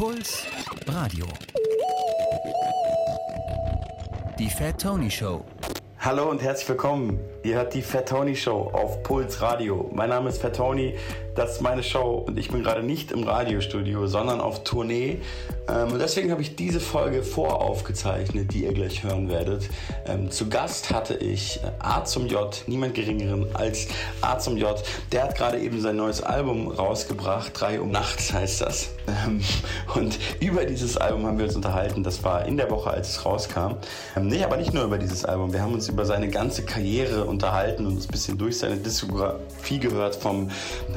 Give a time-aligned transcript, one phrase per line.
[0.00, 0.46] Puls
[0.86, 1.26] Radio.
[4.38, 5.44] Die Fat Tony Show.
[5.98, 7.20] Hallo und herzlich willkommen.
[7.42, 9.90] Ihr hört die Fat Tony Show auf Puls Radio.
[9.94, 10.94] Mein Name ist Fat Tony,
[11.36, 15.18] das ist meine Show und ich bin gerade nicht im Radiostudio, sondern auf Tournee.
[15.68, 19.68] Ähm, und deswegen habe ich diese Folge voraufgezeichnet, die ihr gleich hören werdet.
[20.06, 23.88] Ähm, zu Gast hatte ich A zum J, niemand geringeren als
[24.22, 24.82] A zum J.
[25.12, 28.88] Der hat gerade eben sein neues Album rausgebracht, 3 Uhr nachts heißt das.
[29.26, 29.40] Ähm,
[29.94, 32.02] und über dieses Album haben wir uns unterhalten.
[32.02, 33.76] Das war in der Woche, als es rauskam.
[34.20, 35.52] Nee, aber nicht nur über dieses Album.
[35.52, 39.78] Wir haben uns über seine ganze Karriere unterhalten und uns ein bisschen durch seine Diskografie
[39.78, 40.50] gehört, vom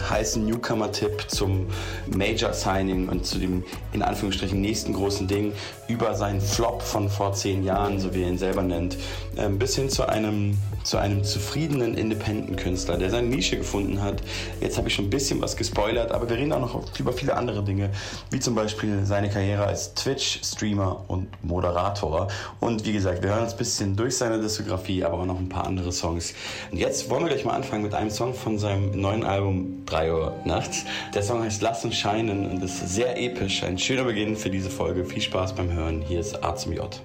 [0.09, 1.67] heißen Newcomer-Tipp zum
[2.07, 3.63] Major-Signing und zu dem
[3.93, 5.53] in Anführungsstrichen nächsten großen Ding
[5.87, 8.97] über seinen Flop von vor zehn Jahren, so wie er ihn selber nennt,
[9.37, 14.21] ähm, bis hin zu einem, zu einem zufriedenen Independent-Künstler, der seine Nische gefunden hat.
[14.61, 17.35] Jetzt habe ich schon ein bisschen was gespoilert, aber wir reden auch noch über viele
[17.35, 17.89] andere Dinge,
[18.31, 22.27] wie zum Beispiel seine Karriere als Twitch-Streamer und Moderator.
[22.59, 25.49] Und wie gesagt, wir hören uns ein bisschen durch seine Diskografie, aber auch noch ein
[25.49, 26.33] paar andere Songs.
[26.71, 30.13] Und jetzt wollen wir gleich mal anfangen mit einem Song von seinem neuen Album 3
[30.13, 30.83] Uhr nachts.
[31.13, 33.63] Der Song heißt Lass uns scheinen und ist sehr episch.
[33.63, 35.05] Ein schöner Beginn für diese Folge.
[35.05, 36.01] Viel Spaß beim Hören.
[36.01, 37.01] Hier ist A zum J.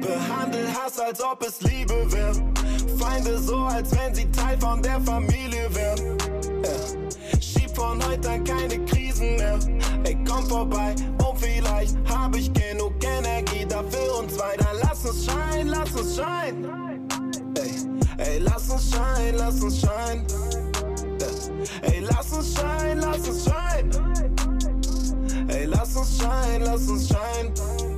[0.00, 2.34] Behandel Hass, als ob es Liebe wäre.
[2.98, 6.18] Feinde so, als wenn sie Teil von der Familie wären.
[6.62, 7.40] Ja.
[7.40, 9.58] Schieb von heute an keine Krisen mehr.
[10.04, 14.68] Ey, komm vorbei und vielleicht hab ich genug Energie dafür uns weiter.
[14.82, 16.64] Lass uns scheinen, lass uns scheinen.
[17.56, 20.26] Ey, ey, lass uns scheinen, lass uns scheinen.
[21.82, 23.90] Ey, lass uns scheinen, lass uns scheinen.
[25.48, 27.97] Ey, lass uns scheinen, lass uns scheinen.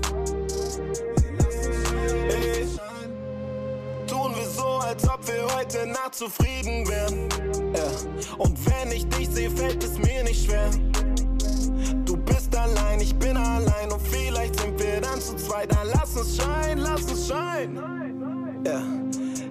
[2.10, 2.66] Ey,
[4.06, 7.28] tun wir so, als ob wir heute Nacht zufrieden wären.
[8.38, 10.70] Und wenn ich dich sehe, fällt es mir nicht schwer.
[12.04, 15.70] Du bist allein, ich bin allein und vielleicht sind wir dann zu zweit.
[15.72, 17.78] Dann lass uns scheinen, lass uns scheinen.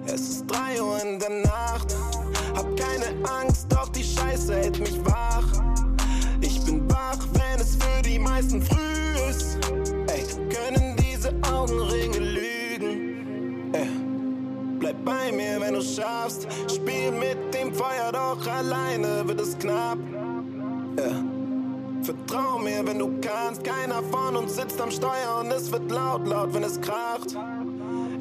[0.06, 1.94] Es ist drei Uhr in der Nacht.
[2.54, 3.06] Hab keine
[3.40, 5.46] Angst, doch die Scheiße hält mich wach.
[6.40, 9.58] Ich bin wach, wenn es für die meisten früh ist.
[10.08, 13.74] Ey, können diese Augenringe lügen?
[13.74, 13.88] Ey,
[14.78, 16.46] bleib bei mir, wenn du schaffst.
[16.74, 19.98] Spiel mit dem Feuer, doch alleine wird es knapp.
[20.98, 21.22] Ja.
[22.02, 23.62] Vertrau mir, wenn du kannst.
[23.62, 27.36] Keiner von uns sitzt am Steuer und es wird laut, laut, wenn es kracht.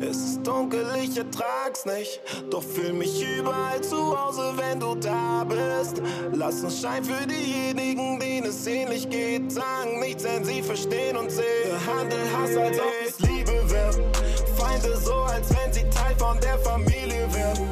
[0.02, 2.22] Es ist dunkel, ich ertrag's nicht.
[2.50, 6.02] Doch fühl mich überall zu Hause, wenn du da bist.
[6.34, 9.52] Lass uns scheinen für diejenigen, denen es ähnlich geht.
[9.52, 11.46] Sagen nichts, denn sie verstehen und sehen.
[11.86, 14.12] Behandel Hass, als ob es Liebe wäre.
[14.58, 17.70] Feinde so, als wenn sie Teil von der Familie wären.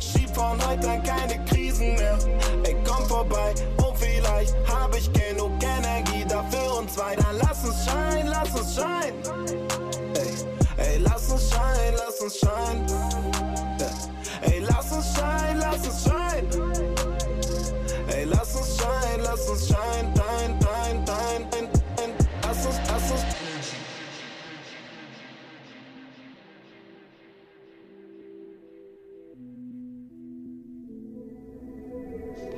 [0.00, 2.18] Schieb von heute an keine Krisen mehr.
[2.64, 7.26] Ey, komm vorbei und vielleicht hab ich genug Energie dafür uns weiter.
[7.32, 9.16] Lass uns scheinen, lass uns scheinen.
[10.14, 10.34] Ey,
[10.98, 12.86] lass uns scheinen, lass uns scheinen.
[14.42, 16.72] Ey, lass uns scheinen, lass uns scheinen.
[18.08, 20.14] Ey, lass uns scheinen, lass uns scheinen.
[20.14, 22.10] Dein, dein, dein, dein, dein.
[22.42, 23.24] Lass uns, lass uns.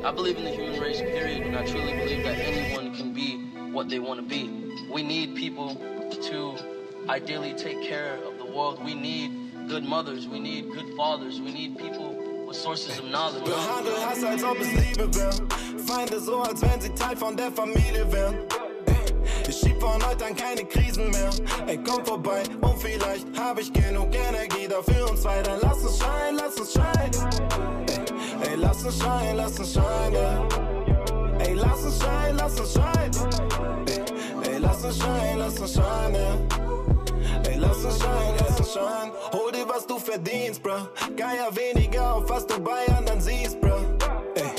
[0.05, 3.37] I believe in the human race, period, and I truly believe that anyone can be
[3.73, 4.73] what they want to be.
[4.93, 5.77] We need people
[6.11, 6.72] to
[7.09, 8.85] ideally take care of the world.
[8.85, 9.33] We need
[9.69, 13.43] good mothers, we need good fathers, we need people with sources of knowledge.
[13.49, 15.31] Als ob es Liebe.
[15.87, 18.39] Feinde so, als wenn sie Teil von der Familie wären.
[19.49, 21.31] Ich schieb von heute an keine Krisen mehr.
[21.67, 25.59] Ey, komm vorbei und vielleicht hab ich genug Energie dafür uns weiter.
[25.61, 27.13] Lass uns scheinen, lass uns scheinen.
[27.89, 30.49] Ey, ey lass uns scheinen, lass uns scheinen.
[31.41, 33.53] Ey, lass uns scheinen, lass uns scheinen.
[34.45, 36.72] Ey lass uns scheinen, lass uns scheinen.
[37.63, 39.13] Lass uns scheinen, lass uns scheinen.
[39.33, 40.89] Hol dir, was du verdienst, bro.
[41.17, 43.77] Geier weniger auf, was du bei anderen siehst, bro.
[44.35, 44.51] Ey,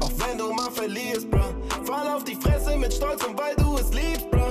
[0.00, 1.44] auch wenn du mal verlierst, bro.
[1.84, 4.46] Fall auf die Fresse mit Stolz und weil du es liebst, bro.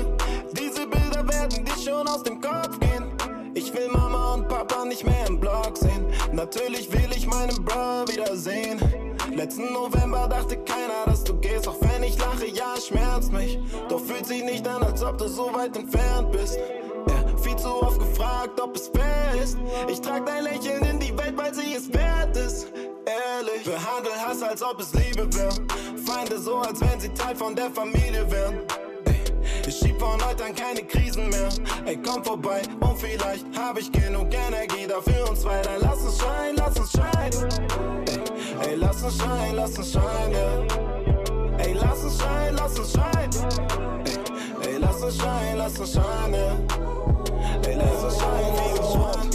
[0.54, 3.06] Diese Bilder werden dir schon aus dem Kopf gehen.
[3.56, 6.06] Ich will Mama und Papa nicht mehr im Blog sehen.
[6.32, 8.80] Natürlich will ich meinen Bro wiedersehen.
[9.34, 11.68] Letzten November dachte keiner, dass du gehst.
[11.68, 13.58] Auch wenn ich lache, ja, schmerzt mich.
[13.90, 16.60] Doch fühlt sich nicht an, als ob du so weit entfernt bist.
[17.62, 19.58] Zu oft gefragt, ob es fair ist.
[19.88, 22.72] Ich trag dein Lächeln in die Welt, weil sie es wert ist.
[23.06, 25.54] Ehrlich, behandel Hass, als ob es Liebe wäre.
[26.04, 28.62] Feinde so, als wenn sie Teil von der Familie wären.
[29.68, 31.50] Ich schieb von heute an keine Krisen mehr.
[31.86, 35.72] Ey, komm vorbei und vielleicht hab ich genug Energie dafür uns weiter.
[35.80, 37.50] Lass uns scheinen, lass uns scheinen.
[38.08, 40.34] Ey, ey lass uns scheinen, lass uns scheinen.
[40.34, 41.58] Ja.
[41.64, 43.32] Ey, lass uns scheinen, lass uns scheinen.
[44.64, 46.34] Ey, ey, lass uns scheinen, lass uns scheinen.
[46.34, 46.92] Ey,
[47.64, 49.30] scheinen wie geschworen.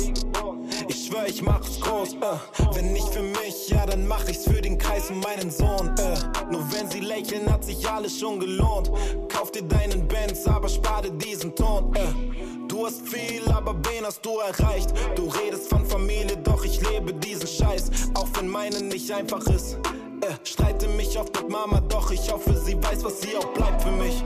[0.89, 2.75] Ich schwör, ich mach's groß, äh.
[2.75, 6.17] Wenn nicht für mich, ja, dann mach ich's für den Kreis und meinen Sohn, äh.
[6.51, 8.91] Nur wenn sie lächeln, hat sich alles schon gelohnt.
[9.29, 12.56] Kauf dir deinen Benz, aber spar dir diesen Ton, äh.
[12.77, 14.93] Du hast viel, aber wen hast du erreicht?
[15.15, 17.91] Du redest von Familie, doch ich lebe diesen Scheiß.
[18.13, 19.79] Auch wenn meine nicht einfach ist.
[20.21, 23.81] Äh, streite mich oft mit Mama, doch ich hoffe, sie weiß, was sie auch bleibt
[23.81, 24.23] für mich.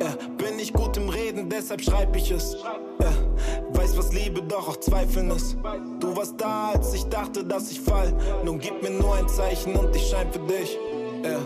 [0.00, 2.56] Äh, bin ich gut im Reden, deshalb schreib ich es.
[2.56, 5.56] Äh, weiß, was Liebe doch auch Zweifeln ist.
[5.98, 8.12] Du warst da, als ich dachte, dass ich fall.
[8.44, 10.78] Nun gib mir nur ein Zeichen und ich schein für dich.
[11.22, 11.38] Äh,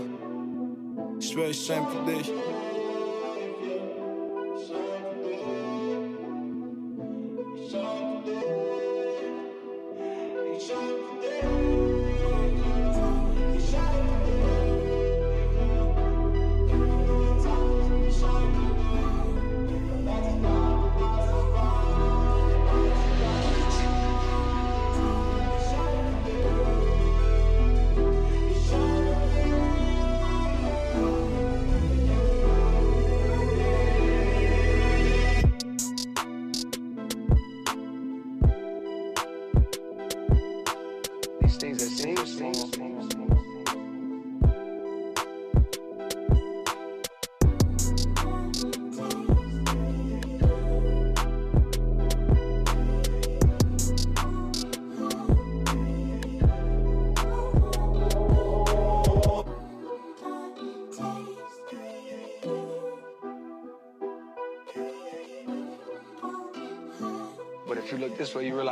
[1.20, 2.32] ich schwör, ich schein für dich.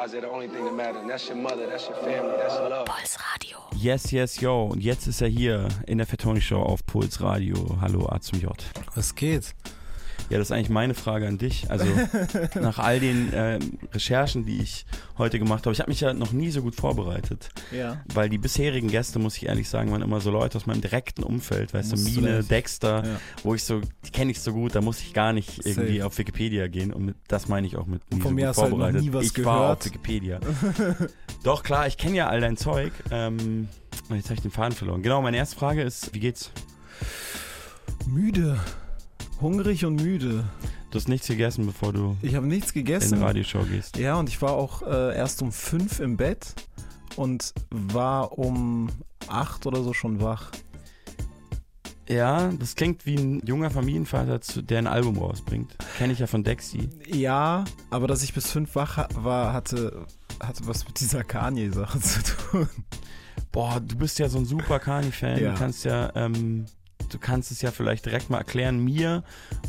[0.06, 2.54] Realize that the only thing that matters, and that's your mother, that's your family, that's
[2.54, 2.86] love.
[2.86, 3.58] Puls Radio.
[3.76, 4.66] Yes, yes, yo.
[4.66, 7.76] Und jetzt ist er hier in der Fettoni Show auf Puls Radio.
[7.80, 8.52] Hallo A zum J.
[8.94, 9.54] Was geht?
[10.28, 11.70] Ja, das ist eigentlich meine Frage an dich.
[11.70, 11.86] Also
[12.60, 13.58] nach all den äh,
[13.92, 14.84] Recherchen, die ich
[15.18, 17.48] heute gemacht habe, ich habe mich ja noch nie so gut vorbereitet.
[17.70, 18.02] Ja.
[18.12, 21.22] Weil die bisherigen Gäste, muss ich ehrlich sagen, waren immer so Leute aus meinem direkten
[21.22, 22.50] Umfeld, weißt du, du Mine, echt.
[22.50, 23.20] Dexter, Ja.
[23.44, 26.06] wo ich so, die kenne ich so gut, da muss ich gar nicht irgendwie Safe.
[26.06, 26.92] auf Wikipedia gehen.
[26.92, 28.70] Und mit, das meine ich auch mit nie Von so mir gut hast du halt
[28.70, 29.02] vorbereitet.
[29.02, 29.78] nie was ich war gehört.
[29.80, 30.40] auf Wikipedia.
[31.44, 32.92] Doch, klar, ich kenne ja all dein Zeug.
[33.12, 33.68] Ähm,
[34.10, 35.02] jetzt habe ich den Faden verloren.
[35.02, 36.50] Genau, meine erste Frage ist, wie geht's?
[38.08, 38.58] Müde.
[39.40, 40.44] Hungrig und müde.
[40.90, 43.14] Du hast nichts gegessen, bevor du Ich habe nichts in gegessen.
[43.14, 43.96] eine Radioshow gehst.
[43.98, 46.54] Ja, und ich war auch äh, erst um fünf im Bett
[47.16, 48.88] und war um
[49.28, 50.50] acht oder so schon wach.
[52.08, 55.76] Ja, das klingt wie ein junger Familienvater, der ein Album rausbringt.
[55.98, 56.88] Kenne ich ja von Dexy.
[57.12, 60.06] Ja, aber dass ich bis fünf wach war, hatte,
[60.40, 62.68] hatte was mit dieser Kanye-Sache zu tun.
[63.50, 65.40] Boah, du bist ja so ein super Kani-Fan.
[65.42, 65.52] Ja.
[65.52, 66.66] Du kannst ja, ähm,
[67.10, 69.22] du kannst es ja vielleicht direkt mal erklären, mir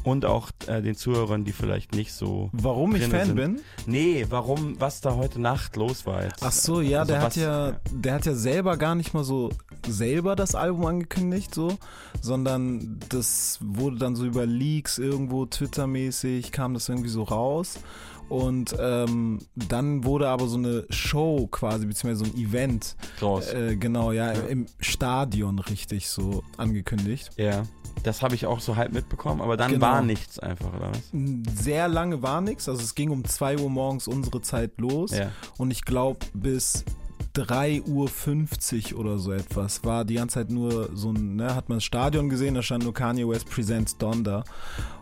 [0.03, 2.49] und auch äh, den Zuhörern, die vielleicht nicht so.
[2.53, 3.35] Warum ich Fan sind.
[3.35, 3.61] bin?
[3.85, 6.41] Nee, warum, was da heute Nacht los war jetzt?
[6.43, 9.23] Ach so, ja, Also der was- hat ja, der hat ja selber gar nicht mal
[9.23, 9.49] so
[9.87, 11.77] selber das Album angekündigt, so,
[12.21, 17.79] sondern das wurde dann so über Leaks irgendwo Twitter-mäßig kam das irgendwie so raus
[18.29, 23.51] und ähm, dann wurde aber so eine Show quasi beziehungsweise so ein Event, Draus.
[23.53, 27.29] äh, genau, ja, im Stadion richtig so angekündigt.
[27.37, 27.63] ja,
[28.03, 29.85] das habe ich auch so halb mitbekommen, aber dann Genau.
[29.87, 31.63] war nichts einfach, oder was?
[31.63, 35.11] Sehr lange war nichts, also es ging um 2 Uhr morgens unsere Zeit los.
[35.11, 35.31] Ja.
[35.57, 36.85] Und ich glaube, bis
[37.33, 41.77] 3.50 Uhr oder so etwas war die ganze Zeit nur so ein, ne, hat man
[41.77, 44.43] das Stadion gesehen, da stand nur Kanye West Presents Donda.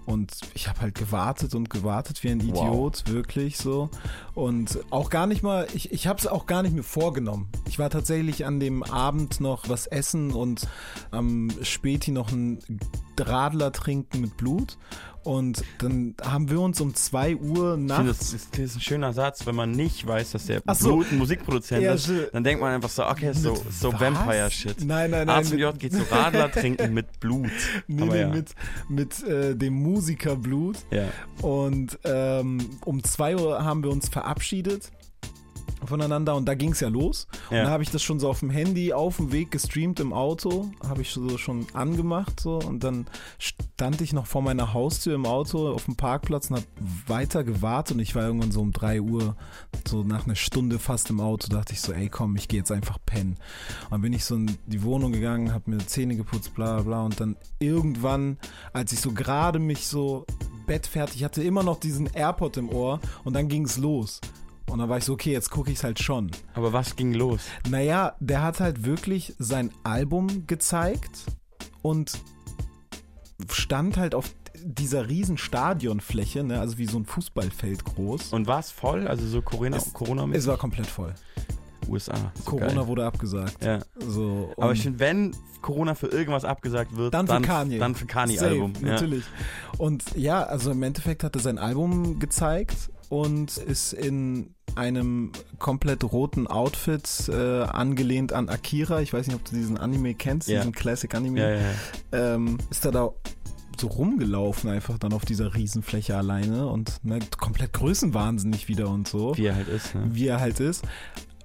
[0.06, 2.68] Und ich habe halt gewartet und gewartet wie ein Wow.
[2.68, 3.90] Idiot, wirklich so.
[4.36, 7.48] Und auch gar nicht mal, ich, ich habe es auch gar nicht mir vorgenommen.
[7.68, 10.68] Ich war tatsächlich an dem Abend noch was essen und
[11.12, 12.60] am Späti noch ein
[13.20, 14.78] Radler trinken mit Blut.
[15.24, 18.34] Und dann haben wir uns um 2 Uhr finde, das nachts.
[18.34, 20.98] ist, das ist ein schöner Satz, wenn man nicht weiß, dass der Ach so.
[20.98, 23.92] Blut ein Musikproduzent Ja, ist, dann denkt man einfach so, okay, so, so?
[23.92, 24.86] Vampire-Shit.
[24.86, 25.40] Nein, nein, nein.
[25.40, 27.50] A zum J geht zu Radler trinken mit Blut.
[27.88, 28.28] Nee, Aber nee, ja.
[28.30, 28.54] mit,
[28.88, 30.78] mit äh, dem Musikerblut.
[30.92, 31.08] Ja.
[31.42, 34.92] Und ähm, um 2 Uhr haben wir uns verabschiedet
[35.88, 37.28] voneinander und da ging es ja los.
[37.50, 37.60] Ja.
[37.60, 40.14] Und da habe ich das schon so auf dem Handy auf dem Weg gestreamt im
[40.14, 43.06] Auto, habe ich so schon angemacht so und dann
[43.38, 46.68] stand ich noch vor meiner Haustür im Auto auf dem Parkplatz und habe
[47.08, 49.36] weiter gewartet und ich war irgendwann so um 3 Uhr,
[49.88, 52.72] so nach einer Stunde fast im Auto, dachte ich so, ey komm, ich gehe jetzt
[52.72, 53.38] einfach pennen.
[53.86, 56.84] Und dann bin ich so in die Wohnung gegangen, habe mir Zähne geputzt, bla bla
[56.84, 58.38] bla und dann irgendwann,
[58.74, 60.26] als ich so gerade mich so
[60.66, 64.22] bettfertig hatte, immer noch diesen AirPod im Ohr und dann ging es los.
[64.70, 66.32] Und dann war ich so, okay, jetzt gucke ich es halt schon.
[66.54, 67.42] Aber was ging los?
[67.70, 71.26] Naja, der hat halt wirklich sein Album gezeigt
[71.82, 72.12] und
[73.52, 78.34] stand halt auf dieser riesen Stadionfläche, ne, also wie so ein Fußballfeld groß.
[78.34, 79.08] Und war es voll?
[79.08, 81.14] Also so Corona, Es- Corona es war komplett voll.
[81.88, 82.16] USA.
[82.46, 82.88] Corona geil.
[82.88, 83.64] wurde abgesagt.
[83.64, 83.80] Ja.
[84.00, 87.78] So, Aber ich finde, wenn Corona für irgendwas abgesagt wird, dann dann, für Kanye.
[87.78, 88.74] Dann für Kanye-Album.
[88.82, 88.94] Ja.
[88.94, 89.24] Natürlich.
[89.78, 96.04] Und ja, also im Endeffekt hat er sein Album gezeigt und ist in einem komplett
[96.04, 99.02] roten Outfit äh, angelehnt an Akira.
[99.02, 100.60] Ich weiß nicht, ob du diesen Anime kennst, Ja.
[100.60, 101.40] diesen Classic Anime.
[101.40, 103.10] Ja, ja, ähm, ist er da
[103.80, 109.36] so rumgelaufen einfach dann auf dieser Riesenfläche alleine und ne, komplett größenwahnsinnig wieder und so,
[109.36, 109.94] Wie er halt ist.
[109.96, 110.04] Ne?
[110.12, 110.84] wie er halt ist.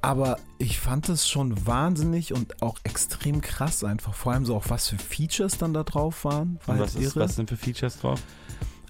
[0.03, 4.15] Aber ich fand es schon wahnsinnig und auch extrem krass einfach.
[4.15, 6.59] Vor allem so auch was für Features dann da drauf waren.
[6.67, 8.21] War halt was, ist, was sind für Features drauf?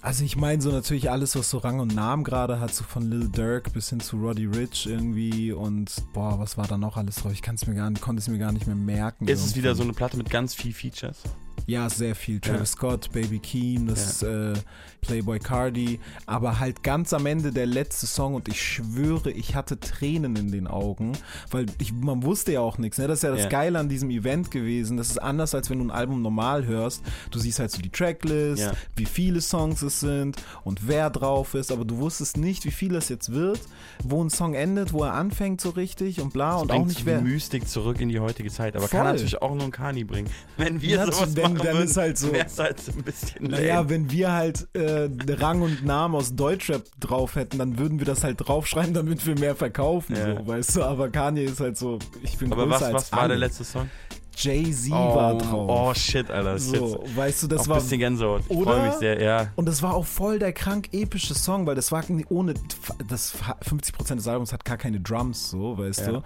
[0.03, 3.03] Also ich meine so natürlich alles, was so Rang und Namen gerade hat, so von
[3.03, 7.17] Lil Durk bis hin zu Roddy Rich irgendwie und boah, was war da noch alles
[7.17, 7.31] drauf?
[7.33, 9.27] Ich kann es mir gar nicht, konnte es mir gar nicht mehr merken.
[9.27, 9.59] Ist es irgendwie.
[9.59, 11.21] wieder so eine Platte mit ganz viel Features?
[11.67, 12.39] Ja, sehr viel.
[12.39, 12.65] Travis Ja.
[12.65, 14.53] Scott, Baby Keem, das äh,
[15.01, 15.99] Playboy Cardi.
[16.25, 20.51] Aber halt ganz am Ende der letzte Song und ich schwöre, ich hatte Tränen in
[20.51, 21.13] den Augen,
[21.49, 22.97] weil ich, man wusste ja auch nichts.
[22.97, 23.07] Ne?
[23.07, 23.49] Das ist ja das Ja.
[23.49, 24.97] Geile an diesem Event gewesen.
[24.97, 27.03] Das ist anders, als wenn du ein Album normal hörst.
[27.31, 28.71] Du siehst halt so die Tracklist, Ja.
[28.95, 32.95] wie viele Songs es sind und wer drauf ist, aber du wusstest nicht, wie viel
[32.95, 33.59] es jetzt wird,
[34.03, 37.21] wo ein Song endet, wo er anfängt so richtig und bla und auch nicht wer.
[37.21, 38.75] Mystik zurück in die heutige Zeit.
[38.75, 38.99] Aber Voll.
[38.99, 40.29] kann natürlich auch nur ein Kani bringen.
[40.57, 42.91] Wenn wir Ja, sowas denn- machen dann würden, ist halt so- wäre es halt so
[42.91, 43.89] ein bisschen Naja, lame.
[43.89, 48.23] wenn wir halt äh, Rang und Namen aus Deutschrap drauf hätten, dann würden wir das
[48.23, 50.35] halt draufschreiben, damit wir mehr verkaufen, Ja.
[50.37, 50.83] so, weißt du.
[50.83, 53.29] Aber Kanye ist halt so, ich bin Aber größer was, als was war alle.
[53.29, 53.89] der letzte Song?
[54.37, 55.67] Jay-Z war drauf.
[55.69, 56.57] Oh shit, Alter.
[56.57, 58.43] So, jetzt weißt du, das auch war ein bisschen Gänsehaut.
[58.47, 58.71] Ich Oder?
[58.71, 59.47] freue mich sehr, ja.
[59.57, 62.53] und das war auch voll der krank epische Song, weil das war ohne
[63.09, 66.11] das 50% des Albums hat gar keine Drums, so, weißt Ja.
[66.13, 66.23] du.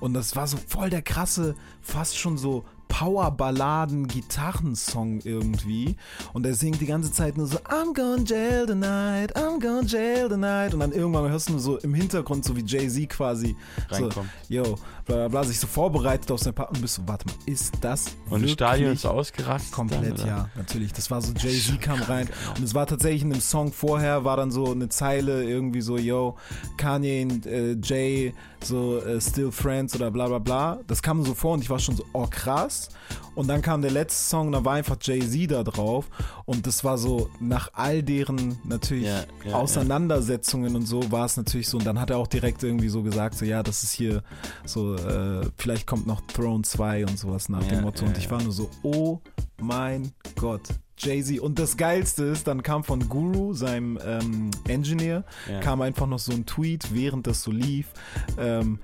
[0.00, 5.96] Und das war so voll der krasse, fast schon so Powerballaden, Gitarrensong irgendwie.
[6.32, 10.28] Und er singt die ganze Zeit nur so I'm gonna jail tonight, I'm gonna jail
[10.28, 10.74] tonight.
[10.74, 13.56] Und dann irgendwann hörst du nur so im Hintergrund so wie Jay-Z quasi
[13.90, 14.30] so, Reinkommt.
[14.48, 14.76] yo,
[15.08, 17.74] bla bla bla, sich so vorbereitet auf sein Part und bist so, warte mal, ist
[17.80, 19.72] das Und das Stadion ist ausgerastet.
[19.72, 20.92] Komplett, dann, ja, natürlich.
[20.92, 24.36] Das war so, Jay-Z kam rein und es war tatsächlich in dem Song vorher, war
[24.36, 26.36] dann so eine Zeile irgendwie so, yo,
[26.76, 30.80] Kanye und äh, Jay, so äh, Still Friends oder bla bla bla.
[30.86, 32.90] Das kam so vor und ich war schon so, oh krass.
[33.34, 36.06] Und dann kam der letzte Song und da war einfach Jay-Z da drauf
[36.44, 41.36] und das war so, nach all deren natürlich Ja, ja, Auseinandersetzungen und so war es
[41.36, 43.92] natürlich so und dann hat er auch direkt irgendwie so gesagt, so ja, das ist
[43.92, 44.24] hier
[44.64, 48.18] so, äh, vielleicht kommt noch Throne 2 und sowas nach Ja, dem Motto ja, und
[48.18, 49.20] ich war nur so, oh
[49.60, 50.62] mein Gott.
[51.00, 51.38] Jay-Z.
[51.38, 55.24] Und das Geilste ist, dann kam von Guru, seinem ähm, Engineer,
[55.60, 57.92] kam einfach noch so ein Tweet, während das so lief.
[58.36, 58.80] Ähm,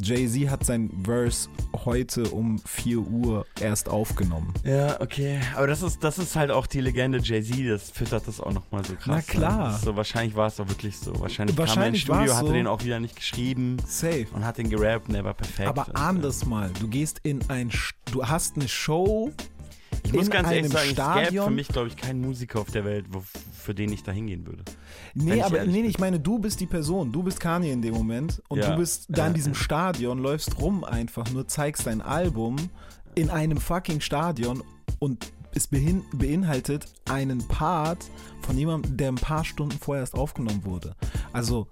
[0.00, 1.48] Jay-Z hat sein Verse
[1.84, 4.52] heute um 4 Uhr erst aufgenommen.
[4.64, 5.40] Ja, okay.
[5.54, 8.84] Aber das ist, das ist halt auch die Legende Jay-Z, das füttert das auch nochmal
[8.84, 9.06] so krass.
[9.06, 9.68] Na klar.
[9.70, 9.74] Ne?
[9.76, 11.18] Ist So, wahrscheinlich war es auch wirklich so.
[11.20, 12.52] Wahrscheinlich, kam er Wahrscheinlich ins Studio, hatte so.
[12.52, 14.26] den auch wieder nicht geschrieben Safe.
[14.32, 15.68] und hat den gerappt und der war perfekt.
[15.68, 16.70] Aber ahn äh, das mal.
[16.80, 17.70] Du gehst in ein,
[18.10, 19.32] du hast eine Show
[20.06, 21.54] Ich muss ganz ehrlich sagen, es gäbe für Stadion.
[21.54, 23.22] mich, glaube ich, keinen Musiker auf der Welt, wo,
[23.52, 24.64] für den ich da hingehen würde.
[25.14, 25.90] Nee, ich aber ehrlich nee, bin.
[25.90, 27.12] ich meine, du bist die Person.
[27.12, 28.70] Du bist Kanye in dem Moment und Ja.
[28.70, 29.54] du bist da in diesem.
[29.54, 32.56] Stadion, läufst rum einfach, nur zeigst dein Album
[33.14, 34.62] in einem fucking Stadion
[34.98, 35.68] und es
[36.12, 38.04] beinhaltet einen Part
[38.42, 40.94] von jemandem, der ein paar Stunden vorher erst aufgenommen wurde.
[41.32, 41.66] Also,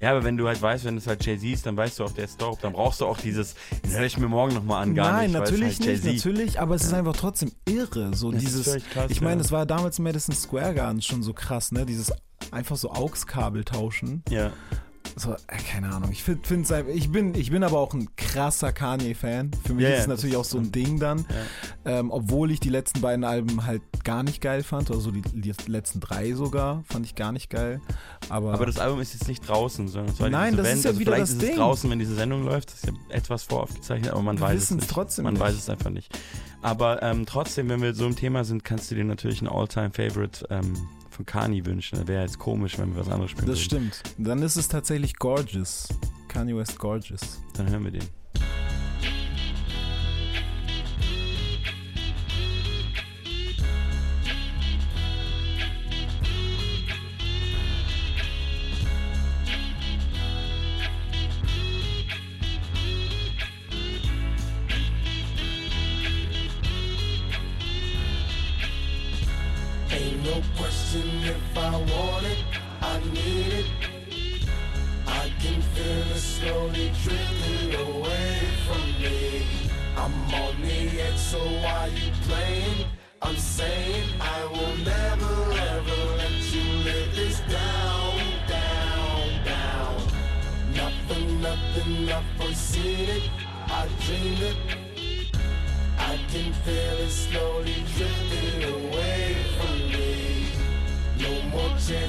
[0.00, 2.12] Ja, aber wenn du halt weißt, wenn es halt Jay-Z ist, dann weißt du auch,
[2.12, 2.58] der ist dope.
[2.62, 5.34] Dann brauchst du auch dieses, den höre ich mir morgen nochmal an, gar nein, nicht.
[5.34, 8.14] es natürlich halt nicht, natürlich, aber es ist einfach trotzdem irre.
[8.14, 9.40] So Das ist dieses, krass, ich meine, ja.
[9.40, 11.84] es war damals im Madison Square Garden schon so krass, ne?
[11.84, 12.12] Dieses
[12.52, 14.22] einfach so AUX-Kabel tauschen.
[14.30, 14.52] Ja.
[15.16, 15.36] So, äh,
[15.70, 16.10] keine Ahnung.
[16.12, 19.50] Ich finde, find's einfach- ich bin, ich bin aber auch ein krasser Kanye-Fan.
[19.66, 21.24] Für mich Ja, ist es natürlich auch so ein Ding dann.
[21.84, 24.90] Ähm, obwohl ich die letzten beiden Alben halt gar nicht geil fand.
[24.90, 27.80] Also die, die letzten drei sogar fand ich gar nicht geil.
[28.28, 30.78] Aber, Aber das Album ist jetzt nicht draußen, sondern es war Nein, das Event.
[30.78, 31.56] ist ja also wieder vielleicht das ist es Ding.
[31.58, 32.68] draußen, wenn diese Sendung läuft.
[32.70, 34.88] Das ist ja etwas voraufgezeichnet, aber man Wir weiß es nicht.
[34.90, 35.42] trotzdem man nicht.
[35.42, 36.16] weiß es einfach nicht.
[36.62, 40.46] Aber ähm, trotzdem, wenn wir so im Thema sind, kannst du dir natürlich ein All-Time-Favorite
[40.50, 40.74] ähm,
[41.18, 42.06] von Kanye wünschen.
[42.06, 43.90] Wäre jetzt komisch, wenn wir was anderes spielen das würden.
[43.92, 44.02] stimmt.
[44.18, 45.88] Dann ist es tatsächlich Gorgeous.
[46.28, 47.42] Kanye West Gorgeous.
[47.54, 48.04] Dann hören wir den.
[71.28, 72.44] if I want it,
[72.80, 73.66] I need it.
[75.06, 79.46] I can feel it slowly drifting away from me.
[79.96, 82.86] I'm on the edge, so why you playing?
[83.20, 85.36] I'm saying I will never
[85.72, 88.18] ever let you live this down,
[88.48, 89.96] down, down.
[90.74, 92.38] Nothing, nothing, I've
[93.16, 93.30] it.
[93.80, 94.56] I dreamed it.
[95.98, 96.97] I can feel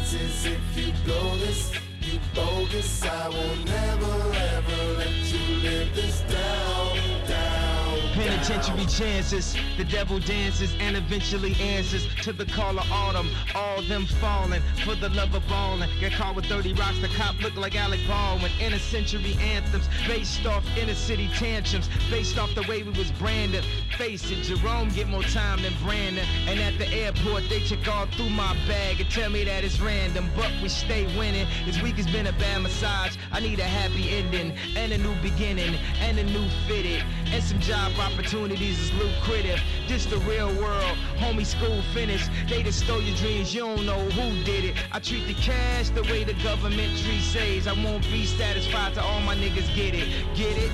[0.10, 3.04] chances if you blow this, you bogus.
[3.06, 7.70] I will never ever let you live this down, down.
[8.14, 13.30] Penitentiary chances, the devil dances and eventually answers to the call of autumn.
[13.54, 15.90] All them falling for the love of ballin'.
[16.00, 18.52] Get caught with 30 rocks, the cop look like Alec Baldwin.
[18.60, 23.64] Inner century anthems based off inner city tantrums, based off the way we was branded.
[24.00, 26.26] Face it, Jerome get more time than Brandon.
[26.48, 29.82] And at the airport, they check all through my bag and tell me that it's
[29.82, 30.30] random.
[30.38, 31.46] But we stay winning.
[31.66, 33.18] This week has been a bad massage.
[33.34, 37.60] I need a happy ending and a new beginning and a new fitted and some
[37.60, 39.60] job opportunities is lucrative.
[39.90, 41.46] This the real world, homie.
[41.46, 42.30] School finished.
[42.48, 43.54] They just stole your dreams.
[43.54, 44.76] You don't know who did it.
[44.94, 47.68] I treat the cash the way the government treats says.
[47.68, 50.08] I won't be satisfied till all my niggas get it.
[50.36, 50.72] Get it?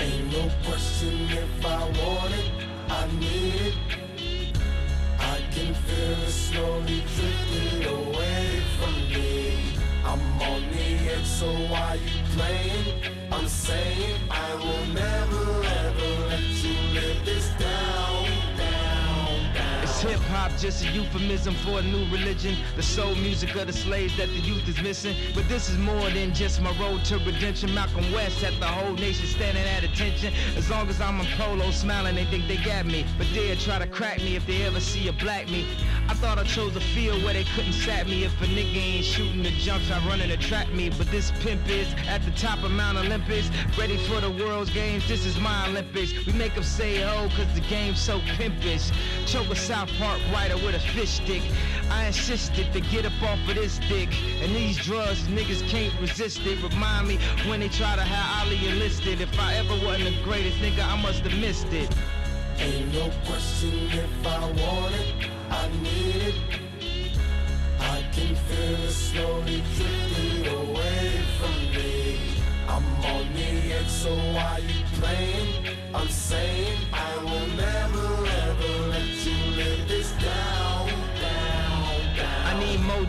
[0.00, 2.57] Ain't no question if I want it,
[2.90, 3.74] I need
[4.18, 4.58] it.
[5.18, 9.74] I can feel it slowly drifting away from me.
[10.04, 13.02] I'm on the edge, so why you playing?
[13.30, 15.67] I'm saying I will never
[20.02, 22.54] Hip hop just a euphemism for a new religion?
[22.76, 25.16] The soul music of the slaves that the youth is missing.
[25.34, 27.74] But this is more than just my road to redemption.
[27.74, 30.32] Malcolm West had the whole nation standing at attention.
[30.56, 33.04] As long as I'm in polo smiling, they think they got me.
[33.18, 35.66] But they'll try to crack me if they ever see a black me.
[36.08, 38.22] I thought I chose a field where they couldn't sap me.
[38.22, 40.90] If a nigga ain't shooting the jumps, I running to trap me.
[40.90, 45.08] But this pimp is at the top of Mount Olympus, ready for the world's games.
[45.08, 46.12] This is my Olympics.
[46.24, 48.92] We make them say oh, cause the game's so pimpish.
[49.26, 51.42] Choke a South Park writer with a fish stick.
[51.90, 54.10] I insisted to get up off of this dick.
[54.42, 56.62] And these drugs, niggas can't resist it.
[56.62, 59.20] Remind me when they try to have Ali enlisted.
[59.20, 61.88] If I ever wasn't the greatest nigga, I must have missed it.
[62.58, 66.34] Ain't no question if I want it, I need it.
[67.78, 72.18] I can feel it slowly drifting away from me.
[72.68, 75.76] I'm on the edge, so why you playing?
[75.94, 78.07] I'm saying I will never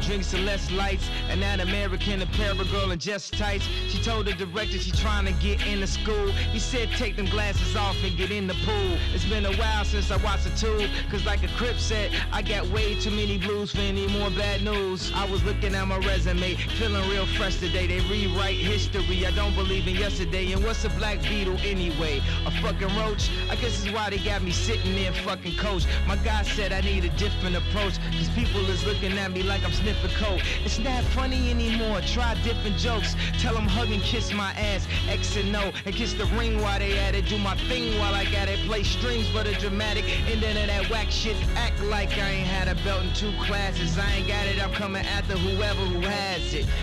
[0.02, 1.10] drinks and less lights.
[1.30, 3.66] And that American Apparel girl in just tights.
[3.88, 6.32] She told the director she trying to get into school.
[6.52, 8.98] He said take them glasses off and get in the pool.
[9.14, 10.90] It's been a while since I watched a tube.
[11.10, 14.64] Cause like a crip said, I got way too many blues for any more bad
[14.64, 15.12] news.
[15.16, 17.88] I was looking at my resume, feeling real fresh today.
[17.88, 19.26] They rewrite history.
[19.26, 20.52] I don't believe in yesterday.
[20.52, 22.22] And what's a black beetle anyway?
[22.46, 23.30] A fucking roach?
[23.50, 25.86] I guess is why they got me sitting there fucking coach.
[26.08, 27.98] My guy said I need a different approach.
[28.12, 29.74] Cause people is looking at me like I'm
[30.16, 30.42] coke.
[30.64, 32.02] It's not funny anymore.
[32.02, 33.16] Try different jokes.
[33.40, 34.88] Tell them hug and kiss my ass.
[35.08, 35.72] X and O.
[35.86, 37.26] And kiss the ring while they at it.
[37.28, 38.60] Do my thing while I got it.
[38.68, 40.06] Play strings for the dramatic.
[40.30, 41.38] And then of that whack shit.
[41.56, 43.98] Act like I ain't had a belt in two classes.
[43.98, 44.64] I ain't got it.
[44.64, 46.39] I'm coming after whoever who has.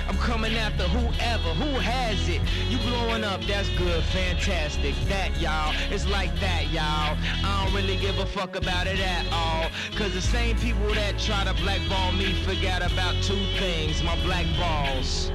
[0.09, 2.41] I'm coming after whoever who has it.
[2.69, 3.43] You blowing up.
[3.43, 4.03] That's good.
[4.05, 4.95] Fantastic.
[5.09, 5.75] That y'all.
[5.91, 7.17] It's like that y'all.
[7.45, 9.69] I don't really give a fuck about it at all.
[9.97, 14.03] Cause the same people that try to blackball me forgot about two things.
[14.03, 15.31] My black balls.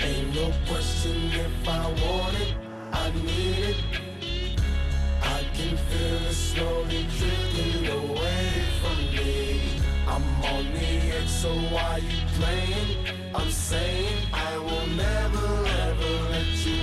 [0.00, 2.54] Ain't no question if I want it,
[2.92, 3.76] I need it.
[5.22, 9.60] I can feel it slowly drifting away from me.
[10.08, 13.01] I'm on the edge, so why you playing?
[13.34, 16.81] I'm saying I will never ever let you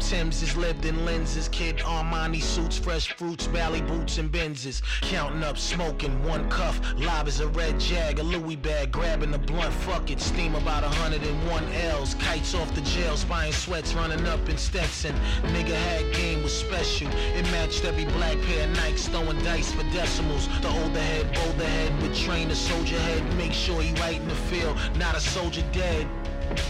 [0.00, 4.82] Tim's, lived in lenses, kid Armani suits, fresh fruits, Valley boots and Benzes.
[5.02, 9.38] Counting up, smoking, one cuff, live as a red jag, a Louis bag, grabbing a
[9.38, 14.48] blunt, fuck it, steam about 101 L's, kites off the jail, spying sweats running up
[14.48, 15.14] in Stetson.
[15.52, 19.84] Nigga had game was special, it matched every black pair of Nikes, throwing dice for
[19.92, 20.48] decimals.
[20.60, 24.28] The older head, bolder head, would train a soldier head, make sure he right in
[24.28, 26.08] the field, not a soldier dead.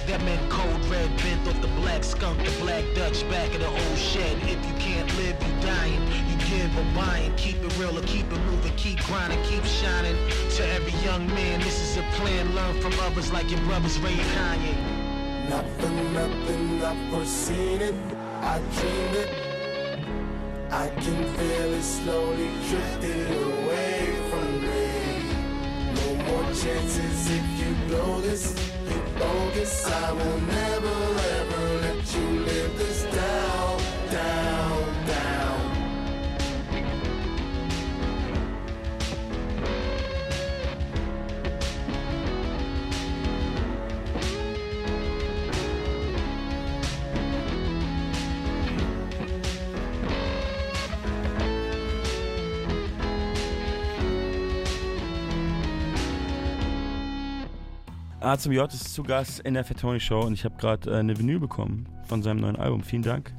[0.06, 3.68] That meant cold red bent off the black skunk, the black Dutch back of the
[3.68, 4.36] old shed.
[4.42, 6.02] If you can't live, you dying.
[6.28, 7.34] You give or buying.
[7.36, 8.74] Keep it real or keep it moving.
[8.76, 10.16] Keep grinding, keep shining.
[10.56, 12.54] To every young man, this is a plan.
[12.54, 15.10] Learn from others like your brothers Ray and Kanye.
[15.50, 17.94] Nothing, nothing, I've foreseen it,
[18.40, 19.30] I dreamed it.
[20.70, 25.00] I can feel it slowly drifting away from me.
[25.96, 29.86] No more chances if you blow this, Oh, you bogus.
[29.86, 30.88] I will never
[31.38, 32.89] ever let you live
[58.20, 60.96] A zum J ist zu Gast in der Fettoni Show und ich habe gerade äh,
[60.96, 62.82] eine Vinyl bekommen von seinem neuen Album.
[62.82, 63.32] Vielen Dank.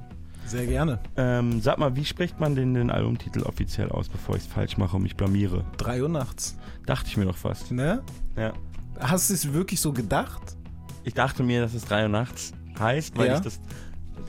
[0.48, 1.00] Sehr gerne.
[1.18, 4.78] Ähm, sag mal, wie spricht man denn den Albumtitel offiziell aus, bevor ich es falsch
[4.78, 5.64] mache und mich blamiere?
[5.78, 6.58] 3 Uhr nachts.
[6.88, 7.72] Dachte ich mir doch fast.
[7.72, 8.02] Ne?
[8.36, 8.54] Ja.
[9.00, 10.58] Hast du es wirklich so gedacht?
[11.04, 13.36] Ich dachte mir, dass es 3 Uhr nachts heißt, weil Ja.
[13.36, 13.60] ich das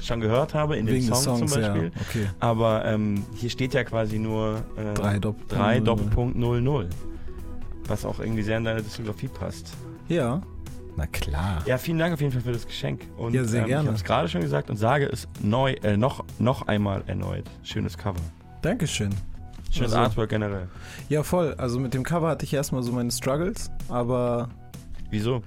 [0.01, 1.85] schon gehört habe in dem Wegen Song des Songs, zum Beispiel.
[1.95, 2.01] ja.
[2.09, 2.27] Okay.
[2.41, 5.85] Aber ähm, hier steht ja quasi nur äh, Drei Doppelpunkt 3 00.
[5.85, 6.89] Doppelpunkt 00.
[7.87, 9.73] Was auch irgendwie sehr in deine Diskografie passt.
[10.09, 10.43] Ja.
[10.97, 11.63] Na klar.
[11.67, 13.07] Ja, vielen Dank auf jeden Fall für das Geschenk.
[13.17, 13.83] Und, Ja, sehr ähm, gerne.
[13.83, 17.45] Ich habe es gerade schon gesagt und sage es neu, äh, noch, noch einmal erneut.
[17.63, 18.21] Schönes Cover.
[18.61, 19.11] Dankeschön.
[19.71, 20.69] Schönes Also- Artwork generell.
[21.09, 21.55] Ja, voll.
[21.55, 24.51] Also mit dem Cover hatte ich erstmal so meine Struggles, aber
[25.11, 25.43] Wieso?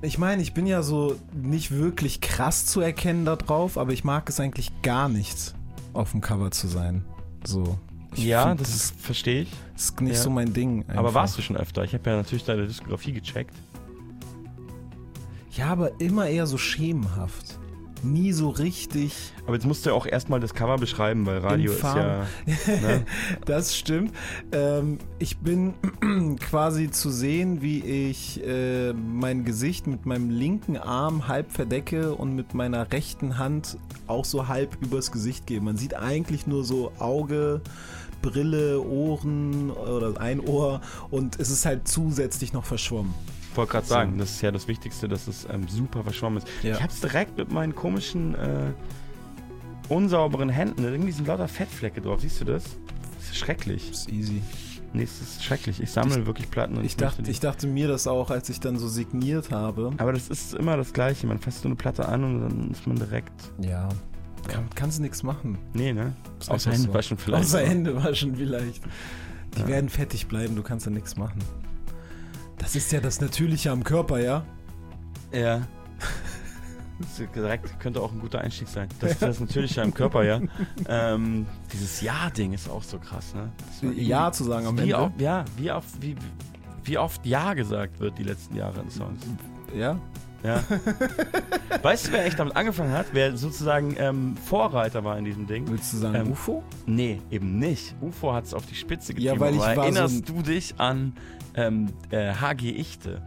[0.00, 4.04] ich meine, ich bin ja so nicht wirklich krass zu erkennen da drauf, aber ich
[4.04, 5.54] mag es eigentlich gar nicht,
[5.92, 7.04] auf dem Cover zu sein.
[7.44, 7.76] So.
[8.14, 9.48] Ich ja, das ist, verstehe ich.
[9.74, 10.22] ist nicht ja.
[10.22, 10.84] so mein Ding.
[10.88, 11.14] Aber einfach.
[11.14, 11.84] warst du schon öfter?
[11.84, 13.54] Ich habe ja natürlich deine Diskografie gecheckt.
[15.52, 17.58] Ja, aber immer eher so schemenhaft.
[18.02, 19.32] Nie so richtig.
[19.46, 22.26] Aber jetzt musst du ja auch erstmal das Cover beschreiben, weil Radio ist ja.
[22.66, 23.04] Ne?
[23.44, 24.12] Das stimmt.
[24.52, 25.74] Ähm, ich bin
[26.40, 32.34] quasi zu sehen, wie ich äh, mein Gesicht mit meinem linken Arm halb verdecke und
[32.34, 35.60] mit meiner rechten Hand auch so halb übers Gesicht gehe.
[35.60, 37.60] Man sieht eigentlich nur so Auge,
[38.22, 40.80] Brille, Ohren oder ein Ohr
[41.10, 43.14] und es ist halt zusätzlich noch verschwommen.
[43.56, 46.46] Ich wollte gerade sagen, das ist ja das Wichtigste, dass es ähm, super verschwommen ist.
[46.62, 46.74] Ja.
[46.74, 48.70] Ich habe es direkt mit meinen komischen, äh,
[49.88, 50.84] unsauberen Händen.
[50.84, 52.20] Irgendwie sind lauter Fettflecke drauf.
[52.20, 52.64] Siehst du das?
[53.18, 53.90] Das ist schrecklich.
[53.90, 54.42] ist easy.
[54.92, 55.80] Nee, es ist schrecklich.
[55.80, 58.76] Ich sammle wirklich Platten und Ich dachte, ich dachte mir das auch, als ich dann
[58.78, 59.90] so signiert habe.
[59.96, 61.26] Aber das ist immer das Gleiche.
[61.26, 63.32] Man fasst so eine Platte an und dann ist man direkt.
[63.62, 63.88] Ja.
[64.48, 65.56] Kann, kannst nichts machen.
[65.72, 66.12] Nee, ne?
[66.38, 66.94] Ist Außer Hände so.
[66.94, 67.44] waschen vielleicht.
[67.44, 68.82] Außer Hände waschen vielleicht.
[69.56, 69.68] Die Ja.
[69.68, 71.38] werden fettig bleiben, du kannst ja nichts machen.
[72.58, 74.44] Das ist ja das Natürliche am Körper, ja?
[75.32, 75.62] Ja.
[77.34, 78.88] Direkt könnte auch ein guter Einstieg sein.
[79.00, 80.40] Das ist das Natürliche im Körper, ja.
[80.88, 83.50] Ähm, dieses Ja-Ding ist auch so krass, ne?
[83.94, 84.98] Ja zu sagen am wie Ende.
[84.98, 86.16] Oft, ja, wie oft, wie,
[86.84, 89.20] wie oft Ja gesagt wird die letzten Jahre in Songs.
[89.74, 89.98] Ja?
[90.42, 90.62] Ja.
[91.82, 93.06] weißt du, wer echt damit angefangen hat?
[93.12, 95.66] Wer sozusagen ähm, Vorreiter war in diesem Ding?
[95.68, 96.62] Willst du sagen Ähm, UFO?
[96.86, 97.94] Nee, eben nicht.
[98.00, 99.40] UFO hat es auf die Spitze Ja, getrieben.
[99.40, 101.12] weil ich war so erinnerst ein- du dich an
[101.56, 103.22] ähm, äh, HG Ichte?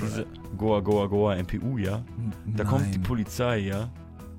[0.00, 2.02] Diese Goa, Goa, Goa, MPU, ja?
[2.46, 3.88] Da kommt die Polizei, ja?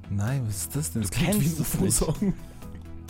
[0.09, 1.01] Nein, was ist das denn?
[1.01, 2.01] Das Du klingt wie ein kennst es nicht.
[2.01, 2.33] UFO-Song.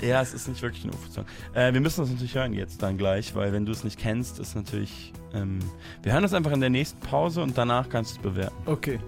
[0.02, 1.24] Ja, es ist nicht wirklich ein UFO-Song.
[1.54, 4.38] Äh, wir müssen das natürlich hören jetzt dann gleich, weil wenn du es nicht kennst,
[4.38, 5.13] ist natürlich.
[5.34, 5.60] Ähm,
[6.02, 8.56] wir hören das einfach in der nächsten Pause und danach kannst du es bewerten.
[8.65, 9.00] Okay.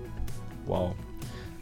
[0.65, 0.95] Wow.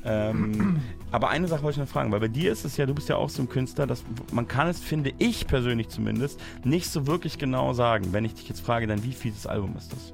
[0.05, 2.93] Ähm, aber eine Sache wollte ich noch fragen, weil bei dir ist es ja, du
[2.93, 6.89] bist ja auch so ein Künstler, dass man kann es, finde ich persönlich zumindest, nicht
[6.89, 8.07] so wirklich genau sagen.
[8.11, 10.11] Wenn ich dich jetzt frage, dann wie viel das Album ist das?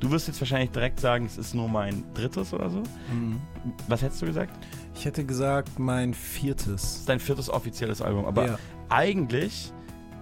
[0.00, 2.78] Du wirst jetzt wahrscheinlich direkt sagen, es ist nur mein drittes oder so.
[3.12, 3.40] Mhm.
[3.86, 4.52] Was hättest du gesagt?
[4.96, 6.82] Ich hätte gesagt, mein Es viertes.
[6.96, 8.24] ist dein viertes offizielles Album.
[8.24, 8.58] Aber ja.
[8.88, 9.72] eigentlich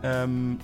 [0.02, 0.58] ähm,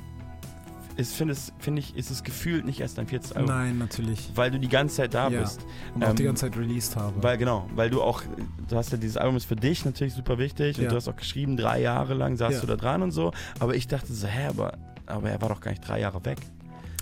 [1.14, 3.54] finde finde ich, ist es gefühlt nicht erst dein viertes Album.
[3.54, 4.30] Nein, natürlich.
[4.34, 5.40] Weil du die ganze Zeit da Ja.
[5.40, 5.64] bist.
[5.94, 7.22] Und auch die Ähm, ganze Zeit released habe.
[7.22, 8.22] Weil genau, weil du auch,
[8.68, 10.84] du hast ja dieses Album ist für dich natürlich super wichtig Ja.
[10.84, 12.60] und du hast auch geschrieben, drei Jahre lang saßt Ja.
[12.60, 13.32] du da dran und so.
[13.58, 14.72] Aber ich dachte so, hä, aber,
[15.06, 16.38] aber er war doch gar nicht drei Jahre weg.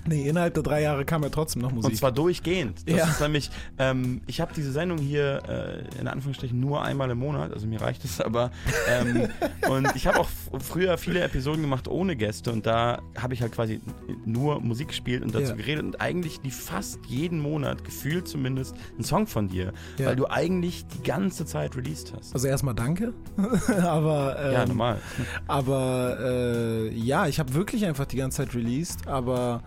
[0.07, 1.90] Nee, innerhalb der drei Jahre kam ja trotzdem noch Musik.
[1.93, 2.88] Und zwar durchgehend.
[2.88, 3.07] Das Ja.
[3.07, 7.53] ist nämlich, ähm, ich habe diese Sendung hier äh, in Anführungsstrichen nur einmal im Monat,
[7.53, 8.51] also mir reicht es, aber
[8.88, 9.29] ähm,
[9.71, 10.29] und ich habe auch
[10.61, 13.81] früher viele Episoden gemacht ohne Gäste und da habe ich halt quasi
[14.25, 15.57] nur Musik gespielt und dazu Ja.
[15.57, 20.07] geredet und eigentlich lief fast jeden Monat, gefühlt zumindest, ein Song von dir, Ja.
[20.07, 22.35] weil du eigentlich die ganze Zeit released hast.
[22.35, 23.12] also erstmal danke.
[23.83, 24.99] aber ähm, ja, normal.
[25.47, 29.62] Aber äh, ja, ich habe wirklich einfach die ganze Zeit released, aber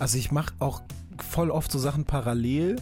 [0.00, 0.82] also ich mache auch
[1.18, 2.76] voll oft so Sachen parallel.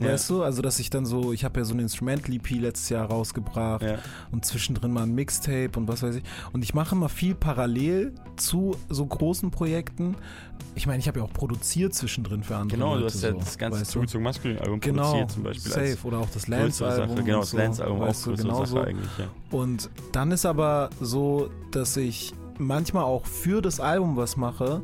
[0.00, 0.12] Ja.
[0.12, 3.06] Weißt du, also dass ich dann so, ich habe ja so ein Instrumental-EP letztes Jahr
[3.08, 3.96] rausgebracht Ja.
[4.30, 6.22] und zwischendrin mal ein Mixtape und was weiß ich.
[6.52, 10.14] Und ich mache immer viel parallel zu so großen Projekten.
[10.76, 13.00] Ich meine, ich habe ja auch produziert zwischendrin für andere Genau, Leute.
[13.00, 13.92] du hast ja so, das ganze weißt du?
[13.94, 15.72] Zugezogen Maskulin Album Genau, produziert zum Beispiel.
[15.72, 15.98] safe.
[16.06, 17.24] Oder auch das Lance-Album.
[17.24, 18.74] Genau, das so, Lance-Album auch größere genauso.
[18.76, 19.26] Sache eigentlich, ja.
[19.50, 24.80] Und dann ist aber so, dass ich manchmal auch für das Album was mache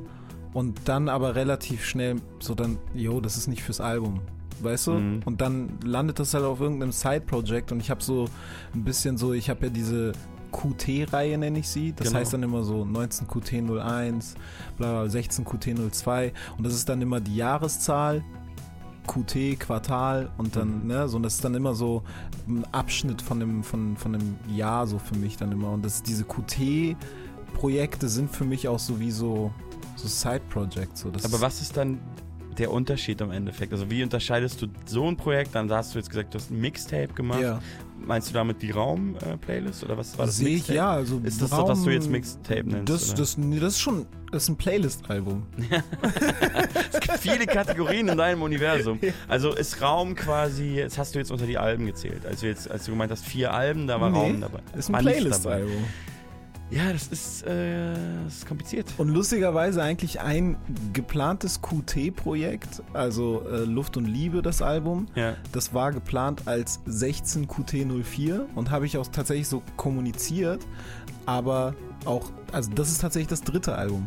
[0.55, 4.21] und dann aber relativ schnell so dann, yo, das ist nicht fürs Album.
[4.63, 4.93] Weißt du?
[4.93, 5.21] Mhm.
[5.25, 8.27] Und dann landet das halt auf irgendeinem Side-Project und ich habe so
[8.73, 10.13] ein bisschen so, ich habe ja diese
[10.53, 11.93] QT-Reihe, nenne ich sie.
[11.93, 12.21] Das Genau.
[12.21, 14.35] heißt dann immer so 19 QT01,
[14.79, 18.23] bla, bla 16 QT02 und das ist dann immer die Jahreszahl.
[19.07, 20.87] QT, Quartal und dann, Mhm.
[20.87, 22.03] ne, so, und das ist dann immer so
[22.49, 25.73] ein Abschnitt von dem, von, von dem Jahr so für mich dann immer.
[25.73, 29.11] Und das, diese QT-Projekte sind für mich auch so wie
[30.09, 31.01] so, Side-Projects.
[31.01, 31.09] So.
[31.09, 32.01] Aber was ist dann
[32.59, 33.73] der Unterschied im Endeffekt?
[33.73, 35.55] Also wie unterscheidest du so ein Projekt?
[35.55, 37.41] Dann hast du jetzt gesagt, du hast ein Mixtape gemacht.
[37.41, 37.61] Ja.
[38.07, 40.37] Meinst du damit die Raum-Playlist oder was war das?
[40.37, 40.91] Sehe ich, ja.
[40.93, 42.93] Also Ist das Raum, das, was du jetzt Mixtape nennst?
[42.93, 43.19] Das, oder?
[43.19, 45.47] das, nee, das ist schon, das ist ein Playlist-Album.
[46.93, 49.01] es gibt viele Kategorien in deinem Universum.
[49.27, 52.27] Also ist Raum quasi, das hast du jetzt unter die Alben gezählt.
[52.27, 54.61] Also jetzt, als du gemeint hast, vier Alben, da war Nee, Raum dabei.
[54.77, 55.03] Ist ein.
[55.03, 55.85] Playlist-Album.
[56.71, 58.87] Ja, das ist, äh, das ist kompliziert.
[58.99, 60.57] Und lustigerweise eigentlich ein
[60.93, 65.07] geplantes QT-Projekt, also äh, Luft und Liebe, das Album.
[65.15, 65.37] Ja.
[65.53, 70.67] Das war geplant als 16 QT04 und habe ich auch tatsächlich so kommuniziert,
[71.27, 71.75] aber
[72.07, 74.07] auch, also das ist tatsächlich das dritte Album.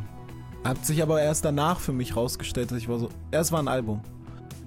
[0.63, 3.67] Hat sich aber erst danach für mich rausgestellt, dass ich war so, erst war ein
[3.67, 4.01] Album.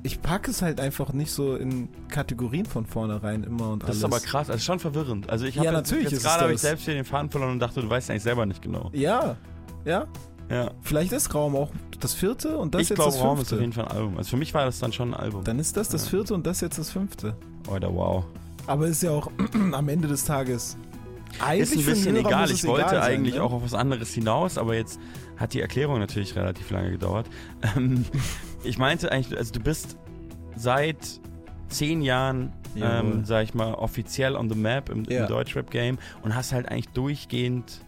[0.03, 3.99] Ich packe es halt einfach nicht so in Kategorien von vornherein immer und Das alles.
[3.99, 5.29] ist aber krass, also schon verwirrend.
[5.29, 6.63] Also ich Ja, habe natürlich jetzt, ist jetzt gerade habe ich das.
[6.63, 8.91] selbst hier den Faden verloren und dachte, du weißt eigentlich selber nicht genau.
[8.95, 9.37] Ja,
[9.85, 10.07] ja.
[10.49, 10.71] Ja.
[10.83, 13.55] Vielleicht ist Raum auch das vierte und das ich jetzt glaube, das Raum ist fünfte.
[13.57, 14.17] auf jeden Fall ein Album.
[14.19, 15.45] Also für mich war das dann schon ein Album.
[15.45, 17.37] Dann ist das das vierte und das jetzt das fünfte.
[17.69, 18.25] Oder wow.
[18.67, 19.31] Aber ist ja auch
[19.73, 20.77] am Ende des Tages
[21.39, 22.51] eigentlich Ist ein bisschen egal.
[22.51, 23.43] Ich wollte egal sein, eigentlich ne?
[23.43, 24.99] auch auf was anderes hinaus, aber jetzt
[25.37, 27.27] hat die Erklärung natürlich relativ lange gedauert.
[28.63, 29.97] Ich meinte eigentlich, also du bist
[30.57, 31.21] seit
[31.69, 35.23] zehn Jahren, ähm, sag ich mal, offiziell on the map im, Ja.
[35.23, 37.81] im Deutschrap-Game und hast halt eigentlich durchgehend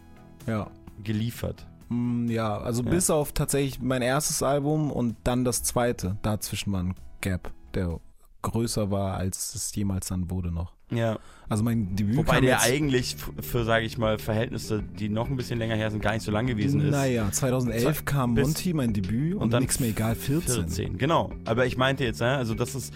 [0.47, 0.69] Ja.
[1.03, 1.67] geliefert.
[1.89, 2.89] Mm, Ja, also Ja.
[2.89, 6.17] bis auf tatsächlich mein erstes Album und dann das zweite.
[6.21, 7.99] Dazwischen war ein Gap, der
[8.41, 10.73] größer war, als es jemals dann wurde noch.
[10.97, 11.19] Ja.
[11.49, 15.59] Also mein Debüt Wobei der eigentlich für, sage ich mal, Verhältnisse, die noch ein bisschen
[15.59, 16.91] länger her sind, gar nicht so lang gewesen ist.
[16.91, 20.55] Naja, 2011 Zwei- kam Monty, mein Debüt, und, und dann nichts mehr egal, 14.
[20.67, 21.31] 14, genau.
[21.45, 22.93] Aber ich meinte jetzt, ne, also das ist,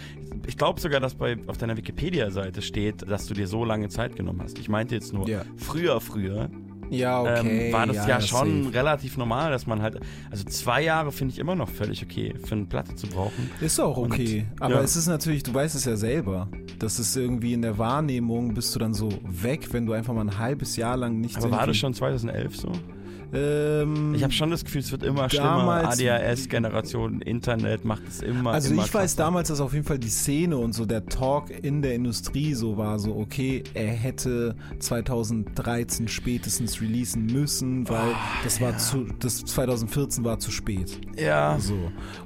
[0.47, 4.15] ich glaube sogar, dass bei auf deiner Wikipedia-Seite steht, dass du dir so lange Zeit
[4.15, 4.57] genommen hast.
[4.57, 5.43] Ich meinte jetzt nur, Ja.
[5.57, 6.49] früher, früher
[6.89, 7.67] Ja, okay.
[7.67, 8.75] ähm, war das ja, schon safe.
[8.75, 9.99] relativ normal, dass man halt,
[10.31, 13.49] also zwei Jahre finde ich immer noch völlig okay, für eine Platte zu brauchen.
[13.61, 14.45] Ist auch Und- okay.
[14.59, 14.81] Aber ja.
[14.81, 16.47] es ist natürlich, du weißt es ja selber.
[16.79, 20.21] Das ist irgendwie in der Wahrnehmung, bist du dann so weg, wenn du einfach mal
[20.21, 22.71] ein halbes Jahr lang nicht Aber war das schon 2011 so?
[23.33, 25.83] Ähm, Ich habe schon das Gefühl, es wird immer schlimmer.
[25.89, 29.17] ADHS-Generation, Internet macht es immer, Also immer ich weiß krasser.
[29.23, 32.77] damals, dass auf jeden Fall die Szene und so der Talk in der Industrie so
[32.77, 39.43] war, so okay, er hätte 2013 spätestens releasen müssen, weil Ah, das war zu, das
[39.45, 40.99] 2014 war zu spät.
[41.17, 41.75] Ja, So.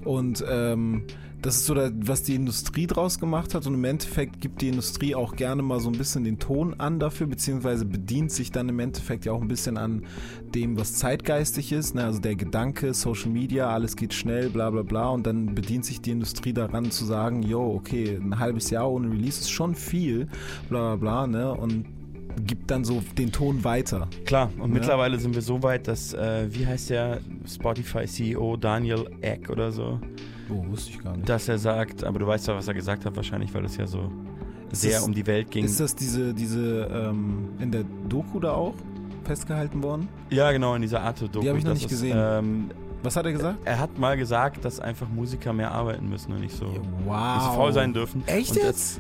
[0.04, 1.04] Und ähm,
[1.42, 4.70] das ist so, da, was die Industrie draus gemacht hat und im Endeffekt gibt die
[4.70, 8.70] Industrie auch gerne mal so ein bisschen den Ton an dafür, beziehungsweise bedient sich dann
[8.70, 10.06] im Endeffekt ja auch ein bisschen an
[10.54, 12.06] dem, was zeitgeistig ist, ne?
[12.06, 16.00] also der Gedanke, Social Media, alles geht schnell, bla bla bla und dann bedient sich
[16.02, 20.28] die Industrie daran zu sagen, yo, okay, ein halbes Jahr ohne Release ist schon viel,
[20.70, 21.52] bla bla bla, ne?
[21.54, 21.86] und
[22.46, 24.08] gibt dann so den Ton weiter.
[24.26, 24.74] Klar, und Ja.
[24.80, 30.00] mittlerweile sind wir so weit, dass, äh, wie heißt der Spotify-CEO Daniel Eck oder so,
[30.50, 31.28] Oh, wusste ich gar nicht.
[31.30, 33.88] dass er sagt, aber du weißt ja, was er gesagt hat, wahrscheinlich, weil es ja
[33.88, 34.12] so
[34.72, 35.64] Ist sehr das- um die Welt ging.
[35.66, 38.74] Ist das diese, diese ähm, in der Doku da auch
[39.24, 40.08] festgehalten worden?
[40.30, 41.40] ja, genau, in dieser Art Doku.
[41.40, 42.18] Die hab ich noch das nicht ist, gesehen.
[42.20, 42.70] Ähm,
[43.04, 43.60] Was hat er gesagt?
[43.66, 46.66] er hat mal gesagt, dass einfach Musiker mehr arbeiten müssen und nicht so,
[47.06, 47.36] Wow.
[47.36, 48.24] nicht so faul sein dürfen.
[48.28, 49.00] Echt und jetzt?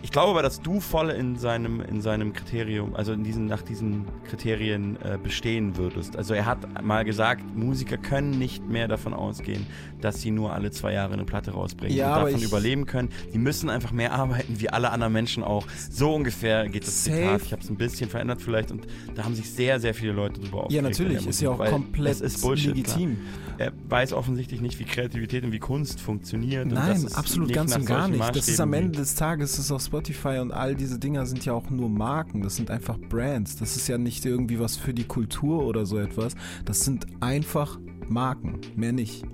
[0.00, 3.62] Ich glaube aber, dass du voll in seinem, in seinem Kriterium, also in diesen, nach
[3.62, 6.16] diesen Kriterien äh, bestehen würdest.
[6.16, 9.66] Also er hat mal gesagt, Musiker können nicht mehr davon ausgehen,
[10.00, 13.08] dass sie nur alle zwei Jahre eine Platte rausbringen Ja, und davon überleben können.
[13.32, 15.66] Die müssen einfach mehr arbeiten, wie alle anderen Menschen auch.
[15.90, 17.16] So ungefähr geht das Safe.
[17.16, 17.42] Zitat.
[17.42, 20.40] Ich habe es ein bisschen verändert vielleicht und da haben sich sehr, sehr viele Leute
[20.40, 20.72] drüber aufgeregt.
[20.74, 21.26] Ja, natürlich.
[21.26, 23.16] Ist ja auch komplett ist legitim.
[23.16, 23.47] Klar.
[23.58, 26.68] Er weiß offensichtlich nicht, wie Kreativität und wie Kunst funktioniert.
[26.68, 28.20] Nein, absolut ganz und gar nicht.
[28.20, 31.44] Das ist am Maßstäben Ende des Tages, ist auf Spotify und all diese Dinger sind
[31.44, 32.42] ja auch nur Marken.
[32.42, 33.56] Das sind einfach Brands.
[33.56, 36.34] Das ist ja nicht irgendwie was für die Kultur oder so etwas.
[36.64, 38.60] Das sind einfach Marken.
[38.76, 39.24] Mehr nicht.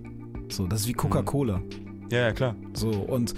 [0.49, 1.63] So, das ist wie Coca-Cola.
[2.11, 2.57] Ja, ja, klar.
[2.73, 3.35] So, und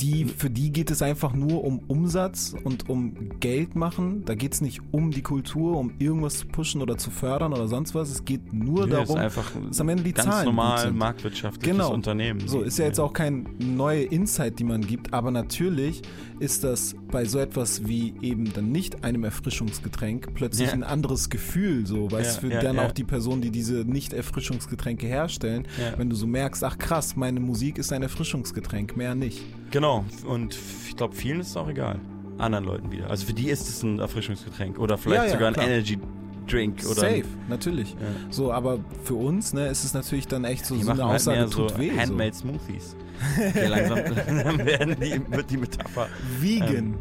[0.00, 4.24] die, für die geht es einfach nur um Umsatz und um Geld machen.
[4.24, 7.68] Da geht es nicht um die Kultur, um irgendwas zu pushen oder zu fördern oder
[7.68, 8.10] sonst was.
[8.10, 11.76] Es geht nur Nee, darum, ist einfach dass am Ende die ganz Zahlen normal marktwirtschaftliches
[11.76, 11.92] Genau.
[11.92, 12.46] Unternehmen.
[12.46, 16.02] So, ist ja jetzt auch kein neue Insight, die man gibt, aber natürlich
[16.38, 20.74] ist das bei so etwas wie eben dann nicht einem Erfrischungsgetränk plötzlich Ja.
[20.74, 22.86] ein anderes Gefühl, so, weißt Ja, für ja, dann ja.
[22.86, 25.98] auch die Person, die diese Nicht-Erfrischungsgetränke herstellen, Ja.
[25.98, 29.42] wenn du so merkst, ach krass, meine Musik ist ein Erfrischungsgetränk, mehr nicht.
[29.70, 30.04] Genau.
[30.26, 31.98] Und ich glaube, vielen ist es auch egal.
[32.38, 33.10] Anderen Leuten wieder.
[33.10, 35.66] Also für die ist es ein Erfrischungsgetränk oder vielleicht Ja, ja, sogar ein klar.
[35.66, 35.98] Energy
[36.46, 37.90] Drink oder Safe, natürlich.
[37.92, 37.98] Ja.
[38.30, 41.16] So, aber für uns, ne, ist es natürlich dann echt so, Die so eine halt
[41.16, 41.90] Aussage so tut weh.
[41.94, 42.96] Handmade Smoothies.
[43.36, 46.06] Okay, langsam dann werden die, wird die Metapher.
[46.06, 46.42] So.
[46.42, 46.94] Vegan.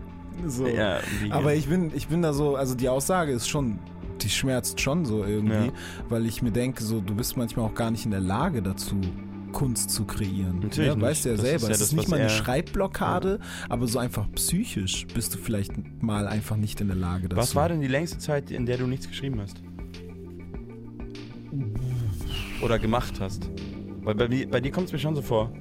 [0.48, 0.68] so.
[0.68, 1.32] Ja, vegan.
[1.32, 3.80] Aber ich bin, ich bin da so, also die Aussage ist schon,
[4.22, 5.72] die schmerzt schon so irgendwie, Ja.
[6.10, 8.96] weil ich mir denke, so, du bist manchmal auch gar nicht in der Lage dazu,
[9.58, 10.60] Kunst zu kreieren.
[10.60, 11.66] Natürlich ja, weißt du ja Das ist selber.
[11.66, 13.40] ja es das, ist nicht mal eine Schreibblockade,
[13.70, 17.42] aber so einfach psychisch bist du vielleicht mal einfach nicht in der Lage dazu.
[17.42, 19.64] Was war denn die längste Zeit, in der du nichts geschrieben hast?
[22.62, 23.50] Oder gemacht hast?
[24.04, 25.52] Weil bei, bei dir kommt es mir schon so vor.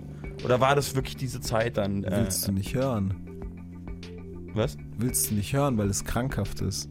[0.45, 2.05] Oder war das wirklich diese Zeit dann?
[2.05, 3.15] Äh, Willst du nicht hören?
[4.53, 4.77] was?
[4.99, 6.91] Willst du nicht hören, weil es krankhaft ist?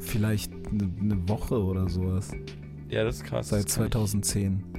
[0.00, 2.30] Vielleicht eine, eine Woche oder sowas.
[2.90, 3.48] Ja, das ist krass.
[3.48, 4.75] Seit das kann 2010.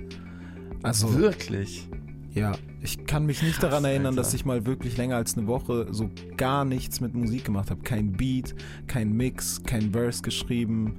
[0.83, 1.17] Also, Ich.
[1.17, 1.89] Wirklich?
[2.33, 4.17] ja, ich kann mich nicht daran erinnern, Alter.
[4.17, 7.81] dass ich mal wirklich länger als eine Woche so gar nichts mit Musik gemacht habe.
[7.81, 10.95] Kein Beat, kein Mix, kein Verse geschrieben,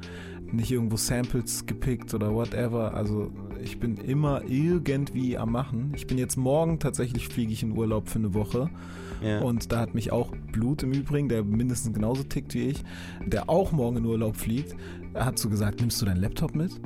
[0.50, 2.94] nicht irgendwo Samples gepickt oder whatever.
[2.94, 3.30] Also
[3.62, 5.92] ich bin immer irgendwie am Machen.
[5.94, 8.70] Ich bin jetzt morgen tatsächlich fliege ich in Urlaub für eine Woche.
[9.22, 9.40] Ja.
[9.40, 12.84] Und da hat mich auch Blut im Übrigen, der mindestens genauso tickt wie ich,
[13.26, 14.76] der auch morgen in Urlaub fliegt,
[15.14, 16.80] hat so gesagt, nimmst du deinen Laptop mit?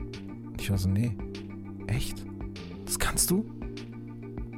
[0.58, 1.16] Ich war so, nee.
[1.86, 2.24] Echt?
[2.92, 3.46] Das kannst du?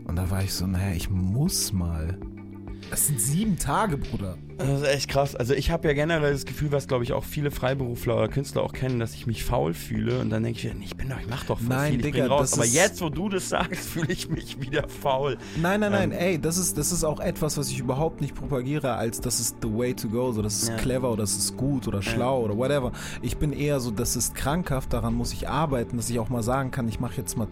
[0.09, 2.18] Und da war ich so, naja, ich muss mal.
[2.90, 4.37] Das sind sieben Tage, Bruder.
[4.59, 5.37] Das ist echt krass.
[5.37, 8.62] Also ich habe ja generell das Gefühl, was glaube ich auch viele Freiberufler oder Künstler
[8.64, 11.29] auch kennen, dass ich mich faul fühle und dann denke ich, ich bin doch, ich
[11.29, 12.55] mach doch voll Nein, viel, ich Digga, raus.
[12.55, 15.38] Aber jetzt, wo du das sagst, fühle ich mich wieder faul.
[15.62, 16.18] Nein, nein, nein, Ähm.
[16.18, 19.59] ey, das ist, das ist auch etwas, was ich überhaupt nicht propagiere, als das ist
[19.62, 20.77] the way to go, so das ist Ja.
[20.77, 22.90] clever oder das ist gut oder schlau oder whatever.
[23.23, 26.42] Ich bin eher so, das ist krankhaft, daran muss ich arbeiten, dass ich auch mal
[26.42, 27.47] sagen kann, ich mache jetzt mal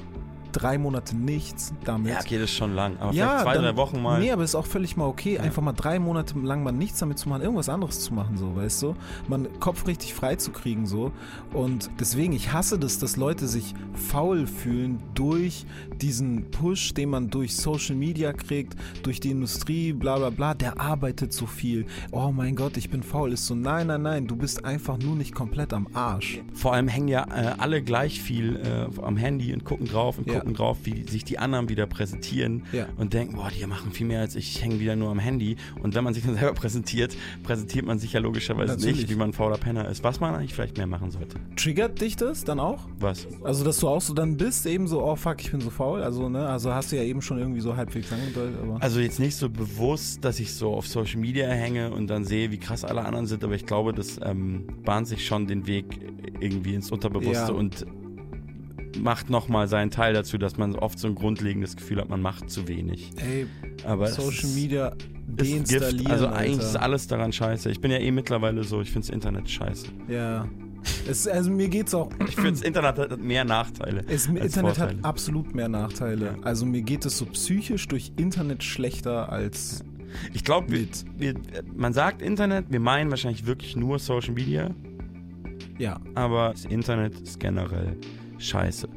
[0.53, 2.12] drei Monate nichts damit.
[2.12, 2.97] Ja, okay, das ist schon lang.
[2.99, 4.21] Aber Ja, vielleicht zwei, dann- drei Wochen mal.
[4.21, 7.19] Nee, aber ist auch völlig mal okay, einfach mal drei Monate lang mal nichts damit
[7.19, 8.95] zu machen, irgendwas anderes zu machen, so, weißt du?
[9.29, 11.12] Man Kopf richtig frei zu kriegen, so.
[11.53, 15.65] Und deswegen, ich hasse das, dass Leute sich faul fühlen durch
[16.01, 20.81] diesen Push, den man durch Social Media kriegt, durch die Industrie, bla bla bla, der
[20.81, 21.87] arbeitet so viel.
[22.11, 23.33] Oh mein Gott, ich bin faul.
[23.33, 26.41] Ist so, nein, nein, nein, du bist einfach nur nicht komplett am Arsch.
[26.55, 30.27] Vor allem hängen ja äh, alle gleich viel äh, am Handy und gucken drauf und
[30.29, 30.41] Ja.
[30.42, 32.87] Gucken drauf, wie sich die anderen wieder präsentieren Ja.
[32.96, 35.57] und denken, boah, die machen viel mehr als ich, ich hänge wieder nur am Handy.
[35.83, 38.96] Und wenn man sich dann selber präsentiert, präsentiert man sich ja logischerweise Natürlich.
[38.96, 40.02] nicht, wie man ein fauler Penner ist.
[40.05, 41.37] Was man eigentlich vielleicht mehr machen sollte.
[41.57, 42.88] Triggert dich das dann auch?
[42.98, 43.26] Was?
[43.44, 46.02] Also, dass du auch so dann bist, eben so, oh fuck, ich bin so faul.
[46.02, 48.83] Also, ne, also hast du ja eben schon irgendwie so halbwegs angedeutet, aber.
[48.83, 52.50] Also jetzt nicht so bewusst, dass ich so auf Social Media hänge und dann sehe,
[52.50, 55.85] wie krass alle anderen sind, aber ich glaube, das ähm, bahnt sich schon den Weg
[56.40, 57.59] irgendwie ins Unterbewusste Ja.
[57.59, 57.87] und
[59.00, 62.50] macht nochmal seinen Teil dazu, dass man oft so ein grundlegendes Gefühl hat, man macht
[62.50, 63.11] zu wenig.
[63.16, 63.46] Ey,
[63.85, 64.92] Aber Social ist- Media
[65.26, 65.96] deinstallieren.
[65.98, 66.11] Gift.
[66.11, 66.66] Also eigentlich Alter.
[66.68, 67.70] ist alles daran scheiße.
[67.70, 69.87] Ich bin ja eh mittlerweile so, ich finde das Internet scheiße.
[70.09, 70.46] Ja.
[71.09, 72.11] Es, also mir geht's auch.
[72.28, 74.05] Ich finde das Internet hat mehr Nachteile.
[74.09, 74.98] Es, Internet Vorteile.
[74.98, 76.26] hat absolut mehr Nachteile.
[76.26, 76.42] Ja.
[76.42, 79.85] Also mir geht es so psychisch durch Internet schlechter als.
[80.35, 80.66] Ich glaube,
[81.74, 84.70] man sagt Internet, wir meinen wahrscheinlich wirklich nur Social Media.
[85.78, 85.98] Ja.
[86.14, 87.96] aber das Internet ist generell
[88.42, 88.88] scheiße.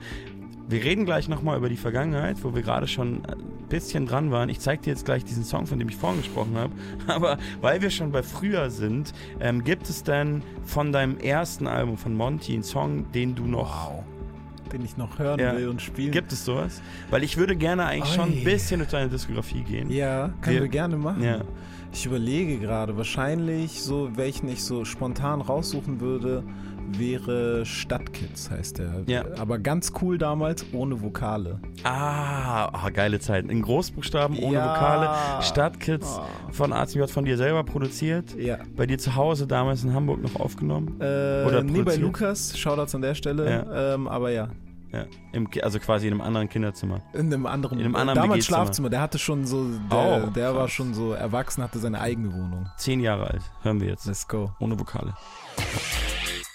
[0.68, 4.50] Wir reden gleich nochmal über die Vergangenheit, wo wir gerade schon ein bisschen dran waren.
[4.50, 6.74] Ich zeige dir jetzt gleich diesen Song, von dem ich vorhin gesprochen habe.
[7.08, 11.98] Aber weil wir schon bei früher sind, ähm, gibt es denn von deinem ersten Album
[11.98, 14.04] von Monty einen Song, den du noch...
[14.74, 15.56] Den ich noch hören Ja.
[15.56, 16.12] will und spielen.
[16.12, 16.82] Gibt es sowas?
[17.12, 18.38] Weil ich würde gerne eigentlich schon Oi.
[18.40, 19.92] ein bisschen durch deine Diskografie gehen.
[19.92, 21.24] Ja, können Wir- wir, gerne machen.
[21.24, 21.42] Ja.
[21.94, 26.44] Ich überlege gerade, wahrscheinlich so, welchen ich so spontan raussuchen würde,
[26.90, 29.04] wäre Stadtkids, heißt der.
[29.08, 29.24] Ja.
[29.40, 31.60] Aber ganz cool damals, ohne Vokale.
[31.84, 33.46] Ah, ah, geile Zeit.
[33.50, 34.70] In Großbuchstaben, ohne Ja.
[34.76, 35.42] Vokale.
[35.44, 36.20] Stadtkids
[36.52, 38.36] von ACJ von dir selber produziert.
[38.36, 38.58] Ja.
[38.76, 41.00] Bei dir zu Hause damals in Hamburg noch aufgenommen.
[41.00, 41.04] Äh,
[41.46, 41.96] Oder nee, bei?
[41.96, 43.66] Lukas, Shoutouts an der Stelle.
[43.74, 44.50] Ähm, aber ja,
[44.92, 47.02] Ja, im, also quasi in einem anderen Kinderzimmer.
[47.14, 48.46] in einem anderen, In einem anderen damals.
[48.46, 48.90] Schlafzimmer.
[48.90, 52.68] Der hatte schon so, der, Oh, der war schon so erwachsen, hatte seine eigene Wohnung.
[52.78, 53.42] Zehn Jahre alt.
[53.64, 54.06] Hören wir jetzt.
[54.06, 54.52] Let's go.
[54.60, 55.14] Ohne Vokale.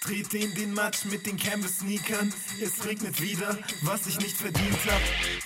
[0.01, 2.33] Dreht in den Matsch mit den Canvas-Sneakern.
[2.59, 5.01] Es regnet wieder, was ich nicht verdient hab.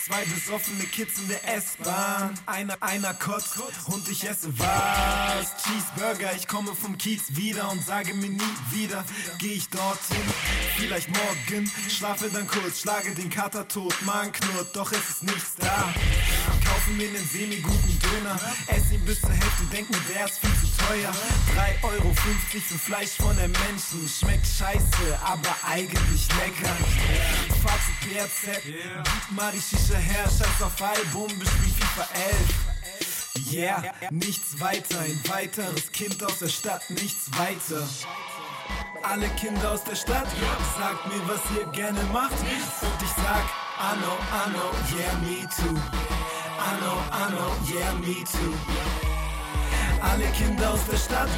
[0.05, 2.39] Zwei besoffene Kids in der S-Bahn.
[2.45, 5.51] Einer, einer kotzt und ich esse was.
[5.61, 9.03] Cheeseburger, ich komme vom Kiez wieder und sage mir nie wieder.
[9.39, 10.23] Geh ich dorthin,
[10.77, 11.69] vielleicht morgen.
[11.89, 13.93] Schlafe dann kurz, schlage den Kater tot.
[14.03, 15.93] Magen knurrt, doch es ist nichts da.
[16.65, 18.39] Kaufe mir einen semi-guten Döner.
[18.67, 21.11] Ess ihn bis zur Hälfte, denk mir, der ist viel zu teuer.
[21.81, 24.07] 3,50 Euro für Fleisch von einem Menschen.
[24.07, 26.75] Schmeckt scheiße, aber eigentlich lecker.
[27.63, 30.23] Fahr zu PRZ, gib mal die Shisha her.
[30.25, 32.65] Scheiß auf Album, bespiel FIFA 11.
[33.51, 37.87] Yeah, nichts weiter, ein weiteres Kind aus der Stadt, nichts weiter.
[39.03, 40.27] Alle Kinder aus der Stadt,
[40.77, 42.31] sagt mir, was ihr gerne macht.
[42.31, 43.43] Und ich sag,
[43.77, 45.75] Anno, Anno, yeah, me too.
[46.57, 49.24] Anno, Anno, yeah, me too.
[50.11, 51.29] Alle Kinder aus der Stadt,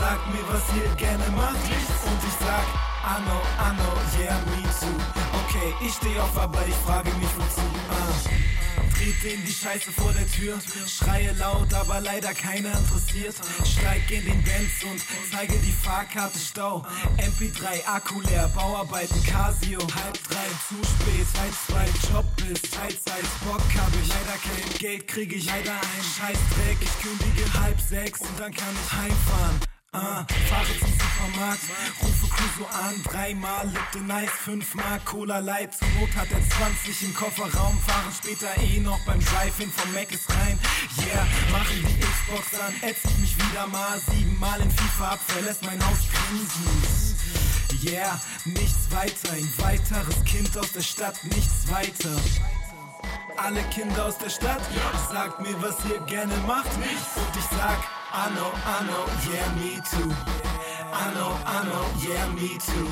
[0.00, 1.54] sagt mir, was ihr gerne macht.
[1.54, 2.66] Und ich sag,
[3.14, 4.96] Anno, Anno, yeah, me too.
[5.44, 7.62] Okay, ich steh auf, aber ich frage mich wozu.
[7.88, 8.45] Ah.
[8.94, 13.34] Trete in die Scheiße vor der Tür, schreie laut, aber leider keiner interessiert.
[13.64, 15.00] Steig in den Benz und
[15.30, 16.84] zeige die Fahrkarte Stau.
[17.18, 19.80] MP3, Akku leer, Bauarbeiten, Casio.
[19.80, 24.08] Halb drei, zu spät, halb zwei, Job ist, Teilzeit, Bock hab ich.
[24.08, 26.02] Leider kein Geld, krieg ich leider ein.
[26.02, 29.75] Scheißdreck, ich kündige halb sechs und dann kann ich heimfahren.
[29.92, 31.62] Ah, fahre zum Supermarkt,
[32.02, 35.74] rufe Kuso an, dreimal Lipton Nice, fünfmal Cola Light.
[35.74, 40.12] Zur Not hat er 20 im Kofferraum, fahren später eh noch beim Drive-In vom Mac
[40.12, 40.58] ist rein.
[40.98, 45.64] Yeah, machen die Xbox an, ätz ich mich wieder mal, siebenmal in FIFA ab, verlässt
[45.64, 47.82] mein Haus grinsend.
[47.82, 52.16] Yeah, nichts weiter, ein weiteres Kind aus der Stadt, nichts weiter.
[53.36, 54.60] Alle Kinder aus der Stadt,
[55.12, 56.70] sagt mir, was ihr gerne macht.
[56.74, 57.78] Und ich sag,
[58.12, 58.50] I know,
[59.30, 60.10] yeah, me too.
[60.92, 61.36] I know,
[62.02, 62.88] yeah, me too.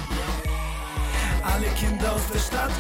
[1.43, 2.71] Alle Kinder aus der Stadt,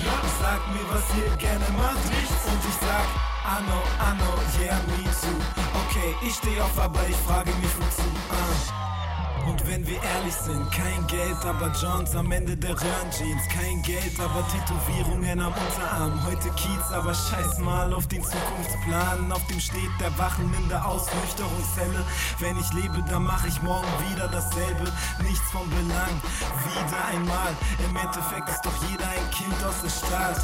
[0.40, 2.04] sagt mir, was ihr gerne macht.
[2.50, 3.06] Und ich sag,
[3.44, 3.82] I know,
[4.62, 5.38] yeah, me too.
[5.86, 8.02] Okay, ich steh auf, aber ich frage mich wozu.
[8.30, 8.84] Uh.
[9.46, 13.42] Und wenn wir ehrlich sind, kein Geld, aber Johns am Ende der Röhrenjeans.
[13.52, 16.24] Kein Geld, aber Tätowierungen am Unterarm.
[16.24, 19.30] Heute Kiez, aber scheiß mal auf den Zukunftsplan.
[19.32, 22.04] Auf dem steht der Wachen in der Ausnüchterungszelle.
[22.38, 24.90] Wenn ich lebe, dann mach ich morgen wieder dasselbe.
[25.22, 26.14] Nichts von Belang,
[26.64, 27.54] wieder einmal.
[27.86, 30.40] Im Endeffekt ist doch jeder ein Kind aus der Stadt.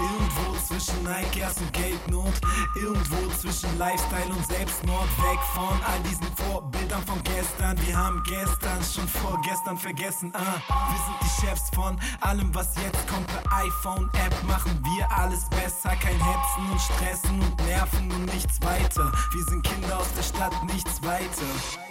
[0.00, 2.34] Irgendwo zwischen Nike und Geldnot.
[2.74, 5.08] Irgendwo zwischen Lifestyle und Selbstmord.
[5.18, 7.76] Weg von all diesen Vorbildern von gestern.
[7.86, 10.32] Wir haben gestern schon vorgestern vergessen.
[10.34, 10.60] Ah,
[10.90, 13.26] wir sind die Chefs von allem, was jetzt kommt.
[13.26, 15.90] Per iPhone-App machen wir alles besser.
[15.96, 19.10] Kein Hetzen und Stressen und Nerven und nichts weiter.
[19.32, 21.89] Wir sind Kinder aus der Stadt, nichts weiter.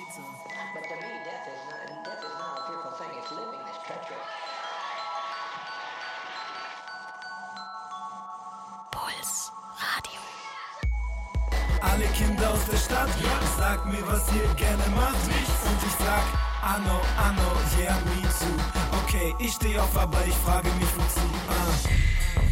[12.60, 13.10] Aus der Stadt,
[13.58, 15.16] sagt mir, was ihr gerne macht.
[15.16, 16.24] Und ich sag,
[16.62, 17.02] I know,
[17.80, 19.00] yeah, me too.
[19.04, 21.22] Okay, ich steh auf, aber ich frage mich wozu.
[21.48, 22.49] Ah.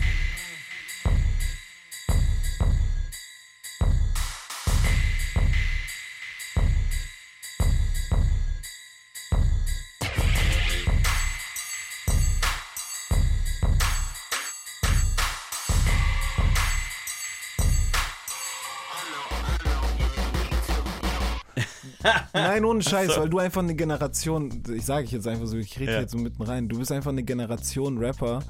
[22.43, 25.79] Nein, ohne Scheiß, weil du einfach eine Generation, ich sage ich jetzt einfach so, ich
[25.79, 25.99] rede Ja.
[26.01, 28.43] jetzt so mitten rein, du bist einfach eine Generation Rapper,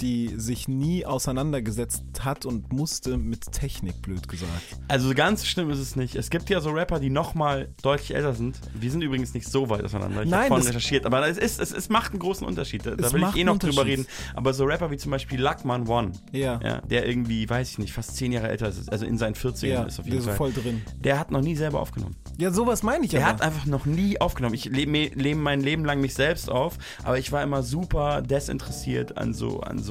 [0.00, 4.50] die sich nie auseinandergesetzt hat und musste mit Technik, blöd gesagt.
[4.88, 6.16] Also ganz schlimm ist es nicht.
[6.16, 8.58] Es gibt ja so Rapper, die nochmal deutlich älter sind.
[8.74, 10.22] Wir sind übrigens nicht so weit auseinander.
[10.22, 11.06] Ich habe vorhin recherchiert.
[11.06, 12.86] Aber es, ist, es, es macht einen großen Unterschied.
[12.86, 14.06] Da, da will ich eh noch drüber reden.
[14.34, 16.60] Aber so Rapper wie zum Beispiel Luckman One, Ja.
[16.62, 19.66] ja, der irgendwie, weiß ich nicht, fast zehn Jahre älter ist, also in seinen 40ern
[19.66, 20.36] Ja, ist auf der jeden so Fall.
[20.36, 20.82] voll drin.
[21.00, 22.16] Der hat noch nie selber aufgenommen.
[22.38, 23.28] Ja, sowas meine ich Der aber.
[23.34, 24.54] hat einfach noch nie aufgenommen.
[24.54, 29.16] Ich lebe lebe mein Leben lang mich selbst auf, aber ich war immer super desinteressiert
[29.18, 29.89] an so, an so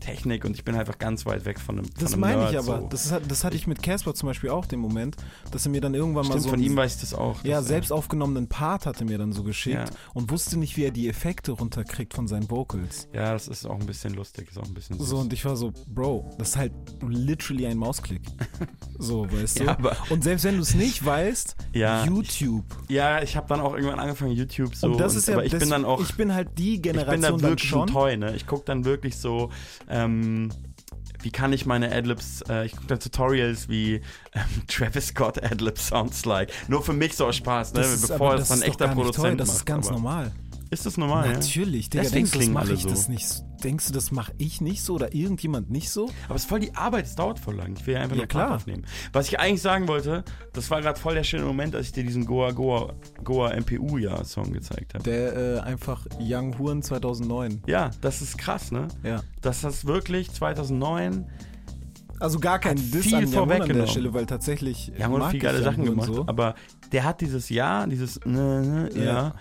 [0.00, 2.52] Technik und ich bin einfach ganz weit weg von einem, von Das einem meine ich
[2.52, 2.80] Nerd, aber.
[2.82, 2.86] So.
[2.88, 5.16] Das, hat, das hatte ich mit Casper zum Beispiel auch den Moment,
[5.50, 7.42] dass er mir dann irgendwann mal Stimmt, so von ihm weiß ich das auch.
[7.44, 9.84] ja, selbst aufgenommenen Part hatte mir dann so geschickt Ja.
[10.14, 13.08] und wusste nicht, wie er die Effekte runterkriegt von seinen Vocals.
[13.12, 15.08] Ja, das ist auch ein bisschen lustig, ist auch ein bisschen süß.
[15.08, 16.72] So, und ich war so, Bro, das ist halt
[17.06, 18.22] literally ein Mausklick.
[18.98, 19.64] So, weißt du?
[19.64, 19.76] Ja,
[20.08, 21.54] und selbst wenn du es nicht weißt.
[22.06, 22.64] YouTube.
[22.88, 24.86] Ja, ich habe dann auch irgendwann angefangen YouTube so.
[24.86, 26.92] und das ist ja, aber ich bin dann auch, ich bin halt die ich bin
[26.92, 27.88] Generation da dann wirklich schon.
[27.88, 28.34] Toy, ne?
[28.34, 29.35] Ich gucke dann wirklich so,
[29.88, 30.50] ähm,
[31.22, 33.94] wie kann ich meine Adlibs, äh, ich gucke dann Tutorials wie
[34.32, 36.52] ähm, Travis Scott Adlib sounds like.
[36.68, 37.80] Nur für mich so aus Spaß, ne?
[37.80, 39.56] Das ist, Bevor es das dann echter Produzent toll, das macht.
[39.56, 40.32] ist ganz normal.
[40.70, 41.32] Ist das normal?
[41.32, 42.88] Natürlich, Digga, Deswegen denkst du, mache ich so.
[42.88, 43.28] das nicht.
[43.28, 46.06] so- Denkst du, das mache ich nicht so oder irgendjemand nicht so?
[46.08, 46.12] Ja?
[46.26, 47.74] Aber es ist voll die Arbeit, es dauert voll lang.
[47.78, 48.56] Ich will ja einfach Ja, nur Part klar.
[48.56, 48.84] aufnehmen.
[49.12, 52.02] Was ich eigentlich sagen wollte, das war gerade voll der schöne Moment, als ich dir
[52.04, 52.94] diesen Goa Goa
[53.24, 55.04] Goa MPU ja Song gezeigt habe.
[55.04, 57.62] Der äh, einfach Young Huren 2009.
[57.66, 58.88] Ja, das ist krass, ne?
[59.02, 59.22] Ja.
[59.40, 61.26] Dass das wirklich 2009
[62.20, 63.86] Also gar kein Diss viel an Huren an der.
[63.86, 66.06] Stelle, weil tatsächlich Ja, haben mag viele ich geile Sachen gemacht.
[66.08, 66.24] So.
[66.26, 66.54] Aber
[66.92, 69.34] der hat dieses Jahr, dieses ne, ne, ja, Ja.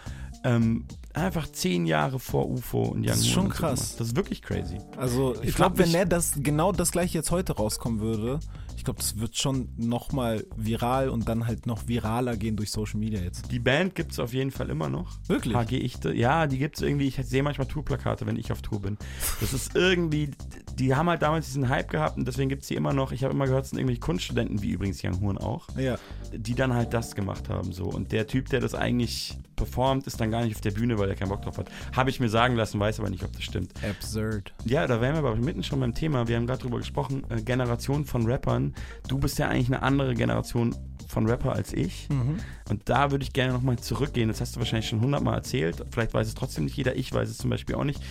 [0.43, 0.86] ähm,
[1.16, 3.80] einfach zehn Jahre vor UFO und Young Das ist schon so krass.
[3.80, 3.99] gemacht.
[3.99, 4.78] Das ist wirklich crazy.
[4.97, 8.39] Also ich, Ich glaube, wenn er das genau das gleiche jetzt heute rauskommen würde,
[8.78, 12.99] ich glaube, das wird schon nochmal viral und dann halt noch viraler gehen durch Social
[12.99, 13.51] Media jetzt.
[13.51, 15.18] Die Band gibt es auf jeden Fall immer noch.
[15.28, 15.55] Wirklich?
[15.55, 16.13] HG Ichte.
[16.13, 17.07] Ja, die gibt es irgendwie.
[17.07, 18.97] Ich sehe manchmal Tourplakate, wenn ich auf Tour bin.
[19.39, 20.32] Das ist irgendwie.
[20.78, 23.13] Die haben halt damals diesen Hype gehabt und deswegen gibt es die immer noch.
[23.13, 25.97] Ich habe immer gehört, es sind irgendwelche Kunststudenten, wie übrigens Young Huren auch, Ja.
[26.34, 27.71] die dann halt das gemacht haben.
[27.71, 30.97] so Und der Typ, der das eigentlich performt, ist dann gar nicht auf der Bühne,
[30.99, 31.69] weil weil er keinen Bock drauf hat.
[31.95, 33.71] Habe ich mir sagen lassen, weiß aber nicht, ob das stimmt.
[33.88, 34.55] Absurd.
[34.65, 36.28] Ja, da wären wir aber mitten schon beim Thema.
[36.28, 38.73] Wir haben gerade drüber gesprochen, äh, Generation von Rappern.
[39.07, 40.76] Du bist ja eigentlich eine andere Generation
[41.07, 42.09] von Rapper als ich.
[42.09, 42.38] Mhm.
[42.71, 44.30] Und da würde ich gerne nochmal zurückgehen.
[44.30, 45.86] Das hast du wahrscheinlich schon hundertmal erzählt.
[45.91, 46.95] Vielleicht weiß es trotzdem nicht jeder.
[46.95, 48.01] Ich weiß es zum Beispiel auch nicht.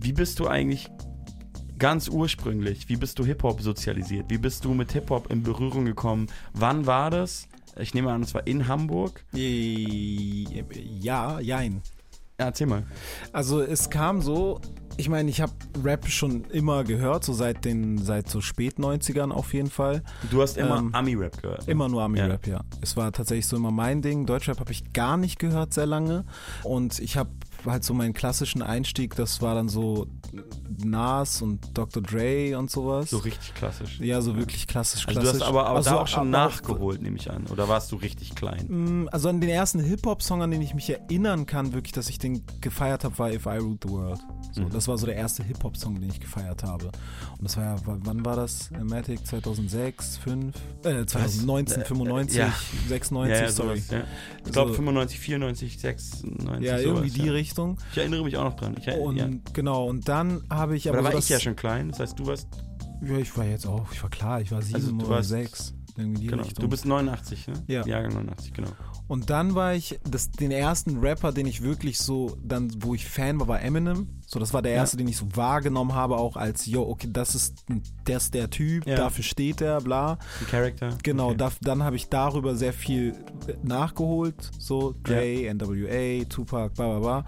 [0.00, 0.90] Wie bist du eigentlich
[1.82, 4.26] ganz ursprünglich, wie bist du Hip-Hop sozialisiert?
[4.28, 6.28] Wie bist du mit Hip-Hop in Berührung gekommen?
[6.54, 7.48] Wann war das?
[7.76, 9.24] Ich nehme an, es war in Hamburg.
[9.32, 11.82] Ja, jein.
[12.38, 12.84] Ja, erzähl mal.
[13.32, 14.60] Also es kam so,
[14.96, 15.52] ich meine, ich habe
[15.82, 20.04] Rap schon immer gehört, so seit den seit so spät 90ern auf jeden Fall.
[20.30, 21.66] Du hast immer Ähm, Ami-Rap gehört.
[21.66, 21.72] ne?
[21.72, 22.60] Immer nur Ami-Rap, ja.
[22.80, 24.24] Es war tatsächlich so immer mein Ding.
[24.24, 26.26] Deutschrap habe ich gar nicht gehört sehr lange.
[26.62, 27.30] Und ich habe
[27.66, 30.06] halt so meinen klassischen Einstieg, das war dann so
[30.84, 32.02] Nas und Dr.
[32.02, 33.10] Dre und sowas.
[33.10, 34.00] So richtig klassisch.
[34.00, 35.38] Ja, so wirklich klassisch, Also klassisch.
[35.38, 37.46] du hast aber, aber Also da auch schon nachgeholt, nehme ich an.
[37.50, 38.66] Oder warst du richtig klein?
[39.04, 42.18] Mm, Also an den ersten Hip-Hop-Song, an den ich mich erinnern kann, wirklich, dass ich
[42.18, 44.20] den gefeiert habe, war If I Ruled the World.
[44.52, 44.70] So, Mhm.
[44.70, 46.86] Das war so der erste Hip-Hop-Song, den ich gefeiert habe.
[46.86, 48.70] Und das war ja, wann war das?
[48.70, 51.82] Matic 2006, 5, äh, 2019, Was?
[51.84, 52.52] Äh, 95, ja.
[52.88, 53.78] 96, ja, ja, sorry.
[53.80, 54.04] sowas, ja.
[54.46, 54.76] Ich glaube So.
[54.76, 57.28] 95, 94, 96, Ja, sowas, irgendwie die.
[57.28, 57.78] Richtung.
[57.92, 58.76] Ich erinnere mich auch noch dran.
[58.78, 59.28] Ich, Und ja.
[59.52, 60.98] genau, und dann habe ich aber.
[60.98, 61.88] Aber da war ich ja schon klein.
[61.90, 62.46] Das heißt, du warst.
[63.04, 65.74] Ja, ich war jetzt auch, ich war klar, ich war sieben Also du oder sechs.
[65.96, 66.42] Irgendwie die Genau.
[66.44, 66.62] Richtung.
[66.62, 67.54] Du bist 89, ne?
[67.66, 67.86] Ja.
[67.86, 68.70] Jahrgang 89, genau.
[69.08, 73.06] Und dann war ich, das, den ersten Rapper, den ich wirklich so, dann, wo ich
[73.06, 74.08] Fan war, war Eminem.
[74.26, 74.78] So, das war der Ja.
[74.78, 77.56] erste, den ich so wahrgenommen habe, auch als, yo, okay, das ist,
[78.04, 78.96] das ist der Typ, Ja.
[78.96, 80.18] dafür steht er, bla.
[80.40, 80.96] Ein Charakter.
[81.02, 81.36] Genau, Okay.
[81.36, 83.14] da, dann habe ich darüber sehr viel
[83.62, 87.24] nachgeholt, so Dre, NWA, Tupac, bla bla bla,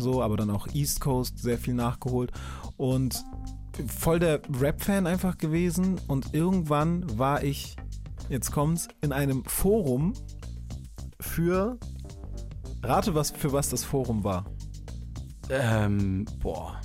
[0.00, 2.32] so, aber dann auch East Coast sehr viel nachgeholt
[2.76, 3.22] und
[3.86, 7.76] voll der Rap-Fan einfach gewesen und irgendwann war ich,
[8.28, 10.14] jetzt kommt's, in einem Forum
[11.20, 11.78] für,
[12.82, 14.44] rate was, für was das Forum war.
[15.50, 16.80] Ähm, boah.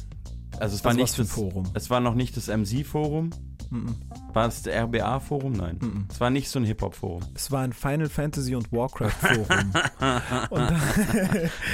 [0.59, 1.65] Also es war Also nicht das Forum?
[1.73, 3.31] Es war noch nicht das MC-Forum.
[4.34, 5.53] War es das RBA-Forum?
[5.53, 5.79] Nein.
[5.81, 6.07] Mhm.
[6.09, 7.23] Es war nicht so ein Hip-Hop-Forum.
[7.34, 9.47] Es war ein Final Fantasy und Warcraft Forum.
[10.49, 10.79] und da,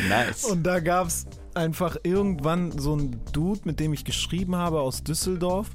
[0.07, 0.43] nice.
[0.49, 1.25] Und da gab es
[1.55, 5.69] einfach irgendwann so einen Dude, mit dem ich geschrieben habe aus Düsseldorf,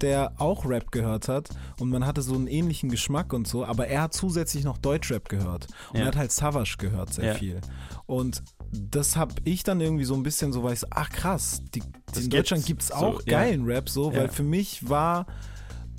[0.00, 1.48] der auch Rap gehört hat
[1.80, 5.28] und man hatte so einen ähnlichen Geschmack und so, aber er hat zusätzlich noch Deutschrap
[5.28, 6.02] gehört und Ja.
[6.02, 7.34] er hat halt Savage gehört sehr Ja.
[7.34, 7.60] viel.
[8.06, 11.62] Und das habe ich dann irgendwie so ein bisschen so, weil ich so, ach krass,
[11.74, 13.38] die, Das in Deutschland gibt es so, auch ja.
[13.40, 14.28] geilen Rap so, weil Ja.
[14.28, 15.26] für mich war,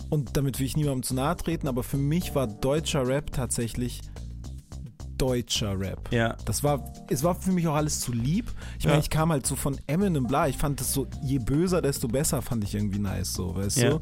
[0.09, 4.01] und damit will ich niemandem zu nahe treten, aber für mich war deutscher Rap tatsächlich
[5.19, 6.11] deutscher Rap.
[6.11, 6.35] Ja.
[6.45, 8.51] Das war, es war für mich auch alles zu lieb.
[8.79, 8.91] Ich Ja.
[8.91, 10.47] meine, ich kam halt so von Eminem, bla.
[10.47, 13.89] Ich fand das so, je böser, desto besser, fand ich irgendwie nice, so, weißt Ja.
[13.91, 13.99] du?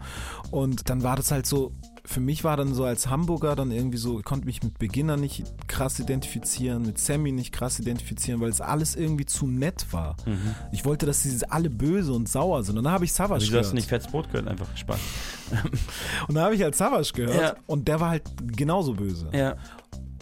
[0.52, 1.74] Und dann war das halt so,
[2.06, 5.18] für mich war dann so als Hamburger dann irgendwie so, ich konnte mich mit Beginner
[5.18, 10.16] nicht krass identifizieren, mit Sammy nicht krass identifizieren, weil es alles irgendwie zu nett war.
[10.26, 10.56] Mhm.
[10.72, 12.78] Ich wollte, dass sie alle böse und sauer sind.
[12.78, 13.72] Und dann habe ich Savage Wieso hast gehört.
[13.72, 14.48] du nicht Fettes Brot gehört?
[14.48, 15.00] Einfach Spaß.
[16.28, 17.56] Und dann habe ich halt Savage gehört Ja.
[17.68, 18.24] und der war halt
[18.56, 19.30] genauso böse.
[19.34, 19.56] Ja.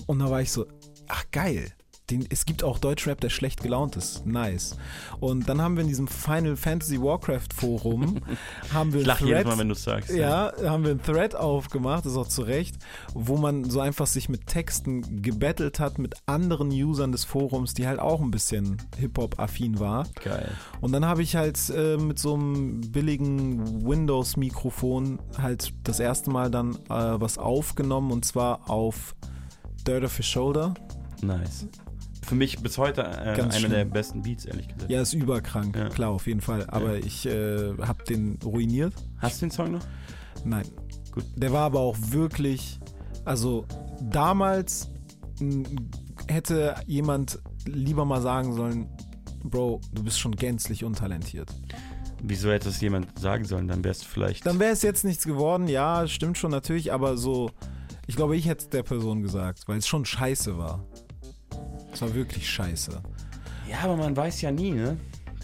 [0.08, 0.66] Und da war ich so,
[1.08, 1.72] ach geil.
[2.12, 4.28] Den, es gibt auch Deutschrap, der schlecht gelaunt ist.
[4.28, 4.78] Nice.
[5.20, 8.20] Und dann haben wir in diesem Final Fantasy Warcraft Forum
[8.76, 11.02] haben wir Ich lach einen jedes Thread- Mal, wenn du's sagst, Ja, haben wir einen
[11.02, 12.76] Thread aufgemacht, das ist auch zu Recht,
[13.16, 17.88] wo man so einfach sich mit Texten gebettelt hat mit anderen Usern des Forums, die
[17.88, 20.06] halt auch ein bisschen Hip-Hop-affin war.
[20.24, 20.52] Geil.
[20.82, 26.52] Und dann habe ich halt äh, mit so einem billigen Windows-Mikrofon halt das erste Mal
[26.52, 29.16] dann äh, was aufgenommen und zwar auf
[29.88, 30.76] Dirt of His Shoulder.
[31.26, 31.68] Nice.
[32.24, 33.06] Für mich bis heute äh,
[33.40, 33.72] einer schlimm.
[33.72, 34.90] der besten Beats, ehrlich gesagt.
[34.90, 35.90] Ja, ist überkrank, Ja.
[35.90, 36.66] klar, auf jeden Fall.
[36.70, 37.06] Aber Ja.
[37.06, 38.94] ich äh, habe den ruiniert.
[39.20, 39.86] Hast du den Song noch?
[40.44, 40.66] Nein.
[41.12, 41.24] Gut.
[41.36, 42.80] Der war aber auch wirklich,
[43.26, 43.66] also
[44.02, 44.90] damals
[46.28, 48.88] hätte jemand lieber mal sagen sollen,
[49.44, 51.54] Bro, du bist schon gänzlich untalentiert.
[52.24, 53.68] Wieso hätte es jemand sagen sollen?
[53.68, 54.44] Dann wärst du vielleicht.
[54.48, 57.52] Dann wäre es jetzt nichts geworden, ja, stimmt schon natürlich, aber so,
[58.08, 60.84] ich glaube, ich hätte es der Person gesagt, weil es schon scheiße war.
[61.96, 63.02] Es war wirklich scheiße.
[63.70, 64.98] Ja, aber man weiß ja nie, ne?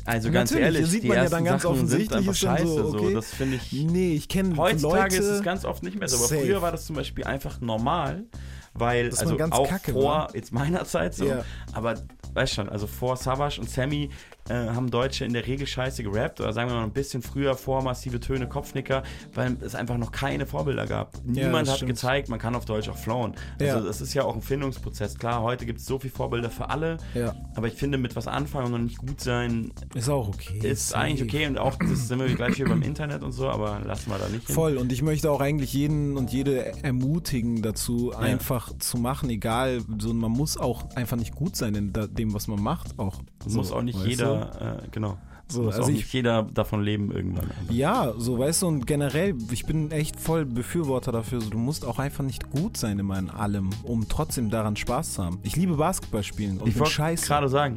[0.04, 2.40] Also ganz Natürlich, ehrlich, hier sieht die man ja dann ganz Sachen offensichtlich einfach ist
[2.40, 2.66] scheiße.
[2.68, 3.14] so, So, okay.
[3.14, 3.72] das finde ich.
[3.72, 6.18] Nee, ich kenne Heutzutage Leute, ist es ganz oft nicht mehr so.
[6.18, 6.42] Aber Safe.
[6.42, 8.26] früher war das zum Beispiel einfach normal,
[8.74, 10.36] weil man also ganz auch kacke vor war.
[10.36, 11.26] jetzt meiner Zeit so.
[11.26, 11.46] Ja.
[11.72, 11.96] Aber
[12.34, 14.10] weißt schon, also vor Savage und Sammy
[14.50, 17.56] äh, haben Deutsche in der Regel scheiße gerappt oder sagen wir mal ein bisschen früher
[17.56, 19.04] vor massive Töne, Kopfnicker,
[19.36, 21.14] weil es einfach noch keine Vorbilder gab.
[21.24, 21.92] Niemand das hat stimmt.
[21.92, 23.34] gezeigt, man kann auf Deutsch auch flowen.
[23.60, 23.80] Also Ja.
[23.82, 25.18] das ist ja auch ein Findungsprozess.
[25.18, 27.36] Klar, heute gibt es so viele Vorbilder für alle, Ja.
[27.56, 30.60] aber ich finde, mit was anfangen und nicht gut sein, ist auch okay.
[30.68, 31.04] ist Safe.
[31.04, 34.10] eigentlich okay und auch, das sind wir gleich hier beim Internet und so, aber lassen
[34.10, 34.56] wir da nicht hin.
[34.56, 34.78] Voll.
[34.78, 40.14] Und ich möchte auch eigentlich jeden und jede ermutigen dazu, einfach zu machen, egal, so,
[40.14, 43.22] man muss auch einfach nicht gut sein in dem dem, was man macht, auch.
[43.46, 45.18] So, muss auch nicht jeder, äh, genau.
[45.48, 47.52] So, muss also auch ich- nicht jeder davon leben irgendwann.
[47.70, 51.42] Ja, so weißt du, und generell, ich bin echt voll Befürworter dafür.
[51.42, 55.16] So, du musst auch einfach nicht gut sein immer in allem, um trotzdem daran Spaß
[55.16, 55.40] zu haben.
[55.44, 57.28] Ich liebe Basketball spielen und Ich bin wollte scheiße.
[57.28, 57.76] gerade sagen,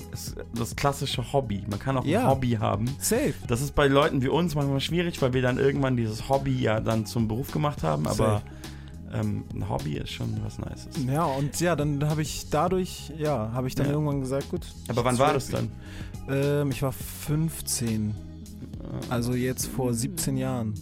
[0.55, 1.65] das klassische Hobby.
[1.69, 2.21] Man kann auch Ja.
[2.21, 2.85] ein Hobby haben.
[3.01, 3.35] Safe.
[3.49, 6.79] Das ist bei Leuten wie uns manchmal schwierig, weil wir dann irgendwann dieses Hobby ja
[6.79, 8.07] dann zum Beruf gemacht haben.
[8.07, 8.43] Aber
[9.15, 10.89] ähm, ein Hobby ist schon was Nices.
[11.07, 13.93] Ja, und ja, dann habe ich dadurch, ja, habe ich dann Ja.
[13.93, 14.67] irgendwann gesagt, gut.
[14.89, 15.71] Aber wann war das dann?
[16.29, 18.15] Ähm, ich war 15.
[19.09, 20.75] Also jetzt vor 17 Jahren.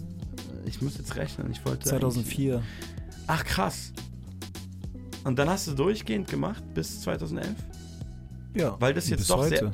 [0.67, 1.51] Ich muss jetzt rechnen.
[1.53, 1.89] Ich wollte.
[1.89, 2.57] 2004.
[2.57, 2.67] eigentlich-
[3.27, 3.93] Ach krass.
[5.25, 7.55] Und dann hast du durchgehend gemacht bis 2011?
[8.55, 8.77] Ja.
[8.81, 9.57] Weil das jetzt bis doch heute.
[9.57, 9.71] sehr.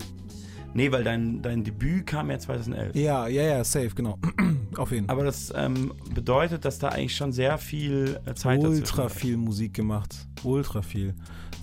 [0.74, 2.94] Nee, weil dein, dein Debüt kam ja 2011.
[2.94, 4.18] Ja, ja, ja, safe, genau.
[4.76, 5.14] Auf jeden Fall.
[5.16, 9.10] Aber das ähm, bedeutet, dass da eigentlich schon sehr viel äh, Zeit Ultra war.
[9.10, 10.14] viel Musik gemacht.
[10.44, 11.14] Ultra viel.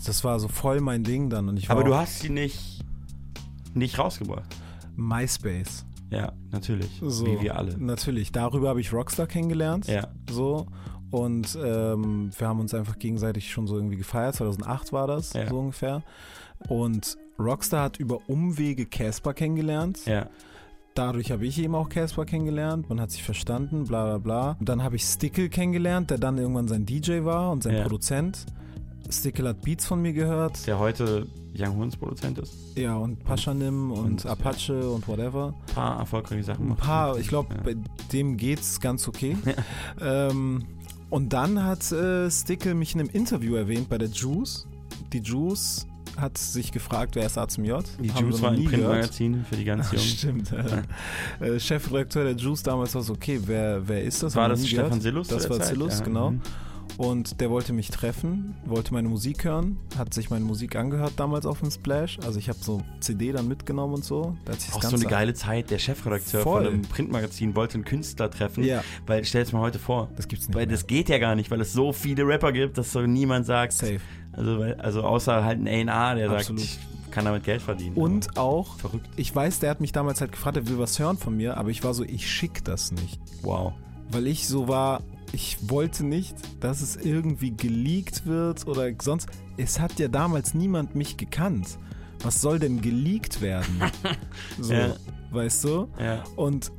[0.05, 1.47] Das war so voll mein Ding dann.
[1.49, 2.83] Und ich war Aber du hast sie nicht,
[3.73, 4.55] nicht rausgebracht.
[4.95, 5.85] MySpace.
[6.09, 6.99] Ja, natürlich.
[7.01, 7.77] So, Wie wir alle.
[7.77, 8.31] Natürlich.
[8.31, 9.87] Darüber habe ich Rockstar kennengelernt.
[9.87, 10.07] Ja.
[10.29, 10.67] So.
[11.11, 14.35] Und ähm, wir haben uns einfach gegenseitig schon so irgendwie gefeiert.
[14.35, 15.47] 2008 war das, Ja.
[15.47, 16.03] so ungefähr.
[16.67, 20.05] Und Rockstar hat über Umwege Casper kennengelernt.
[20.05, 20.29] Ja.
[20.93, 22.87] Dadurch habe ich eben auch Casper kennengelernt.
[22.89, 24.55] Man hat sich verstanden, bla bla bla.
[24.59, 27.81] Und dann habe ich Stickle kennengelernt, der dann irgendwann sein DJ war und sein Ja.
[27.83, 28.45] Produzent.
[29.09, 30.65] Stickle hat Beats von mir gehört.
[30.65, 31.27] Der heute
[31.57, 32.53] Young Huns Produzent ist.
[32.77, 35.53] Ja, und Paschanim und, Und, Apache und whatever.
[35.69, 37.61] Ein paar erfolgreiche Sachen Ein paar, ich glaube, Ja.
[37.61, 37.75] bei
[38.13, 39.37] dem geht's ganz okay.
[40.01, 40.65] ähm,
[41.09, 44.65] und dann hat äh, Stickle mich in einem Interview erwähnt bei der Juice.
[45.13, 45.85] Die Juice
[46.17, 47.83] hat sich gefragt, wer ist A zum J?
[48.01, 48.63] Die Haben Juice war ein.
[48.65, 50.05] Printmagazin für die ganz Ach, Jungen.
[50.07, 50.51] stimmt.
[51.39, 54.35] Äh, Chefredakteur der Juice damals war so, okay, wer, wer ist das?
[54.35, 55.01] War das Stefan gehört.
[55.01, 55.67] Sillus Das war Zeit?
[55.67, 56.31] Sillus, Ja, genau.
[56.31, 56.41] mhm.
[56.97, 61.45] Und der wollte mich treffen, wollte meine Musik hören, hat sich meine Musik angehört damals
[61.45, 62.19] auf dem Splash.
[62.25, 64.37] Also ich habe so CD dann mitgenommen und so.
[64.45, 65.71] Da Auch so Ganze eine geile Zeit.
[65.71, 66.63] Der Chefredakteur Voll.
[66.63, 68.63] von einem Printmagazin wollte einen Künstler treffen.
[68.63, 68.81] Ja.
[69.07, 70.09] Weil, stell es mal heute vor.
[70.15, 70.75] Das gibt's nicht Weil mehr.
[70.75, 73.73] das geht ja gar nicht, weil es so viele Rapper gibt, dass so niemand sagt.
[73.73, 73.99] Safe.
[74.35, 76.61] Also, also außer halt ein A&A, der Absolut.
[76.61, 77.95] sagt, ich kann damit Geld verdienen.
[77.95, 79.07] Und auch, Verrückt.
[79.15, 81.69] ich weiß, der hat mich damals halt gefragt, er will was hören von mir, aber
[81.69, 83.19] ich war so, ich schick das nicht.
[83.43, 83.73] wow.
[84.11, 89.27] Weil ich so war, ich wollte nicht, dass es irgendwie geleakt wird oder sonst.
[89.57, 91.79] Es hat ja damals niemand mich gekannt.
[92.21, 93.81] Was soll denn geleakt werden?
[94.59, 94.93] So, Ja.
[95.31, 95.87] weißt du?
[95.99, 96.23] Ja.
[96.35, 96.71] Und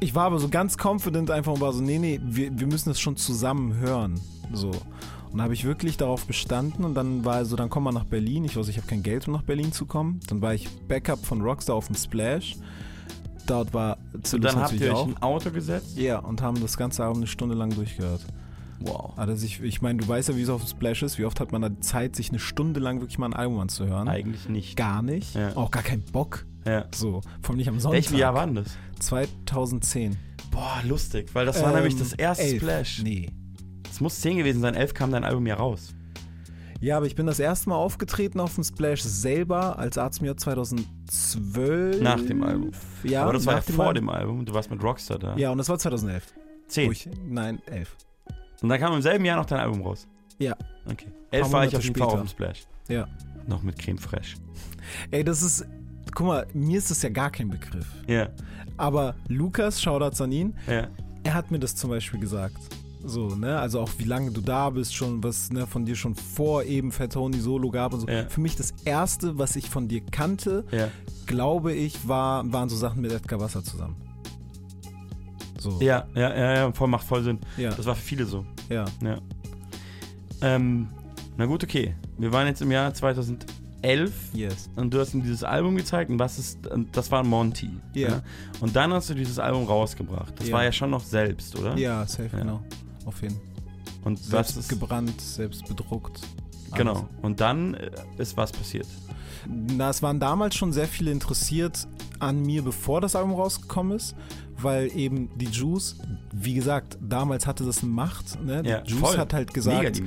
[0.00, 2.88] ich war aber so ganz confident einfach und war so, nee, nee, wir, wir müssen
[2.88, 4.18] das schon zusammen hören.
[4.52, 4.70] So.
[5.32, 8.44] Und habe ich wirklich darauf bestanden und dann war so, dann komm mal nach Berlin.
[8.44, 10.20] Ich weiß, ich habe kein Geld, um nach Berlin zu kommen.
[10.28, 12.56] Dann war ich Backup von Rockstar auf dem Splash.
[13.46, 15.06] Dort war Und dann habt ihr euch auch.
[15.06, 15.96] ein Auto gesetzt?
[15.98, 18.20] Ja, und haben das ganze Album eine Stunde lang durchgehört.
[18.80, 19.12] Wow.
[19.16, 21.18] Also ich, ich meine, du weißt ja, wie es auf dem Splash ist.
[21.18, 24.06] Wie oft hat man da Zeit, sich eine Stunde lang wirklich mal ein Album anzuhören?
[24.08, 24.76] Eigentlich nicht.
[24.76, 25.34] Gar nicht.
[25.34, 25.56] Ja.
[25.56, 26.46] Auch gar keinen Bock.
[26.64, 26.84] Ja.
[26.94, 27.96] So, vor allem nicht am Sonntag.
[27.96, 28.76] Welches Jahr war das?
[29.00, 30.16] 2010.
[30.50, 32.62] Boah, lustig, weil das war Ähm, nämlich das erste elf.
[32.62, 33.02] Splash.
[33.02, 33.30] Nee.
[33.90, 35.94] Es muss 10 gewesen sein, 11 kam dein Album ja raus.
[36.80, 40.26] Ja, aber ich bin das erste Mal aufgetreten auf dem Splash selber als Arzt im
[40.26, 42.00] Jahr 2012.
[42.00, 42.70] Nach dem Album.
[43.02, 43.94] Ja, Aber das war ja dem vor Album.
[44.06, 44.44] dem Album.
[44.44, 45.36] Du warst mit Rockstar da.
[45.36, 46.32] Ja, und das war 2011.
[46.68, 46.88] 10.
[46.88, 47.96] Wo ich, nein, 11.
[48.62, 50.06] Und dann kam im selben Jahr noch dein Album raus.
[50.38, 50.54] Ja.
[50.90, 51.06] Okay.
[51.32, 52.62] 11 Paar war ich auf jeden Fall auf dem Splash.
[52.88, 53.08] Ja.
[53.48, 54.36] Noch mit Creme Fraiche.
[55.10, 55.66] Ey, das ist,
[56.14, 57.86] guck mal, mir ist das ja gar kein Begriff.
[58.06, 58.28] Ja.
[58.76, 60.86] Aber Lukas, Shoutouts an ihn, Ja.
[61.24, 62.56] er hat mir das zum Beispiel gesagt.
[63.04, 66.14] So, ne, also auch wie lange du da bist, schon was ne, von dir schon
[66.14, 68.08] vor eben Fat Tony Solo gab und so.
[68.08, 68.28] Ja.
[68.28, 70.88] Für mich das erste, was ich von dir kannte, Ja.
[71.26, 73.96] glaube ich, war, waren so Sachen mit Edgar Wasser zusammen.
[75.58, 75.78] So.
[75.80, 77.38] Ja, ja, ja, ja, voll macht voll Sinn.
[77.56, 77.70] Ja.
[77.70, 78.44] Das war für viele so.
[78.68, 78.84] Ja.
[79.02, 79.18] Ja.
[80.40, 80.88] Ähm,
[81.36, 81.94] na gut, okay.
[82.16, 84.70] Wir waren jetzt im Jahr 2011 Yes.
[84.76, 86.58] und du hast ihm dieses Album gezeigt und was ist,
[86.92, 87.70] das war Monty.
[87.94, 88.08] Ja.
[88.10, 88.22] ne?
[88.60, 90.34] Und dann hast du dieses Album rausgebracht.
[90.38, 90.54] Das Ja.
[90.54, 91.76] war ja schon noch selbst, oder?
[91.76, 92.38] Ja, safe, Ja.
[92.40, 92.62] genau.
[93.08, 93.42] Auf jeden Fall.
[94.04, 94.68] Und was Selbst ist.
[94.68, 96.20] gebrannt, selbst bedruckt.
[96.74, 96.92] Genau.
[96.92, 97.04] Alles.
[97.22, 98.86] Und dann äh, ist was passiert.
[99.46, 101.86] Na, es waren damals schon sehr viele interessiert
[102.18, 104.14] an mir, bevor das Album rausgekommen ist,
[104.60, 105.96] weil eben die Juice,
[106.32, 108.42] wie gesagt, damals hatte das eine Macht.
[108.44, 108.62] Ne?
[108.66, 109.16] Ja, Juice voll.
[109.18, 110.02] hat halt gesagt,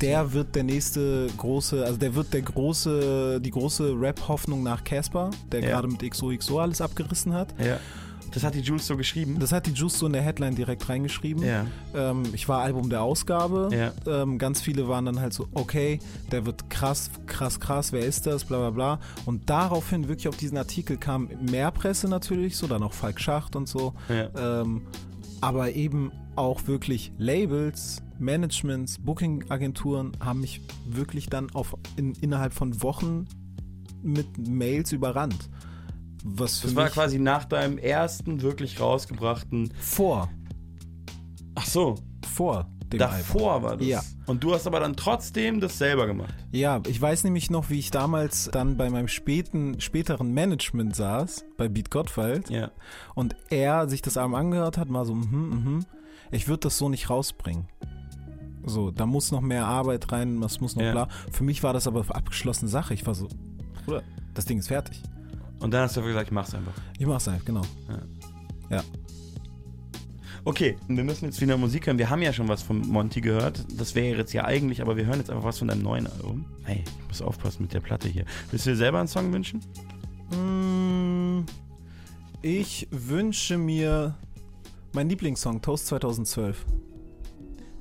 [0.00, 5.30] der wird der nächste große, also der wird der große, die große Rap-Hoffnung nach Casper,
[5.52, 5.68] der Ja.
[5.68, 7.54] gerade mit XOXO alles abgerissen hat.
[7.62, 7.78] Ja.
[8.32, 9.38] Das hat die Jules so geschrieben.
[9.38, 11.44] Das hat die Juice so in der Headline direkt reingeschrieben.
[11.44, 11.66] Ja.
[11.94, 13.70] Ähm, ich war Album der Ausgabe.
[13.72, 13.92] Ja.
[14.06, 15.98] Ähm, ganz viele waren dann halt so, okay,
[16.32, 19.00] der wird krass, krass, krass, wer ist das, bla bla bla.
[19.24, 23.56] Und daraufhin wirklich auf diesen Artikel kam mehr Presse natürlich, so dann auch Falk Schacht
[23.56, 23.94] und so.
[24.08, 24.62] Ja.
[24.62, 24.82] Ähm,
[25.40, 32.82] aber eben auch wirklich Labels, Managements, Booking-Agenturen haben mich wirklich dann auf in, innerhalb von
[32.82, 33.26] Wochen
[34.02, 35.48] mit Mails überrannt.
[36.28, 39.72] Was für Das war quasi nach deinem ersten wirklich rausgebrachten.
[39.80, 40.28] vor,
[41.54, 41.94] Ach so,
[42.28, 43.16] vor dem Album.
[43.16, 43.86] davor war das.
[43.86, 44.02] Ja.
[44.26, 46.34] Und du hast aber dann trotzdem das selber gemacht.
[46.52, 51.44] Ja, ich weiß nämlich noch, wie ich damals dann bei meinem späten, späteren Management saß,
[51.56, 52.70] bei Beat Gottwald, Ja.
[53.14, 55.86] und er sich das Album angehört hat, war so, mhm, mhm,
[56.30, 57.66] ich würde das so nicht rausbringen.
[58.64, 60.90] So, da muss noch mehr Arbeit rein, das muss noch Ja.
[60.92, 61.08] bla.
[61.30, 62.94] Für mich war das aber abgeschlossene Sache.
[62.94, 63.28] Ich war so,
[63.84, 64.02] Bruder,
[64.34, 65.02] das Ding ist fertig.
[65.66, 66.72] Und dann hast du gesagt, ich mach's einfach.
[66.96, 67.62] Ich mach's einfach, genau.
[68.70, 68.84] Ja.
[70.44, 71.98] Okay, wir müssen jetzt wieder Musik hören.
[71.98, 73.64] Wir haben ja schon was von Monty gehört.
[73.76, 76.44] Das wäre jetzt ja eigentlich, aber wir hören jetzt einfach was von deinem neuen Album.
[76.62, 78.24] Hey, ich muss aufpassen mit der Platte hier.
[78.52, 79.58] Willst du dir selber einen Song wünschen?
[80.30, 81.46] Mm,
[82.42, 84.14] Ich wünsche mir
[84.92, 86.64] mein Lieblingssong, Toast 2012.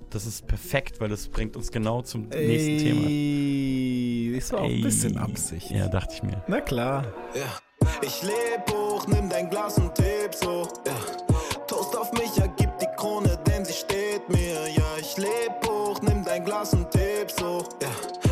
[0.10, 3.06] Das ist perfekt, weil das bringt uns genau zum nächsten Thema.
[3.08, 4.82] Ey, das war auch ein Ey.
[4.82, 5.70] bisschen Absicht.
[5.70, 6.42] Ja, dachte ich mir.
[6.48, 7.06] Na klar.
[7.36, 7.60] Ja.
[8.02, 10.68] Ich leb hoch, nimm dein Glas und tipp so.
[10.86, 10.96] Ja.
[11.68, 14.68] Toast auf mich, ergib die Krone, denn sie steht mir.
[14.68, 17.64] Ja, ich leb hoch, nimm dein Glas und tipp so.
[17.82, 18.25] Ja.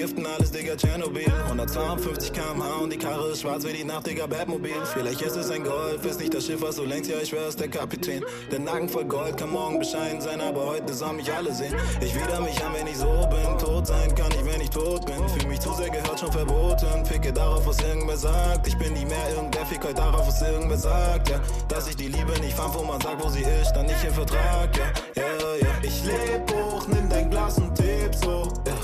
[0.00, 1.30] Vergiften alles, Digga, Tschernobyl.
[1.48, 4.72] 152 km/h und die Karre ist schwarz wie die Nacht, Digga, Batmobil.
[4.94, 7.10] Vielleicht ist es ein Golf, ist nicht das Schiff, was du lenkst.
[7.10, 8.24] Ja, ich ist der Kapitän.
[8.50, 11.74] Der Nacken voll Gold kann morgen bescheiden sein, aber heute sollen mich alle sehen.
[12.00, 13.58] Ich wieder mich an, wenn ich so bin.
[13.58, 15.28] Tot sein kann ich, wenn ich tot bin.
[15.28, 17.04] Fühl mich zu sehr gehört, schon verboten.
[17.04, 18.66] Ficke darauf, was irgendwer sagt.
[18.68, 21.28] Ich bin nie mehr irgendwer, fick heute darauf, was irgendwer sagt.
[21.28, 24.02] Ja, dass ich die Liebe nicht fand, wo man sagt, wo sie ist, dann nicht
[24.02, 24.70] im Vertrag.
[24.78, 25.68] Ja, ja, ja.
[25.82, 28.48] Ich leb hoch, nimm dein Glas und tipp so.
[28.66, 28.79] Ja.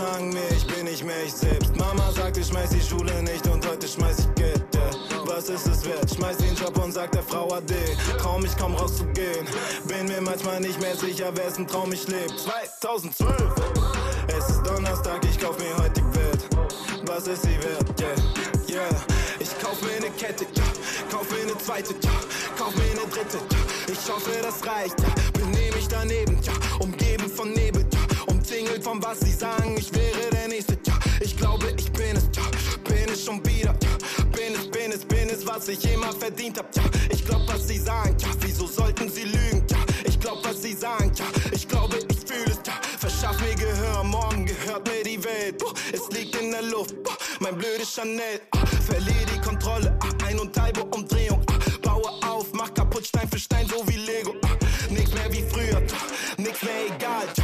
[0.00, 1.76] Sagen mir, ich bin nicht mehr ich selbst.
[1.76, 4.62] Mama sagt, ich schmeiß die Schule nicht und heute schmeiß ich Geld.
[5.26, 6.10] Was ist es wert?
[6.14, 7.74] Schmeiß den Job und sag der Frau Ade.
[8.18, 9.46] Trau mich kaum rauszugehen.
[9.86, 12.34] Bin mir manchmal nicht mehr sicher, wessen Traum ich lebe.
[12.34, 13.36] 2012.
[14.28, 16.48] Es ist Donnerstag, ich kauf mir heute die Welt.
[17.04, 18.00] Was ist sie wert?
[18.00, 18.96] Yeah, yeah.
[19.38, 20.62] Ich kauf mir eine Kette, ja.
[21.10, 22.10] Kauf mir eine zweite, ja.
[22.56, 23.92] Kauf mir eine dritte, ja.
[23.92, 25.08] Ich hoffe, das reicht, ja.
[25.32, 26.52] Benehm mich daneben, ja.
[26.78, 27.84] Umgeben von Nebel,
[28.70, 30.94] Umzingelt von was sie sagen, ich wäre der Nächste, ja.
[31.20, 32.42] Ich glaube, ich bin es, ja.
[32.84, 34.24] Bin es schon wieder, ja.
[34.26, 36.82] Bin es, bin es, bin es, was ich immer verdient hab, ja.
[37.10, 38.28] Ich glaub, was sie sagen, ja.
[38.40, 39.78] Wieso sollten sie lügen, ja.
[40.04, 41.24] Ich glaub, was sie sagen, ja.
[41.52, 42.74] Ich glaube, ich fühle es, ja.
[42.98, 45.62] Verschaff mir Gehör, morgen gehört mir die Welt.
[45.64, 48.40] Oh, es liegt in der Luft, oh, mein blödes Chanel.
[48.52, 51.44] Ah, verliere die Kontrolle, ah, ein und halbe Umdrehung.
[51.50, 54.34] Ah, baue auf, mach kaputt Stein für Stein, so wie Lego.
[54.44, 54.56] Ah,
[54.90, 55.98] nix mehr wie früher, ja,
[56.36, 57.26] nix mehr egal.
[57.36, 57.39] Ja,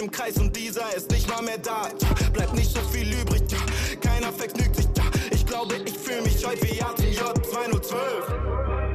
[0.00, 1.88] im Kreis und dieser ist nicht mal mehr da.
[2.00, 3.58] Ja, bleibt nicht so viel übrig, ja,
[4.00, 4.86] keiner vergnügt sich.
[4.96, 8.00] Ja, ich glaube, ich fühle mich heute wie Atem J 2012.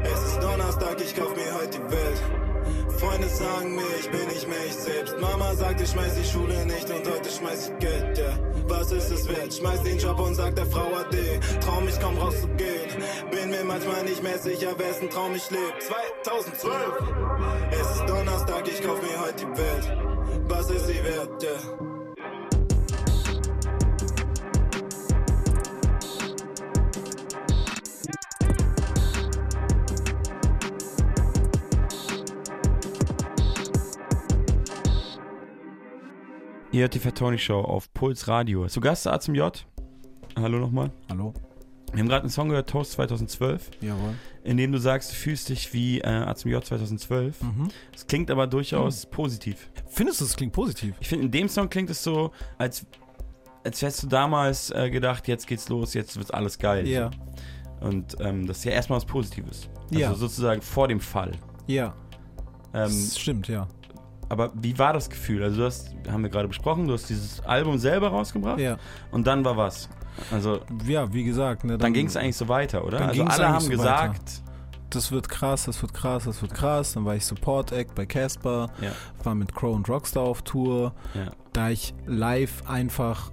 [0.03, 2.24] Es ist Donnerstag, ich kauf mir heute die Welt.
[3.05, 5.15] Freunde sagen mir, ich bin nicht mehr ich selbst.
[5.19, 8.39] Mama sagt, ich schmeiß die Schule nicht und heute schmeiß ich Geld, ja.
[8.67, 9.53] Was ist es wert?
[9.53, 11.39] Schmeiß den Job und sag der Frau Ade.
[11.61, 12.89] Trau mich kaum rauszugehen.
[13.29, 15.73] Bin mir manchmal nicht mehr sicher, wessen Traum ich lebe.
[15.79, 16.73] 2012.
[17.71, 19.97] Es ist Donnerstag, ich kauf mir heute die Welt.
[20.47, 21.94] Was ist sie wert, ja.
[36.75, 38.67] Ihr hört die Fat Tony Show auf Puls Radio.
[38.67, 39.65] Zu Gast A zum J.
[40.35, 40.91] Hallo nochmal.
[41.09, 41.33] Hallo.
[41.93, 44.15] Wir haben gerade einen Song gehört, Toast 2012, Jawohl.
[44.43, 47.41] in dem du sagst, du fühlst dich wie äh, A zum J 2012.
[47.43, 47.69] Mhm.
[47.95, 49.69] Es klingt aber durchaus positiv.
[49.87, 50.95] Findest du, es klingt positiv?
[50.99, 52.85] Ich finde, in dem Song klingt es so, als,
[53.63, 56.85] als hättest du damals äh, gedacht, jetzt geht's los, jetzt wird alles geil.
[56.89, 57.09] Ja.
[57.79, 59.69] Und ähm, das ist ja erstmal was Positives.
[59.91, 60.13] Also Ja.
[60.13, 61.31] sozusagen vor dem Fall.
[61.67, 61.95] Ja.
[62.73, 63.65] Ähm, Das stimmt, ja.
[64.29, 65.43] Aber wie war das Gefühl?
[65.43, 68.77] Also du hast, haben wir gerade besprochen, du hast dieses Album selber rausgebracht Ja.
[69.11, 69.89] und dann war was?
[70.31, 72.99] Also Ja, wie gesagt, ne, dann, ging es eigentlich so weiter, oder?
[72.99, 74.41] dann Also alle haben so gesagt,
[74.89, 76.93] das wird krass, das wird krass, das wird krass.
[76.93, 78.91] Dann war ich Support Act bei Casper, Ja.
[79.23, 80.93] war mit Crow und Rockstar auf Tour.
[81.13, 81.31] Ja.
[81.51, 83.31] Da ich live einfach,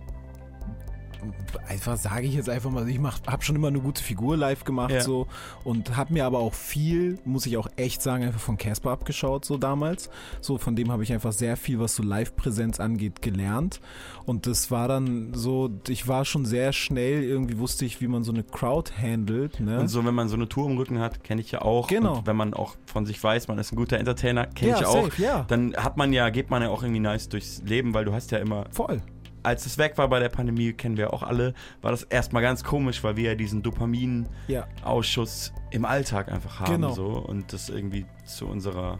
[1.68, 4.64] einfach sage ich jetzt einfach mal, ich mach, habe schon immer eine gute Figur live
[4.64, 5.00] gemacht Ja.
[5.00, 5.26] so
[5.64, 9.44] und habe mir aber auch viel, muss ich auch echt sagen, einfach von Casper abgeschaut
[9.44, 10.10] so damals.
[10.40, 13.80] So von dem habe ich einfach sehr viel, was so Live-Präsenz angeht, gelernt.
[14.24, 18.24] Und das war dann so, ich war schon sehr schnell, irgendwie wusste ich, wie man
[18.24, 19.60] so eine Crowd handelt.
[19.60, 19.80] Ne?
[19.80, 21.88] Und so, wenn man so eine Tour im Rücken hat, kenne ich ja auch.
[21.88, 22.18] Genau.
[22.18, 24.86] Und wenn man auch von sich weiß, man ist ein guter Entertainer, kenne Ja, ich
[24.86, 25.04] auch.
[25.04, 25.44] safe, ja.
[25.48, 28.30] Dann hat man ja, geht man ja auch irgendwie nice durchs Leben, weil du hast
[28.30, 28.66] ja immer.
[28.70, 29.00] Voll.
[29.44, 32.62] Als es weg war bei der Pandemie, kennen wir auch alle, war das erstmal ganz
[32.62, 35.62] komisch, weil wir ja diesen Dopaminausschuss Ja.
[35.70, 36.72] im Alltag einfach haben.
[36.74, 36.92] Genau.
[36.92, 38.96] So, und das irgendwie zu unserer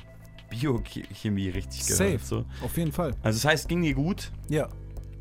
[0.51, 2.05] Biochemie richtig Safe.
[2.05, 2.25] gehört.
[2.27, 2.45] So.
[2.63, 3.13] Auf jeden Fall.
[3.23, 4.31] Also das heißt, ging dir gut.
[4.49, 4.69] Ja.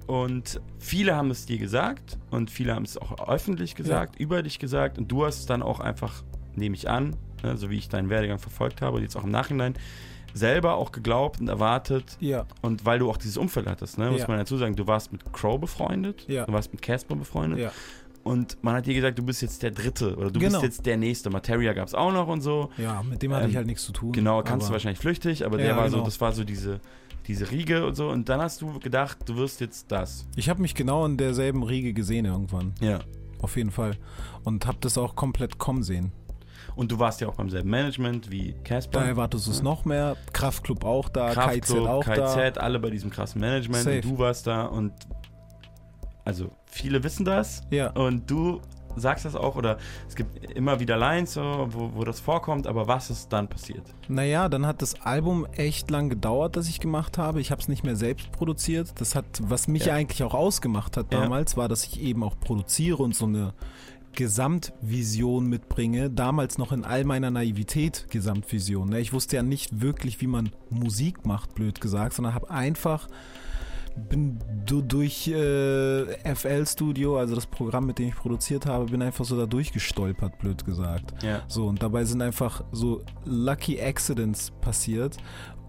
[0.08, 4.60] Und viele haben es dir gesagt und viele haben es auch öffentlich gesagt, über dich
[4.60, 6.24] gesagt und du hast es dann auch einfach,
[6.56, 9.32] nehme ich an, ne, so wie ich deinen Werdegang verfolgt habe und jetzt auch im
[9.32, 9.76] Nachhinein,
[10.34, 12.18] selber auch geglaubt und erwartet.
[12.20, 12.46] Ja.
[12.62, 14.28] Und weil du auch dieses Umfeld hattest, ne, muss Ja.
[14.28, 16.46] man dazu sagen, du warst mit Crow befreundet, Ja.
[16.46, 17.72] du warst mit Casper befreundet Ja.
[18.24, 20.52] und man hat dir gesagt, du bist jetzt der Dritte oder du Genau.
[20.60, 21.30] bist jetzt der Nächste.
[21.30, 22.70] Materia gab es auch noch und so.
[22.78, 24.12] Ja, mit dem hatte ich halt nichts zu tun.
[24.14, 26.06] Genau, kannst du wahrscheinlich flüchtig, aber der war so, genau.
[26.06, 26.80] das war so diese,
[27.28, 28.10] diese Riege und so.
[28.10, 30.26] Und dann hast du gedacht, du wirst jetzt das.
[30.36, 32.74] Ich habe mich genau in derselben Riege gesehen irgendwann.
[32.80, 33.00] Ja.
[33.40, 33.98] Auf jeden Fall.
[34.44, 36.12] Und habe das auch komplett kommen sehen.
[36.76, 39.00] Und du warst ja auch beim selben Management wie Casper.
[39.02, 40.16] Da erwartest du es noch mehr.
[40.34, 42.62] Kraftclub auch da, KIZ Kraftklub, auch KIZ, da.
[42.62, 43.84] alle bei diesem krassen Management.
[43.84, 43.96] Safe.
[43.98, 44.94] Und du warst da und
[46.26, 47.62] also viele wissen das.
[47.72, 47.90] Ja.
[47.92, 48.62] Und du
[48.98, 52.88] sagst das auch oder es gibt immer wieder Lines, so, wo, wo das vorkommt, aber
[52.88, 53.84] was ist dann passiert?
[54.10, 57.40] Naja, dann hat das Album echt lang gedauert, das ich gemacht habe.
[57.40, 58.92] Ich habe es nicht mehr selbst produziert.
[59.00, 59.94] Das hat, was mich Ja.
[59.96, 61.22] eigentlich auch ausgemacht hat Ja.
[61.22, 63.54] damals, war, dass ich eben auch produziere und so eine
[64.14, 66.10] Gesamtvision mitbringe.
[66.10, 68.90] Damals noch in all meiner Naivität Gesamtvision.
[68.90, 69.00] ne?
[69.00, 73.08] Ich wusste ja nicht wirklich, wie man Musik macht, blöd gesagt, sondern habe einfach
[73.96, 79.02] bin du durch äh, FL Studio, also das Programm, mit dem ich produziert habe, bin
[79.02, 81.14] einfach so da durchgestolpert, blöd gesagt.
[81.24, 81.42] Ja.
[81.48, 85.18] So, und dabei sind einfach so Lucky Accidents passiert.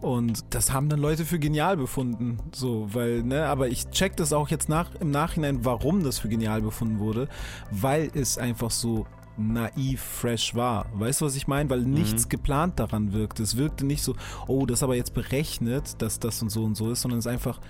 [0.03, 2.39] Und das haben dann Leute für genial befunden.
[2.53, 6.29] So, weil, ne, aber ich check das auch jetzt nach, im Nachhinein, warum das für
[6.29, 7.29] genial befunden wurde,
[7.71, 9.07] weil es einfach so
[9.39, 10.87] naiv fresh war.
[10.93, 11.71] Weißt du, was ich meine?
[11.71, 13.43] Weil nichts geplant daran wirkte.
[13.45, 14.15] Es wirkte nicht so,
[14.49, 17.27] oh, das ist aber jetzt berechnet, dass das und so und so ist, sondern es
[17.27, 17.61] ist einfach,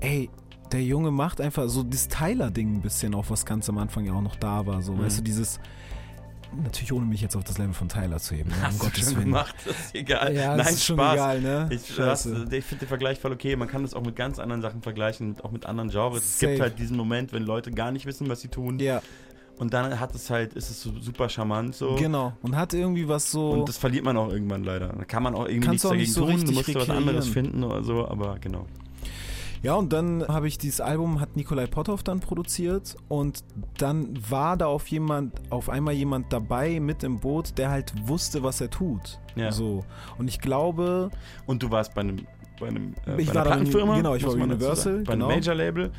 [0.00, 0.30] ey,
[0.72, 4.12] der Junge macht einfach so dieses Tyler-Ding ein bisschen auf, was ganz am Anfang ja
[4.12, 4.82] auch noch da war.
[4.82, 5.00] So, Mhm.
[5.00, 5.58] weißt du, dieses,
[6.62, 8.50] natürlich ohne mich jetzt auf das Level von Tyler zu heben.
[8.50, 9.24] ne, um Hast du Gottes schon Willen.
[9.26, 10.34] gemacht, das ist egal.
[10.34, 11.14] Ja, Nein, ist schon Spaß.
[11.14, 11.68] egal, ne?
[11.70, 13.56] Ich, das- ich finde den Vergleich voll okay.
[13.56, 16.18] Man kann das auch mit ganz anderen Sachen vergleichen, auch mit anderen Genres.
[16.24, 16.52] Es Safe.
[16.52, 18.78] gibt halt diesen Moment, wenn Leute gar nicht wissen, was sie tun.
[18.78, 19.02] Ja.
[19.58, 21.94] Und dann hat es halt, ist es so super charmant so.
[21.96, 22.32] Genau.
[22.42, 23.50] Und hat irgendwie was so.
[23.50, 24.88] Und das verliert man auch irgendwann leider.
[24.88, 26.44] Da kann man auch irgendwie nichts du auch dagegen nicht so tun.
[26.44, 26.96] Du musst was rekreieren.
[26.96, 28.66] anderes finden oder so, aber genau.
[29.62, 33.44] Ja, und dann habe ich dieses Album, hat Nikolai Potthoff dann produziert und
[33.78, 38.42] dann war da auf jemand, auf einmal jemand dabei mit im Boot, der halt wusste,
[38.42, 39.20] was er tut.
[39.36, 39.52] Ja.
[39.52, 39.84] So.
[40.18, 41.10] Und ich glaube.
[41.46, 42.26] Und du warst bei einem,
[42.58, 43.96] bei einem äh, Ich bei war Plattenfirma.
[43.96, 45.28] genau, ich war Universal, Bei genau.
[45.28, 45.92] einem Major-Label.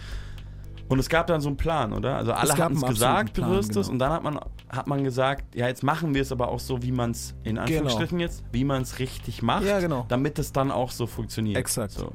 [0.90, 2.18] Und es gab dann so einen Plan, oder?
[2.18, 3.88] Also alle hatten es gesagt, du wirst es.
[3.88, 3.92] genau.
[3.94, 4.40] Und dann hat man,
[4.70, 7.58] hat man gesagt, ja, jetzt machen wir es aber auch so, wie man es, in
[7.58, 9.62] Anführungsstrichen jetzt, wie man es richtig macht.
[9.62, 9.74] Genau.
[9.74, 10.06] Ja, genau.
[10.10, 11.58] Damit es dann auch so funktioniert.
[11.58, 11.94] Exakt.
[11.94, 12.12] So.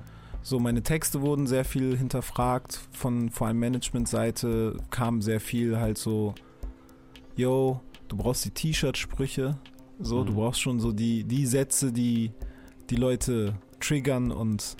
[0.48, 2.80] So, meine Texte wurden sehr viel hinterfragt.
[2.92, 6.34] Von vor allem Managementseite kam sehr viel halt so,
[7.36, 9.58] yo, du brauchst die T-Shirt-Sprüche.
[10.00, 10.26] So, Mhm.
[10.26, 12.30] du brauchst schon so die, die Sätze, die
[12.88, 14.78] die Leute triggern und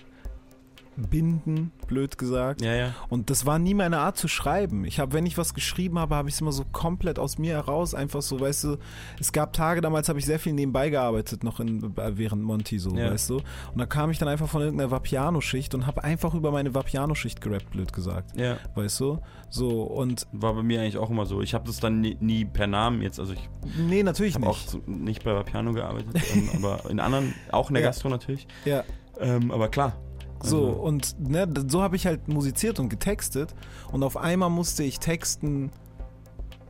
[0.99, 2.63] binden, blöd gesagt.
[2.63, 2.95] Ja, ja.
[3.09, 4.85] Und das war nie meine Art zu schreiben.
[4.85, 7.55] Ich habe, wenn ich was geschrieben habe, habe ich es immer so komplett aus mir
[7.55, 8.77] heraus, einfach so, weißt du,
[9.21, 12.91] es gab Tage, damals habe ich sehr viel nebenbei gearbeitet, noch in, während Monty so,
[12.97, 13.11] Ja.
[13.11, 13.37] weißt du.
[13.37, 17.41] Und da kam ich dann einfach von irgendeiner Vapiano-Schicht und habe einfach über meine Vapiano-Schicht
[17.41, 18.39] gerappt, blöd gesagt.
[18.39, 18.57] Ja.
[18.75, 19.19] Weißt du?
[19.51, 21.41] So, und War bei mir eigentlich auch immer so.
[21.41, 24.75] Ich habe das dann nie, nie per Namen jetzt, also ich nee, natürlich habe nicht.
[24.75, 27.89] auch nicht bei Piano gearbeitet, ähm, aber in anderen, auch in der Ja.
[27.89, 28.47] Gastro natürlich.
[28.65, 28.85] Ja.
[29.21, 29.97] Ähm, aber klar,
[30.43, 33.55] So, Also- und ne, so habe ich halt musiziert und getextet.
[33.93, 35.71] Und auf einmal musste ich texten,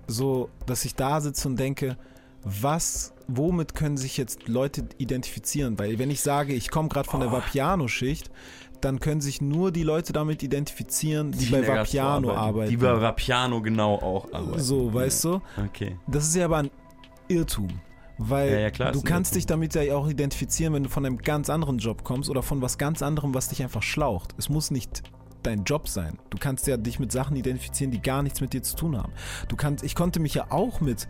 [0.07, 1.97] so, dass ich da sitze und denke,
[2.45, 5.79] was, womit können sich jetzt Leute identifizieren?
[5.79, 8.31] Weil wenn ich sage, ich komme gerade von der Vapiano-Schicht,
[8.81, 12.71] dann können sich nur die Leute damit identifizieren, die, bei in der Vapiano Gastro arbeiten.
[12.71, 14.61] Die bei Vapiano genau auch arbeiten.
[14.61, 15.43] So, weißt du?
[15.67, 15.97] Okay.
[16.07, 16.71] Das ist ja aber ein
[17.27, 17.69] Irrtum.
[18.19, 21.19] Weil Ja, ja, klar, du kannst dich damit ja auch identifizieren, wenn du von einem
[21.19, 24.35] ganz anderen Job kommst oder von was ganz anderem, was dich einfach schlaucht.
[24.39, 25.03] Es muss nicht
[25.45, 26.19] dein Job sein.
[26.31, 29.13] Du kannst ja dich mit Sachen identifizieren, die gar nichts mit dir zu tun haben.
[29.47, 31.07] Du kannst, ich konnte mich ja auch mit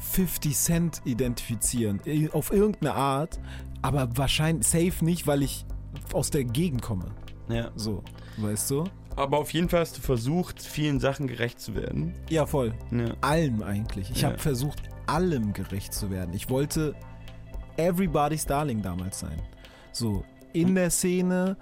[0.00, 2.00] 50 Cent identifizieren,
[2.32, 3.38] auf irgendeine Art,
[3.82, 5.66] aber wahrscheinlich safe nicht, weil ich
[6.12, 7.06] aus der Gegend komme.
[7.48, 7.70] Ja.
[7.74, 8.02] So,
[8.38, 8.84] weißt du?
[9.16, 12.14] Aber auf jeden Fall hast du versucht, vielen Sachen gerecht zu werden.
[12.30, 12.72] Ja, voll.
[12.92, 13.14] Ja.
[13.20, 14.10] Allem eigentlich.
[14.10, 14.28] Ich Ja.
[14.28, 16.34] habe versucht, allem gerecht zu werden.
[16.34, 16.94] Ich wollte
[17.76, 19.40] everybody's darling damals sein.
[19.92, 21.56] So, in der Szene,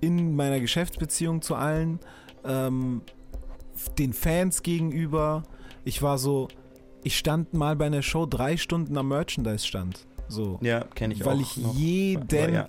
[0.00, 1.98] in meiner Geschäftsbeziehung zu allen,
[2.44, 3.02] ähm,
[3.98, 5.42] den Fans gegenüber.
[5.84, 6.48] Ich war so,
[7.04, 10.06] ich stand mal bei einer Show drei Stunden am Merchandise-Stand.
[10.28, 10.58] So.
[10.62, 11.40] Ja, kenne ich Weil auch.
[11.40, 11.74] ich noch.
[11.74, 12.68] jeden- Ja.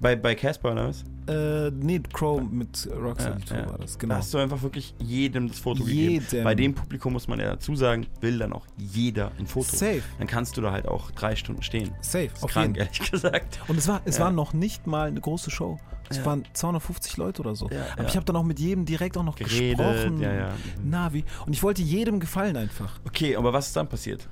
[0.00, 1.04] Bei, bei Casper oder was?
[1.28, 4.14] Äh, nee, Crow mit Roxanne Tour war das, genau.
[4.14, 6.20] Da hast du einfach wirklich jedem das Foto Jedem.
[6.24, 6.44] gegeben.
[6.44, 9.76] Bei dem Publikum muss man ja dazu sagen, will dann auch jeder ein Foto.
[9.76, 10.02] Safe.
[10.18, 11.92] Dann kannst du da halt auch drei Stunden stehen.
[12.00, 12.88] Safe, ist auf krank, jeden.
[12.88, 13.60] ehrlich gesagt.
[13.68, 14.24] Und es war, es Ja.
[14.24, 15.78] war noch nicht mal eine große Show.
[16.08, 16.24] Es Ja.
[16.24, 17.68] waren 250 Leute oder so.
[17.70, 18.08] Ja, Aber ja.
[18.08, 20.20] ich habe dann auch mit jedem direkt auch noch Geredet, gesprochen.
[20.20, 20.48] ja, ja.
[20.82, 21.24] Na, wie.
[21.46, 22.98] Und ich wollte jedem gefallen einfach.
[23.06, 24.26] Okay, aber was ist dann passiert?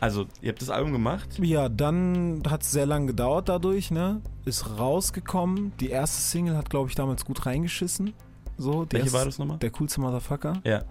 [0.00, 1.28] Also, ihr habt das Album gemacht.
[1.42, 4.22] Ja, dann hat es sehr lange gedauert dadurch, ne?
[4.46, 5.72] Ist rausgekommen.
[5.78, 8.14] Die erste Single hat, glaube ich, damals gut reingeschissen.
[8.56, 9.58] So, Welche erste- war das nochmal?
[9.58, 10.54] Der coolste Motherfucker.
[10.64, 10.82] Ja.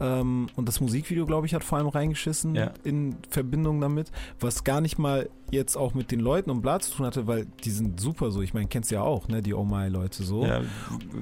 [0.00, 2.72] Ähm, und das Musikvideo, glaube ich, hat vor allem reingeschissen Ja.
[2.84, 6.92] in Verbindung damit, was gar nicht mal jetzt auch mit den Leuten und bla zu
[6.96, 8.40] tun hatte, weil die sind super so.
[8.40, 10.46] Ich meine, kennst du ja auch, ne, die Oh My Leute so.
[10.46, 10.62] Ja,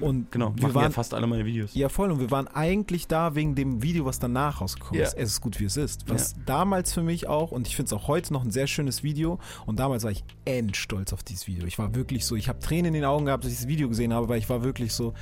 [0.00, 1.74] und genau, wir waren ja fast alle meine Videos.
[1.74, 2.12] Ja, voll.
[2.12, 5.06] Und wir waren eigentlich da wegen dem Video, was danach rausgekommen Ja.
[5.08, 5.14] ist.
[5.14, 6.08] Es ist gut, wie es ist.
[6.08, 9.02] Was damals für mich auch, und ich finde es auch heute noch ein sehr schönes
[9.02, 9.40] Video.
[9.66, 11.66] Und damals war ich endstolz auf dieses Video.
[11.66, 13.88] Ich war wirklich so, ich habe Tränen in den Augen gehabt, als ich das Video
[13.88, 15.12] gesehen habe, weil ich war wirklich so,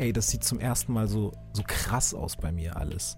[0.00, 3.16] ey, das sieht zum ersten Mal so, so krass aus bei mir alles.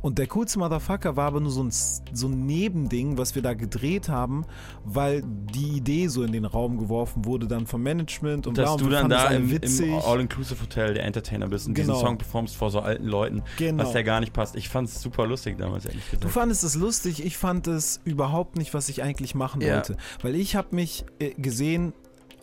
[0.00, 1.70] Und der coolste Motherfucker war aber nur so ein,
[2.12, 4.44] so ein Nebending, was wir da gedreht haben,
[4.84, 8.82] weil die Idee so in den Raum geworfen wurde dann vom Management und Dass und
[8.82, 11.94] du dann da im, im All-Inclusive-Hotel der Entertainer bist und Genau.
[11.94, 13.82] diesen Song performst vor so alten Leuten, Genau.
[13.84, 14.54] was ja gar nicht passt.
[14.54, 16.22] Ich fand es super lustig damals, ehrlich gesagt.
[16.22, 19.76] Du fandest es lustig, ich fand es überhaupt nicht, was ich eigentlich machen Ja.
[19.76, 19.96] wollte.
[20.22, 21.92] Weil ich habe mich äh, gesehen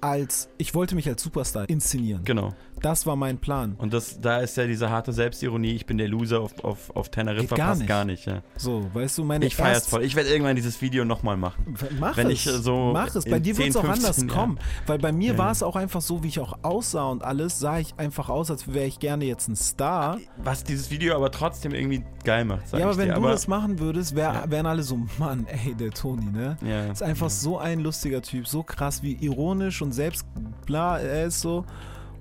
[0.02, 2.24] als, ich wollte mich als Superstar inszenieren.
[2.26, 2.54] Genau.
[2.82, 3.76] Das war mein Plan.
[3.78, 7.10] Und das, da ist ja diese harte Selbstironie, ich bin der Loser auf, auf, auf
[7.10, 7.88] Teneriffa, gar passt nicht.
[7.88, 8.26] gar nicht.
[8.28, 8.42] Ja.
[8.58, 10.04] So, weißt du, meine Ich feier's erst- voll.
[10.04, 11.76] Ich werde irgendwann dieses Video nochmal machen.
[12.00, 12.34] Mach Wenn es.
[12.34, 13.26] ich äh, so Mach es.
[13.26, 14.60] Bei dir wird es 10, auch anders 15 kommen.
[14.86, 17.60] Weil bei mir Ja, war es auch einfach so, wie ich auch aussah und alles,
[17.60, 20.20] sah ich einfach aus, als wäre ich gerne jetzt ein Star.
[20.38, 23.16] Was dieses Video aber trotzdem irgendwie geil macht, sag Ja, aber wenn dir.
[23.16, 24.52] du das machen würdest, wär, Ja.
[24.52, 26.58] wären alle so, Mann, ey, der Toni, ne?
[26.64, 26.92] Ja.
[26.92, 30.26] Ist einfach so ein lustiger Typ, so krass, wie ironisch und selbst
[30.66, 31.66] bla er ist so.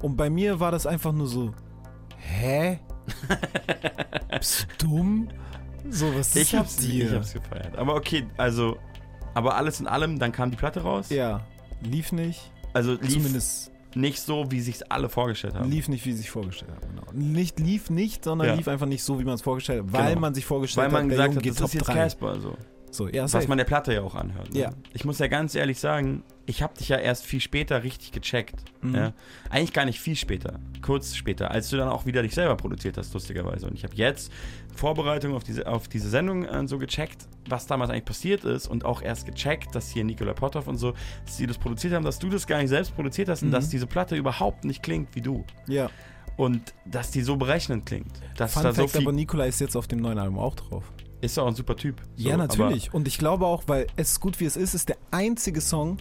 [0.04, 1.54] Und bei mir war das einfach nur so,
[2.18, 2.78] hä?
[4.38, 5.28] Bist du dumm?
[5.88, 7.06] So, was ist ich hab's, mit dir?
[7.06, 7.74] ich hab's gefeiert.
[7.78, 8.76] Aber okay, also,
[9.32, 11.08] aber alles in allem, dann kam die Platte raus.
[11.08, 11.40] Ja,
[11.80, 12.52] lief nicht.
[12.74, 15.70] Also lief Zumindest nicht so, wie sich's alle vorgestellt haben.
[15.70, 16.86] lief nicht, wie sie sich vorgestellt haben.
[16.94, 17.06] Genau.
[17.14, 18.54] Nicht lief nicht, sondern Ja.
[18.56, 20.20] lief einfach nicht so, wie man es vorgestellt hat, weil Genau.
[20.20, 21.94] man sich vorgestellt Weil man hat, der gesagt hat, das Top ist jetzt 3.
[21.94, 22.56] Casper so.
[22.94, 24.52] So, ja, was man der Platte ja auch anhört.
[24.54, 24.60] Ne?
[24.60, 24.70] Ja.
[24.92, 28.62] Ich muss ja ganz ehrlich sagen, ich habe dich ja erst viel später richtig gecheckt.
[28.82, 28.94] Mhm.
[28.94, 29.12] Ja?
[29.50, 32.96] Eigentlich gar nicht viel später, kurz später, als du dann auch wieder dich selber produziert
[32.96, 33.66] hast, lustigerweise.
[33.66, 34.30] Und ich habe jetzt
[34.74, 38.84] Vorbereitung auf diese, auf diese Sendung äh, so gecheckt, was damals eigentlich passiert ist und
[38.84, 42.18] auch erst gecheckt, dass hier Nikola Potthoff und so, dass die das produziert haben, dass
[42.18, 43.52] du das gar nicht selbst produziert hast und Mhm.
[43.52, 45.44] dass diese Platte überhaupt nicht klingt wie du.
[45.66, 45.90] Ja.
[46.36, 48.12] Und dass die so berechnend klingt.
[48.36, 50.56] Dass Fun da so Fact, viel, aber Nikola ist jetzt auf dem neuen Album auch
[50.56, 50.92] drauf.
[51.32, 52.00] Ist auch ein super Typ.
[52.16, 52.92] So, ja, natürlich.
[52.94, 55.98] Und ich glaube auch, weil es ist gut wie es ist, ist der einzige Song,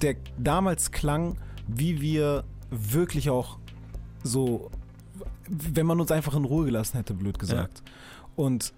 [0.00, 3.58] der damals klang, wie wir wirklich auch
[4.24, 4.70] so,
[5.48, 7.82] wenn man uns einfach in Ruhe gelassen hätte, blöd gesagt.
[8.36, 8.72] Und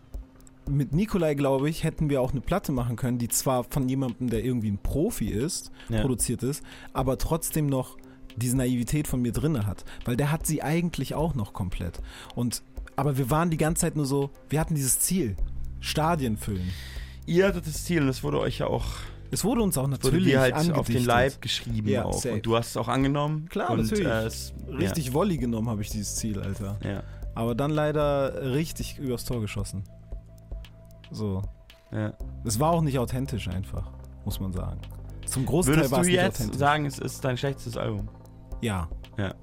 [0.68, 4.30] mit Nikolai, glaube ich, hätten wir auch eine Platte machen können, die zwar von jemandem,
[4.30, 6.00] der irgendwie ein Profi ist, Ja.
[6.00, 6.62] produziert ist,
[6.94, 7.98] aber trotzdem noch
[8.36, 9.84] diese Naivität von mir drinne hat.
[10.06, 12.00] Weil der hat sie eigentlich auch noch komplett.
[12.34, 12.62] Und,
[12.96, 15.36] aber wir waren die ganze Zeit nur so, wir hatten dieses Ziel,
[15.84, 16.70] Stadien füllen.
[17.26, 18.84] Ihr hattet das Ziel und es wurde euch ja auch
[19.30, 21.04] Es wurde uns auch wurde natürlich dir halt auf den.
[21.04, 22.14] Leib geschrieben Ja, auch.
[22.14, 22.34] safe.
[22.34, 23.48] Und du hast es auch angenommen.
[23.48, 24.06] Klar, und, natürlich.
[24.06, 26.78] Äh, es, Richtig Volley genommen habe ich dieses Ziel, Alter.
[26.82, 27.02] Ja.
[27.34, 29.84] Aber dann leider richtig übers Tor geschossen.
[31.10, 31.42] So.
[31.92, 32.12] Ja.
[32.44, 33.90] Es war auch nicht authentisch einfach,
[34.24, 34.80] muss man sagen.
[35.26, 36.58] Zum Großteil Würdest war du es nicht jetzt authentisch.
[36.58, 38.08] sagen, es ist dein schlechtestes Album?
[38.60, 38.88] Ja.
[39.18, 39.34] Ja.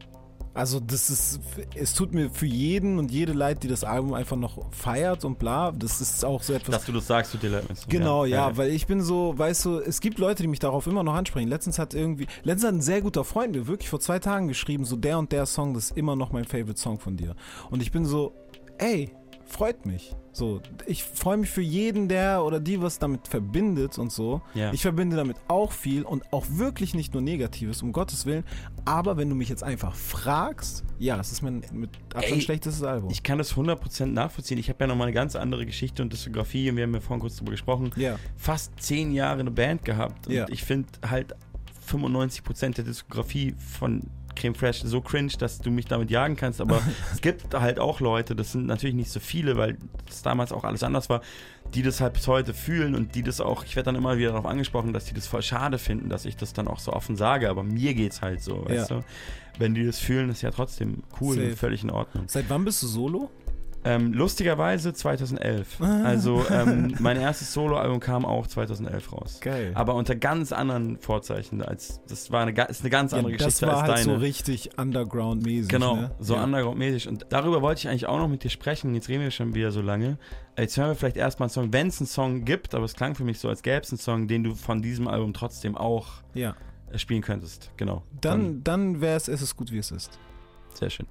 [0.53, 1.39] Also das ist,
[1.75, 5.39] es tut mir für jeden und jede leid, die das Album einfach noch feiert und
[5.39, 5.71] bla.
[5.71, 6.75] Das ist auch so etwas.
[6.75, 7.63] Dass du das sagst, tut dir leid.
[7.67, 7.89] meinst du?
[7.89, 11.03] Genau, ja, weil ich bin so, weißt du, es gibt Leute, die mich darauf immer
[11.03, 11.47] noch ansprechen.
[11.47, 14.83] Letztens hat irgendwie, letztens hat ein sehr guter Freund mir wirklich vor zwei Tagen geschrieben,
[14.83, 17.35] so der und der Song, das ist immer noch mein Favorite Song von dir.
[17.69, 18.33] Und ich bin so,
[18.77, 19.15] ey,
[19.51, 20.15] freut mich.
[20.33, 24.41] So, ich freue mich für jeden, der oder die was damit verbindet und so.
[24.53, 24.71] Ja.
[24.71, 28.45] Ich verbinde damit auch viel und auch wirklich nicht nur Negatives, um Gottes Willen.
[28.85, 32.83] Aber wenn du mich jetzt einfach fragst, ja, es ist mein mit Abstand Ey, schlechtestes
[32.83, 33.09] Album.
[33.11, 34.57] Ich kann das 100% nachvollziehen.
[34.57, 37.19] Ich habe ja nochmal eine ganz andere Geschichte und Diskografie und wir haben ja vorhin
[37.21, 37.91] kurz drüber gesprochen.
[37.97, 38.17] Ja.
[38.37, 40.45] Fast zehn Jahre eine Band gehabt und Ja.
[40.49, 41.35] ich finde halt
[41.87, 44.01] 95% der Diskografie von
[44.35, 46.81] Creme Fresh so cringe, dass du mich damit jagen kannst, aber
[47.13, 49.77] es gibt halt auch Leute, das sind natürlich nicht so viele, weil
[50.07, 51.21] das damals auch alles anders war,
[51.73, 54.29] die das halt bis heute fühlen und die das auch, ich werde dann immer wieder
[54.31, 57.15] darauf angesprochen, dass die das voll schade finden, dass ich das dann auch so offen
[57.15, 58.97] sage, aber mir geht's halt so, weißt Ja.
[58.97, 59.03] du?
[59.59, 61.47] Wenn die das fühlen, ist ja trotzdem cool Safe.
[61.49, 62.23] und völlig in Ordnung.
[62.27, 63.29] Seit wann bist du solo?
[63.83, 65.81] Ähm, lustigerweise 2011.
[65.81, 66.03] Ah.
[66.03, 69.39] Also ähm, mein erstes Soloalbum kam auch 2011 raus.
[69.41, 69.71] Geil.
[69.73, 71.61] Aber unter ganz anderen Vorzeichen.
[71.63, 74.17] Als, das war eine, ist eine ganz andere ja, Geschichte das war als halt deine.
[74.17, 75.69] so richtig Underground-mäßig.
[75.69, 76.11] Genau, ne?
[76.19, 76.43] so ja.
[76.43, 77.07] underground-mäßig.
[77.07, 78.93] Und darüber wollte ich eigentlich auch noch mit dir sprechen.
[78.93, 80.17] Jetzt reden wir schon wieder so lange.
[80.57, 83.15] Jetzt hören wir vielleicht erstmal einen Song, wenn es einen Song gibt, aber es klang
[83.15, 86.07] für mich so, als gäbe es einen Song, den du von diesem Album trotzdem auch
[86.33, 86.55] Ja.
[86.91, 87.71] äh, spielen könntest.
[87.77, 88.03] Genau.
[88.19, 90.19] Dann, dann wäre es, es ist gut, wie es ist.
[90.75, 91.07] Sehr schön.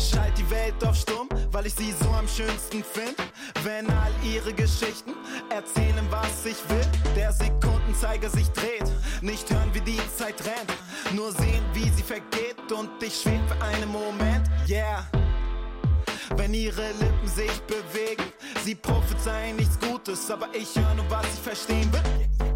[0.00, 3.16] Ich schalte die Welt auf Stumm, weil ich sie so am schönsten find.
[3.62, 5.12] Wenn all ihre Geschichten
[5.50, 7.14] erzählen, was ich will.
[7.14, 8.90] Der Sekundenzeiger sich dreht,
[9.20, 10.72] nicht hören, wie die Zeit rennt.
[11.14, 15.06] Nur sehen, wie sie vergeht und ich schweb für einen Moment, yeah.
[16.34, 18.24] Wenn ihre Lippen sich bewegen,
[18.64, 22.49] sie prophezeien nichts Gutes, aber ich höre nur, was ich verstehen will.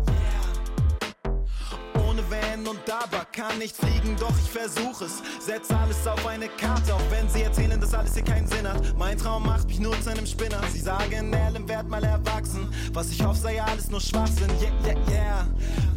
[2.14, 5.20] Ohne Wenn und Aber kann nicht fliegen, doch ich versuche es.
[5.44, 8.96] Setz alles auf eine Karte, auch wenn sie erzählen, dass alles hier keinen Sinn hat.
[8.96, 10.60] Mein Traum macht mich nur zu einem Spinner.
[10.72, 12.72] Sie sagen, Ellen werd mal erwachsen.
[12.92, 14.48] Was ich hoffe, sei alles nur Schwachsinn.
[14.60, 15.46] Yeah, yeah, yeah.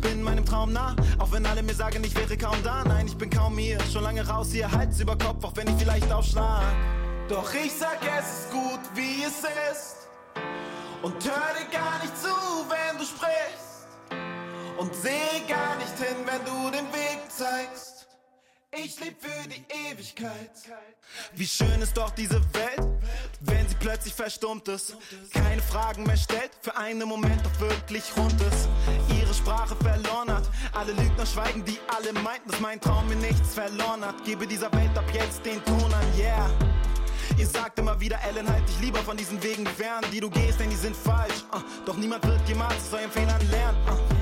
[0.01, 2.83] Bin meinem Traum nah, auch wenn alle mir sagen, ich wäre kaum da.
[2.83, 5.75] Nein, ich bin kaum hier, schon lange raus hier, Hals über Kopf, auch wenn ich
[5.75, 6.63] vielleicht aufschlag.
[7.29, 10.07] Doch ich sag, es ist gut, wie es ist.
[11.03, 12.33] Und hör dir gar nicht zu,
[12.69, 13.66] wenn du sprichst.
[14.77, 18.07] Und seh gar nicht hin, wenn du den Weg zeigst.
[18.71, 20.51] Ich leb für die Ewigkeit.
[21.33, 22.85] Wie schön ist doch diese Welt,
[23.39, 24.95] wenn sie plötzlich verstummt ist.
[25.33, 28.67] Keine Fragen mehr stellt, für einen Moment doch wirklich rund ist.
[29.19, 33.55] Ihre Sprache verloren hat, alle Lügner schweigen, die alle meinten, dass mein Traum mir nichts
[33.55, 34.23] verloren hat.
[34.25, 36.49] Gebe dieser Welt ab jetzt den Ton an, yeah.
[37.37, 40.59] Ihr sagt immer wieder, Ellen, halt dich lieber von diesen Wegen fern, die du gehst,
[40.59, 41.45] denn die sind falsch.
[41.51, 43.77] Ah, doch niemand wird jemals aus euren Fehlern lernen.
[43.87, 44.16] Ah.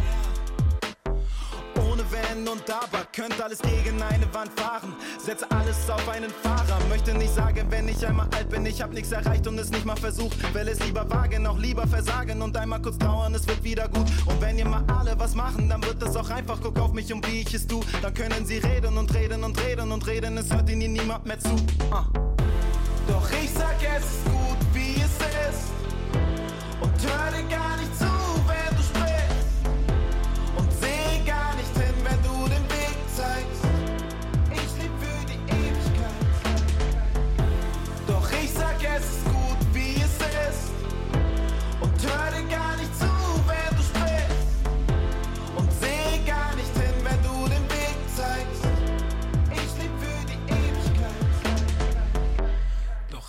[2.12, 4.96] Wenn und Aber könnte alles gegen eine Wand fahren.
[5.24, 6.80] Setze alles auf einen Fahrer.
[6.90, 9.86] Möchte nicht sagen, wenn ich einmal alt bin, ich hab nichts erreicht und es nicht
[9.86, 10.38] mal versucht.
[10.54, 14.08] Will es lieber wagen, auch lieber versagen und einmal kurz trauern, es wird wieder gut.
[14.26, 16.60] Und wenn ihr mal alle was machen, dann wird es auch einfach.
[16.62, 17.82] Guck auf mich und wie ich es tu.
[18.02, 21.40] Dann können sie reden und reden und reden und reden, es hört ihnen niemand mehr
[21.40, 21.56] zu.
[21.92, 22.06] Ah.
[23.08, 25.16] Doch ich sag, es ist gut, wie es
[25.50, 25.72] ist.
[26.82, 28.15] Und hör dir gar nicht zu,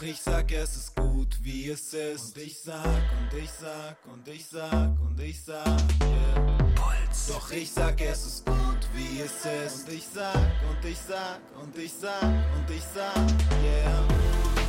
[0.07, 2.37] ich sag, es ist gut, wie es ist.
[2.37, 6.59] Und ich sag, und ich sag, und ich sag, und ich sag, yeah.
[6.75, 7.27] Puls.
[7.29, 9.89] Doch ich sag, es ist gut, wie es ist.
[9.89, 13.17] Und ich sag, und ich sag, und ich sag, und ich sag,
[13.65, 14.05] yeah.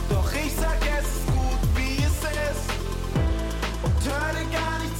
[0.09, 2.19] Doch ich sag, es ist gut, wie es
[2.51, 2.67] ist.
[3.83, 4.96] Und hör dir gar nicht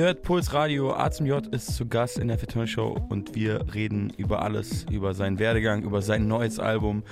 [0.00, 3.34] Ihr hört Puls Radio, A zum J ist zu Gast in der Fitton Show und
[3.34, 7.02] wir reden über alles, über seinen Werdegang, über sein neues Album,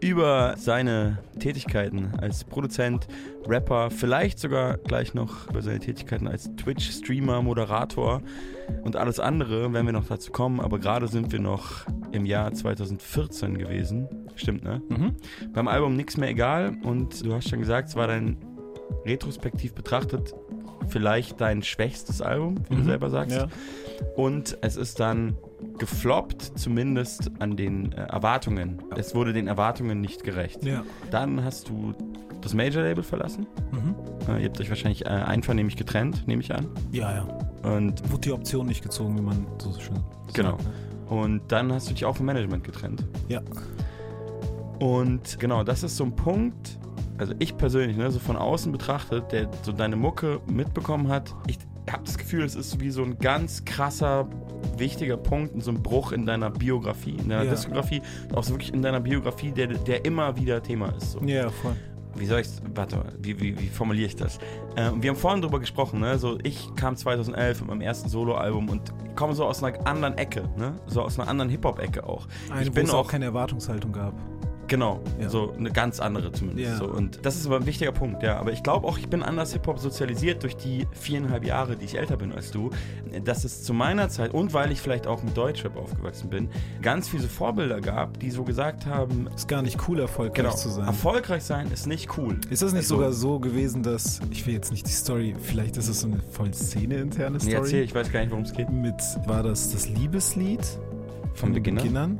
[0.00, 3.06] über seine Tätigkeiten als Produzent,
[3.46, 8.22] Rapper, vielleicht sogar gleich noch über seine Tätigkeiten als Twitch-Streamer, Moderator
[8.82, 10.60] und alles andere, wenn wir noch dazu kommen.
[10.60, 14.08] Aber gerade sind wir noch im Jahr 2014 gewesen.
[14.36, 14.80] Stimmt, ne?
[14.88, 15.16] Mhm.
[15.52, 18.38] Beim Album Nix mehr egal und du hast schon gesagt, es war dein
[19.04, 20.34] retrospektiv betrachtet
[20.92, 22.86] vielleicht dein schwächstes Album, wie du Mhm.
[22.86, 23.36] selber sagst.
[23.36, 23.48] Ja.
[24.16, 25.36] Und es ist dann
[25.78, 28.82] gefloppt, zumindest an den äh, Erwartungen.
[28.96, 30.64] Es wurde den Erwartungen nicht gerecht.
[30.64, 30.82] Ja.
[31.10, 31.94] Dann hast du
[32.40, 33.46] das Major-Label verlassen.
[33.70, 33.94] Mhm.
[34.28, 36.66] Äh, ihr habt euch wahrscheinlich äh, einvernehmlich getrennt, nehme ich an.
[36.90, 37.22] Ja, ja.
[37.70, 40.34] Und Wurde die Option nicht gezogen, wie man so schön sagt.
[40.34, 40.56] Genau.
[40.56, 40.58] ne?
[41.08, 43.04] Und dann hast du dich auch vom Management getrennt.
[43.28, 43.40] Ja.
[44.80, 46.78] Und genau, das ist so ein Punkt,
[47.22, 51.58] also ich persönlich, ne, so von außen betrachtet, der so deine Mucke mitbekommen hat, ich
[51.90, 54.28] habe das Gefühl, es ist wie so ein ganz krasser,
[54.76, 57.50] wichtiger Punkt, so ein Bruch in deiner Biografie, in deiner Ja.
[57.52, 58.02] Diskografie,
[58.34, 61.12] auch so wirklich in deiner Biografie, der, der immer wieder Thema ist.
[61.12, 61.20] So.
[61.20, 61.76] Ja, voll.
[62.14, 64.38] Wie soll ich warte, mal, wie, wie, wie formuliere ich das?
[64.76, 66.18] Ähm, wir haben vorhin drüber gesprochen, ne?
[66.18, 70.42] So, ich kam 2011 mit meinem ersten Soloalbum und komme so aus einer anderen Ecke,
[70.58, 70.74] ne?
[70.86, 72.26] So aus einer anderen Hip-Hop-Ecke auch.
[72.50, 74.12] Eine, ich bin es auch auch keine Erwartungshaltung gab.
[74.72, 75.28] Genau, Ja.
[75.28, 76.66] so eine ganz andere zumindest.
[76.70, 76.76] Ja.
[76.78, 76.86] So.
[76.86, 78.38] Und das ist aber ein wichtiger Punkt, ja.
[78.38, 81.98] Aber ich glaube auch, ich bin anders Hip-Hop sozialisiert durch die viereinhalb Jahre, die ich
[81.98, 82.70] älter bin als du,
[83.22, 86.48] dass es zu meiner Zeit und weil ich vielleicht auch mit Deutschrap aufgewachsen bin,
[86.80, 90.70] ganz viele Vorbilder gab, die so gesagt haben, Ist gar nicht cool, erfolgreich genau, zu
[90.70, 90.86] sein.
[90.86, 92.38] erfolgreich sein ist nicht cool.
[92.48, 95.76] Ist das nicht Also- sogar so gewesen, dass, ich will jetzt nicht die Story, vielleicht
[95.76, 97.56] ist es so eine voll Szene-interne Story.
[97.56, 98.70] erzähl, ich weiß gar nicht, worum es geht.
[98.70, 98.94] Mit,
[99.26, 100.60] war das das Liebeslied
[101.34, 101.82] von den Beginnern?
[101.82, 102.18] Beginnern?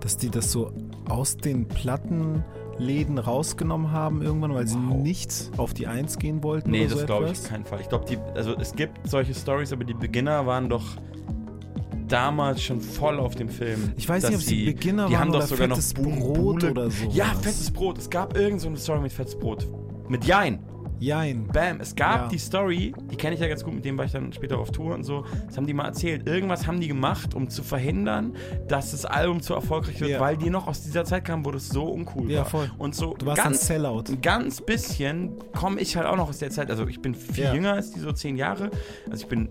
[0.00, 0.72] Dass die das so
[1.10, 6.80] aus den Plattenläden rausgenommen haben irgendwann, weil sie nicht auf die Eins gehen wollten Nee,
[6.86, 7.80] oder so das glaube ich auf keinen Fall.
[7.80, 10.84] Ich glaube, die, also es gibt solche Stories, aber die Beginner waren doch
[12.08, 13.92] damals schon voll auf dem Film.
[13.96, 16.18] Ich weiß nicht, ob sie- Beginner die waren haben oder doch sogar noch fettes Boom
[16.18, 17.08] Brot oder so.
[17.12, 17.98] Ja, fettes Brot.
[17.98, 19.66] Es gab irgend so eine Story mit fettes Brot.
[20.08, 20.58] Mit Jein.
[21.00, 21.46] Jein.
[21.48, 21.80] Bam.
[21.80, 22.28] Es gab Ja.
[22.28, 24.70] die Story, die kenne ich ja ganz gut, mit dem war ich dann später auf
[24.70, 25.24] Tour und so.
[25.46, 26.28] Das haben die mal erzählt.
[26.28, 28.34] Irgendwas haben die gemacht, um zu verhindern,
[28.68, 30.20] dass das Album zu erfolgreich wird, Ja.
[30.20, 32.44] weil die noch aus dieser Zeit kamen, wo das so uncool Ja, war.
[32.46, 32.70] voll.
[32.78, 34.04] Und so Du warst ganz, ein Sellout.
[34.10, 36.70] ein ganz bisschen komme ich halt auch noch aus der Zeit.
[36.70, 38.70] Also ich bin viel jünger als die, so zehn Jahre.
[39.10, 39.48] Also ich bin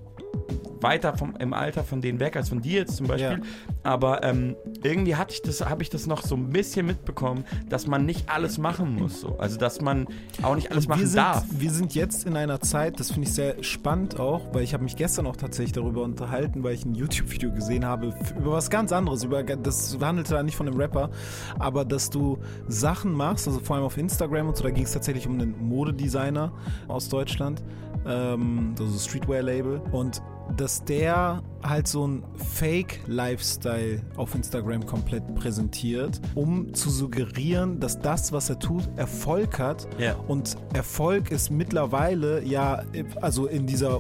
[0.82, 3.42] weiter vom, im Alter von denen weg als von dir jetzt zum Beispiel.
[3.84, 7.88] Aber ähm, irgendwie hatte ich das, habe ich das noch so ein bisschen mitbekommen, dass
[7.88, 9.22] man nicht alles machen muss.
[9.22, 9.38] So.
[9.40, 10.08] Also dass man
[10.42, 11.46] auch nicht alles machen wir sind, darf.
[11.50, 14.84] Wir sind jetzt in einer Zeit, das finde ich sehr spannend auch, weil ich habe
[14.84, 18.92] mich gestern auch tatsächlich darüber unterhalten, weil ich ein YouTube-Video gesehen habe über was ganz
[18.92, 19.24] anderes.
[19.24, 21.10] Über, das handelte da nicht von einem Rapper,
[21.58, 22.38] aber dass du
[22.68, 25.58] Sachen machst, also vor allem auf Instagram und so, da ging es tatsächlich um einen
[25.60, 26.52] Modedesigner
[26.88, 27.62] aus Deutschland,
[28.08, 30.22] ähm, also Streetwear-Label und
[30.58, 38.32] dass der halt so ein Fake-Lifestyle auf Instagram komplett präsentiert, um zu suggerieren, dass das,
[38.32, 39.88] was er tut, Erfolg hat.
[40.00, 40.16] Ja.
[40.28, 42.82] Und Erfolg ist mittlerweile ja,
[43.22, 44.00] also in dieser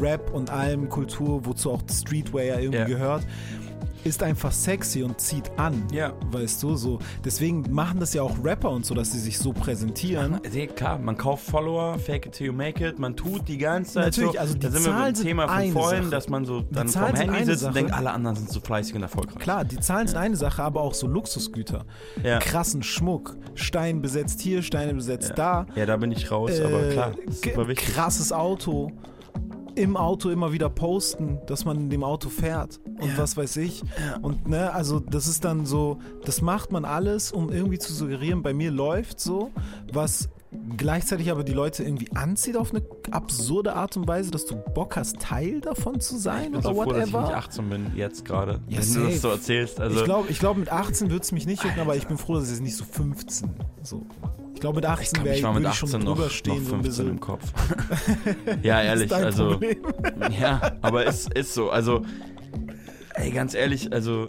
[0.00, 2.84] Rap und allem Kultur, wozu auch Streetwear irgendwie Ja.
[2.86, 3.26] gehört,
[4.04, 5.82] ist einfach sexy und zieht an.
[5.92, 6.12] Ja.
[6.30, 6.98] Weißt du, so.
[7.24, 10.40] Deswegen machen das ja auch Rapper und so, dass sie sich so präsentieren.
[10.52, 13.94] Nee, klar, man kauft Follower, fake it till you make it, man tut die ganze
[13.94, 14.38] Zeit Natürlich, so.
[14.38, 16.10] also die da sind wir Zahlen beim sind Thema von vorhin, Sache.
[16.10, 17.74] dass man so dann Zahlen vom sind Handy sitzt und Sache.
[17.74, 19.38] denkt, alle anderen sind so fleißig und erfolgreich.
[19.38, 21.84] Klar, die Zahlen sind eine Sache, aber auch so Luxusgüter.
[22.22, 22.38] Ja.
[22.38, 23.36] Krassen Schmuck.
[23.54, 25.66] Stein besetzt hier, Steine besetzt da.
[25.76, 27.94] Ja, da bin ich raus, aber Äh, klar, ist ge- super wichtig.
[27.94, 28.92] Krasses Auto.
[29.76, 33.82] Im Auto immer wieder posten, dass man in dem Auto fährt und was weiß ich.
[34.22, 38.42] Und ne, also das ist dann so, das macht man alles, um irgendwie zu suggerieren,
[38.42, 39.50] bei mir läuft so,
[39.92, 40.28] was
[40.76, 44.96] gleichzeitig aber die Leute irgendwie anzieht auf eine absurde Art und Weise, dass du Bock
[44.96, 47.26] hast, Teil davon zu sein Ich bin oder so froh, dass ich whatever.
[47.28, 48.60] nicht 18 bin, jetzt gerade.
[48.68, 49.06] Ja, wenn du safe.
[49.06, 49.80] das so erzählst.
[49.80, 52.18] Also, ich glaube, ich glaub, mit 18 würde es mich nicht jucken, aber ich bin
[52.18, 53.50] froh, dass es nicht so 15
[53.82, 54.06] so.
[54.54, 56.14] Ich glaube, mit 18 glaub, wäre ich ich, war mit würde ich schon 18 drüber
[56.14, 57.08] noch, noch so ein 15 bisschen.
[57.08, 57.52] im Kopf.
[58.62, 59.60] ja, ehrlich, also.
[60.40, 61.70] Ja, aber es ist so.
[61.70, 62.02] Also,
[63.14, 64.28] ey, ganz ehrlich, also.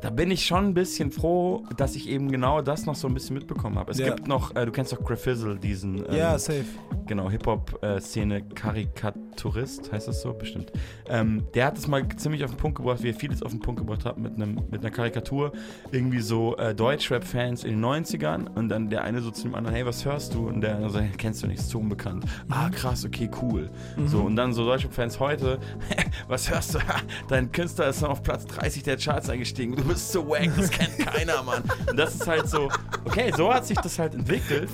[0.00, 3.14] Da bin ich schon ein bisschen froh, dass ich eben genau das noch so ein
[3.14, 3.90] bisschen mitbekommen habe.
[3.92, 4.14] Es Ja.
[4.14, 6.64] gibt noch, äh, du kennst doch Graffizzle, diesen ähm, Ja, safe.
[7.06, 10.32] genau, Hip-Hop-Szene Karikaturist, heißt das so?
[10.34, 10.72] Bestimmt.
[11.08, 13.60] Ähm, der hat es mal ziemlich auf den Punkt gebracht, wie er vieles auf den
[13.60, 15.52] Punkt gebracht hat, mit, einem, mit einer Karikatur.
[15.90, 19.74] Irgendwie so äh, Deutschrap-Fans in den 90ern und dann der eine so zu dem anderen,
[19.74, 20.48] hey, was hörst du?
[20.48, 22.24] Und der andere so, "Hey, kennst du nicht, ist zu unbekannt.
[22.50, 23.70] Ah, krass, okay, cool.
[24.06, 25.58] So, und dann so Deutschrap-Fans heute,
[26.28, 26.78] was hörst du?
[27.28, 29.73] Dein Künstler ist auf Platz 30 der Charts eingestiegen.
[29.76, 31.62] Du bist so wack, das kennt keiner, Mann.
[31.90, 32.68] Und das ist halt so,
[33.04, 34.70] okay, so hat sich das halt entwickelt.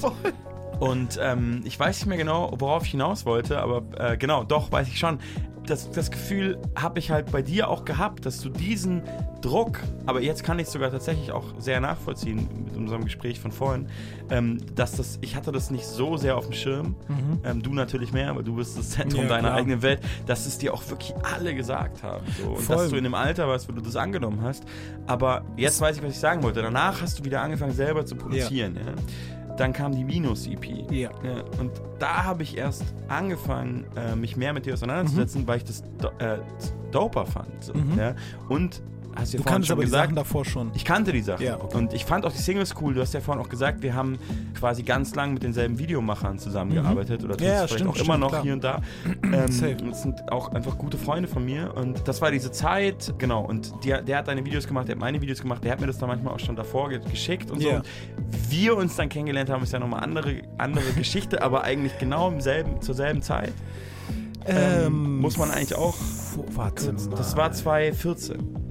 [0.81, 4.73] Und ähm, ich weiß nicht mehr genau, worauf ich hinaus wollte, aber äh, genau, doch,
[4.73, 5.19] weiß ich schon.
[5.67, 9.03] Das, das Gefühl habe ich halt bei dir auch gehabt, dass du diesen
[9.43, 13.53] Druck, aber jetzt kann ich es sogar tatsächlich auch sehr nachvollziehen mit unserem Gespräch von
[13.53, 13.87] vorhin,
[14.31, 17.41] ähm, dass das, ich hatte das nicht so sehr auf dem Schirm, Mhm.
[17.45, 19.59] ähm, du natürlich mehr, aber du bist das Zentrum Ja, deiner klar.
[19.59, 22.25] eigenen Welt, dass es dir auch wirklich alle gesagt haben.
[22.43, 22.53] So.
[22.53, 22.77] Und Voll.
[22.77, 24.65] dass du in dem Alter warst, wo du das angenommen hast.
[25.07, 26.63] Aber jetzt weiß ich, was ich sagen wollte.
[26.63, 28.77] Danach hast du wieder angefangen, selber zu produzieren.
[28.77, 28.93] Ja.
[29.61, 30.91] Dann kam die Minus-EP.
[30.91, 31.11] Ja.
[31.61, 35.83] und da habe ich erst angefangen, äh, mich mehr mit dir auseinanderzusetzen, weil ich das
[35.99, 36.39] do äh,
[36.91, 37.63] doper fand.
[37.63, 37.99] So, Mhm.
[37.99, 38.15] ja.
[38.49, 38.83] Und
[39.17, 40.71] hast du ja kannst schon aber die gesagt, Sachen davor schon.
[40.75, 41.45] ich kannte die Sachen.
[41.45, 42.95] Ja, Und ich fand auch die Singles cool.
[42.95, 44.19] Du hast ja vorhin auch gesagt, wir haben
[44.59, 47.25] quasi ganz lang mit denselben Videomachern zusammengearbeitet.
[47.25, 48.43] Oder tust Ja, ja, vielleicht stimmt, auch immer stimmt, noch klar.
[48.43, 48.81] hier und da.
[49.33, 51.73] Ähm, das sind auch einfach gute Freunde von mir.
[51.77, 53.45] Und das war diese Zeit, genau.
[53.45, 55.87] Und der, der hat deine Videos gemacht, der hat meine Videos gemacht, der hat mir
[55.87, 57.69] das dann manchmal auch schon davor ge geschickt und so.
[57.69, 57.77] Ja.
[57.77, 57.87] Und
[58.49, 62.41] wir uns dann kennengelernt haben, ist ja nochmal andere, andere Geschichte, aber eigentlich genau im
[62.41, 63.53] selben, zur selben Zeit.
[64.47, 65.97] Ähm, muss man eigentlich auch.
[66.55, 67.11] Warte mal.
[67.11, 68.70] Das war 2014.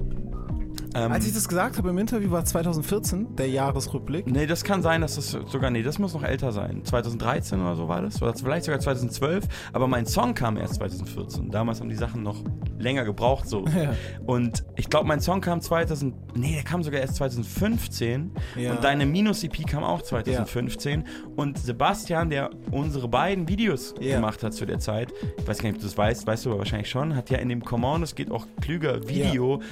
[0.94, 4.26] Ähm, Als ich das gesagt habe im Interview war 2014, der Jahresrückblick.
[4.26, 6.84] Nee, das kann sein, dass das sogar, nee, das muss noch älter sein.
[6.84, 8.20] 2013 oder so war das.
[8.20, 9.46] Oder vielleicht sogar 2012.
[9.72, 11.50] Aber mein Song kam erst 2014.
[11.50, 12.42] Damals haben die Sachen noch
[12.78, 13.64] länger gebraucht so.
[13.80, 13.94] Ja.
[14.26, 18.32] Und ich glaube, mein Song kam 2000, nee, der kam sogar erst 2015.
[18.56, 18.72] Ja.
[18.72, 21.04] Und deine Minus-EP kam auch 2015.
[21.36, 24.16] Und Sebastian, der unsere beiden Videos Ja.
[24.16, 26.50] gemacht hat zu der Zeit, ich weiß gar nicht, ob du das weißt, weißt du
[26.50, 27.62] aber wahrscheinlich schon, hat ja in dem
[28.02, 29.62] es geht auch klüger Video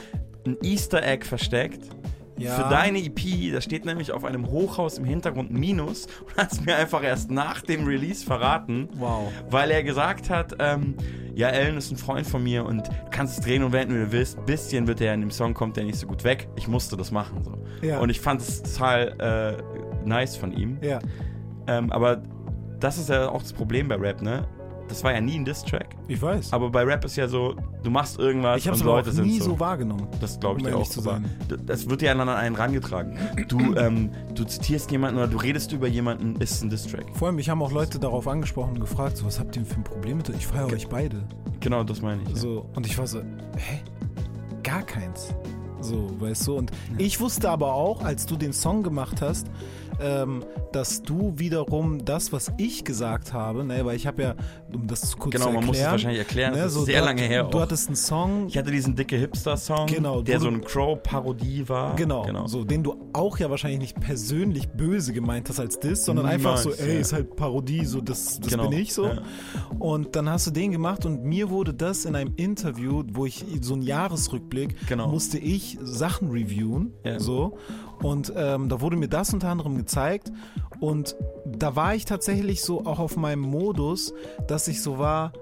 [0.49, 1.83] ein Easter Egg versteckt.
[2.39, 2.55] Ja.
[2.55, 6.65] Für deine EP, da steht nämlich auf einem Hochhaus im Hintergrund Minus und hat es
[6.65, 8.89] mir einfach erst nach dem Release verraten.
[8.95, 9.33] Wow.
[9.51, 10.95] Weil er gesagt hat, ähm,
[11.35, 14.05] ja, Ellen ist ein Freund von mir und du kannst es drehen und wenden, wie
[14.05, 14.39] du willst.
[14.39, 16.49] Ein bisschen wird er in dem Song, kommt der nicht so gut weg.
[16.57, 17.43] Ich musste das machen.
[17.43, 17.59] So.
[17.87, 17.99] Ja.
[17.99, 20.79] Und ich fand es total äh, nice von ihm.
[20.81, 21.01] Ja.
[21.66, 22.23] Ähm, aber
[22.79, 24.47] das ist ja auch das Problem bei Rap, ne?
[24.89, 25.97] Das war ja nie ein Diss-Track.
[26.09, 26.52] Ich weiß.
[26.52, 29.27] Aber bei Rap ist ja so, du machst irgendwas Ich habe es und Leute sind
[29.27, 29.51] nie so.
[29.51, 30.06] so wahrgenommen.
[30.20, 30.89] Das glaube ich um dir auch.
[30.89, 31.31] zu sein.
[31.66, 33.16] Das wird ja dann an einen rangetragen.
[33.48, 37.05] Du, ähm, du zitierst jemanden oder du redest über jemanden, ist ein Distrack.
[37.15, 39.70] Vor allem, mich haben auch Leute darauf angesprochen und gefragt, so, was habt ihr denn
[39.70, 41.23] für ein Problem mit Ich feiere euch beide.
[41.60, 42.28] Genau, das meine ich.
[42.31, 42.36] ja.
[42.36, 43.81] So, und ich war so, hä?
[44.62, 45.35] Gar keins.
[45.81, 46.56] So, weißt du?
[46.56, 49.47] Und ich wusste aber auch, als du den Song gemacht hast,
[50.01, 54.35] ähm, dass du wiederum das, was ich gesagt habe, ne, weil ich habe ja,
[54.73, 56.85] um das zu kurz Genau, zu man erklären, muss es wahrscheinlich erklären, ne, ist so,
[56.85, 57.62] sehr du, lange her Du auch.
[57.62, 61.69] hattest einen Song, Ich hatte diesen dicke Hipster-Song, Genau, der wo so du- eine Crow-Parodie
[61.69, 61.97] war.
[61.97, 66.27] Genau, so den du auch ja wahrscheinlich nicht persönlich böse gemeint hast als Diss, sondern
[66.27, 67.01] einfach so, Niemals, ey, ja.
[67.01, 69.07] ist halt Parodie, so das, das Genau, bin ich so.
[69.07, 69.23] ja.
[69.79, 73.45] Und dann hast du den gemacht und mir wurde das in einem Interview, wo ich
[73.61, 75.09] so einen Jahresrückblick, Genau.
[75.09, 77.19] musste ich Sachen reviewen, Ja.
[77.19, 77.59] so.
[78.03, 80.31] Und ähm, da wurde mir das unter anderem gezeigt.
[80.81, 84.12] Und da war ich tatsächlich so auch auf meinem Modus,
[84.47, 85.33] dass ich so war,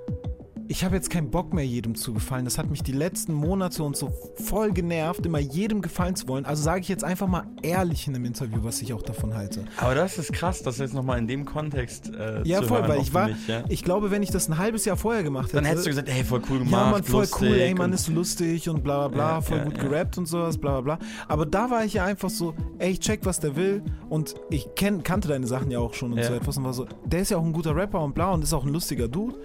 [0.68, 2.44] ich habe jetzt keinen Bock mehr, jedem zu gefallen.
[2.44, 6.44] Das hat mich die letzten Monate und so voll genervt, immer jedem gefallen zu wollen.
[6.44, 9.64] Also sage ich jetzt einfach mal ehrlich in einem Interview, was ich auch davon halte.
[9.76, 12.88] Aber das ist krass, das jetzt nochmal in dem Kontext äh, Ja, zu voll, hören,
[12.88, 13.64] weil ich war, mich, ja.
[13.68, 15.56] ich glaube, wenn ich das ein halbes Jahr vorher gemacht hätte.
[15.56, 18.08] Dann hättest du gesagt, ey, voll cool gemacht, Ja, man, voll cool, ey, man ist
[18.08, 21.06] lustig und bla bla bla, Ja, voll ja, gut gerappt und sowas, bla bla bla.
[21.28, 24.68] Aber da war ich ja einfach so, ey, ich check, was der will und ich
[24.74, 27.30] kenn, kannte deine Sachen ja auch schon und so etwas und war so, der ist
[27.30, 29.36] ja auch ein guter Rapper und bla und ist auch ein lustiger Dude.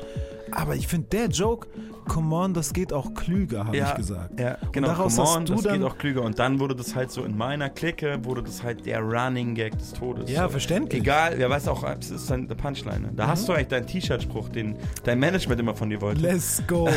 [0.52, 1.68] Aber ich finde, der Joke,
[2.08, 4.40] come on, das geht auch klüger, habe ich gesagt.
[4.40, 4.88] Ja, Und genau.
[4.90, 6.22] daraus come hast on, du das dann, geht auch klüger.
[6.24, 9.78] Und dann wurde das halt so in meiner Clique, wurde das halt der Running Gag
[9.78, 10.30] des Todes.
[10.30, 10.50] Ja, so.
[10.50, 11.02] verständlich.
[11.02, 13.00] Egal, wer weiß auch, es ist dann der Punchline.
[13.02, 13.10] ne?
[13.16, 16.22] Da hast du eigentlich deinen T-Shirt-Spruch, den dein Management immer von dir wollte.
[16.22, 16.90] Let's go.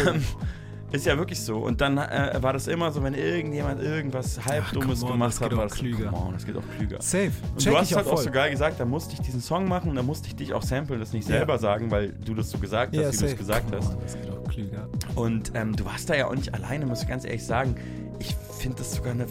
[0.94, 1.58] Ist ja wirklich so.
[1.58, 5.64] Und dann äh, war das immer so, wenn irgendjemand irgendwas halbdummes on, gemacht hat, war
[5.64, 6.10] das klüger.
[6.10, 6.98] So, on, das geht auch klüger.
[7.02, 7.32] Safe.
[7.52, 9.66] Und Check du hast halt auch auch so geil gesagt, da musste ich diesen Song
[9.68, 11.38] machen und da musste ich dich auch samplen, das nicht Ja.
[11.38, 13.90] selber sagen, weil du das so gesagt hast, Ja, wie du es gesagt Come hast.
[13.92, 14.88] on, das geht auch klüger.
[15.16, 17.74] Und ähm, du warst da ja auch nicht alleine, muss ich ganz ehrlich sagen.
[18.20, 19.26] Ich finde das sogar eine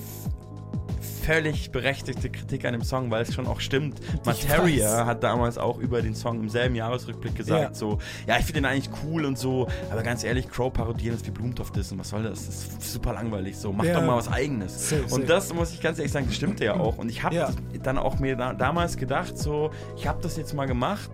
[1.23, 3.99] völlig berechtigte Kritik an dem Song, weil es schon auch stimmt.
[4.25, 7.73] Materia hat damals auch über den Song im selben Jahresrückblick gesagt, Ja.
[7.73, 7.97] so,
[8.27, 11.31] ja, ich finde den eigentlich cool und so, aber ganz ehrlich, Crow parodieren ist wie
[11.31, 12.45] Blumentopf dissen, was soll das?
[12.45, 13.93] Das ist super langweilig, so, mach Ja.
[13.99, 14.89] doch mal was Eigenes.
[14.89, 15.23] Safe, und safe.
[15.25, 16.97] das muss ich ganz ehrlich sagen, das stimmte ja auch.
[16.97, 17.49] Und ich habe Ja.
[17.81, 21.09] dann auch mir da, damals gedacht, so, ich habe das jetzt mal gemacht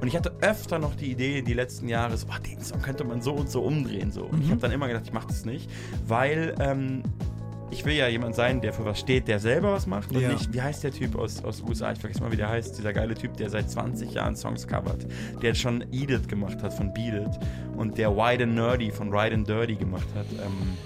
[0.00, 3.04] und ich hatte öfter noch die Idee die letzten Jahre, so, oh, den Song könnte
[3.04, 4.10] man so und so umdrehen.
[4.10, 4.24] So.
[4.24, 4.50] Und ich Mhm.
[4.52, 5.70] habe dann immer gedacht, ich mache das nicht,
[6.06, 7.02] weil ähm,
[7.70, 10.12] ich will ja jemand sein, der für was steht, der selber was macht.
[10.12, 10.28] Und Ja.
[10.32, 11.92] nicht, wie heißt der Typ aus, aus USA?
[11.92, 12.78] Ich vergesse mal, wie der heißt.
[12.78, 15.06] Dieser geile Typ, der seit 20 Jahren Songs covert.
[15.42, 17.40] Der schon It gemacht hat von Beat It.
[17.76, 20.26] Und der Wide and Nerdy von Ride and Dirty gemacht hat.
[20.32, 20.76] Ähm,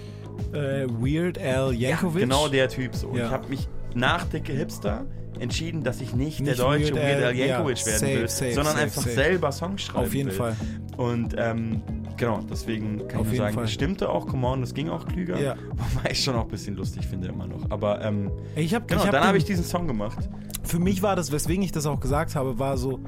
[0.54, 2.20] Äh, Weird Al Yankovic.
[2.22, 3.08] ja, genau der Typ so.
[3.08, 3.26] Und Ja.
[3.26, 5.04] ich habe mich nach Dicke Hipster
[5.38, 8.28] entschieden, dass ich nicht, der Nicht deutsche Weird Weird Al, Al Yankovic werden safe, will,
[8.28, 10.36] safe, sondern safe, einfach selber Songs schreiben Auf jeden will.
[10.36, 10.56] Fall.
[10.96, 11.82] Und ähm,
[12.20, 13.64] genau, deswegen kann Auf ich nur sagen, Fall.
[13.64, 15.40] das stimmte auch, come on, das ging auch klüger.
[15.40, 15.56] Ja.
[15.70, 17.68] Wobei ich schon auch ein bisschen lustig finde immer noch.
[17.70, 20.28] Aber ähm, Ich hab, genau, ich hab dann habe ich diesen Song gemacht.
[20.62, 23.00] für mich war das, weswegen ich das auch gesagt habe, war so,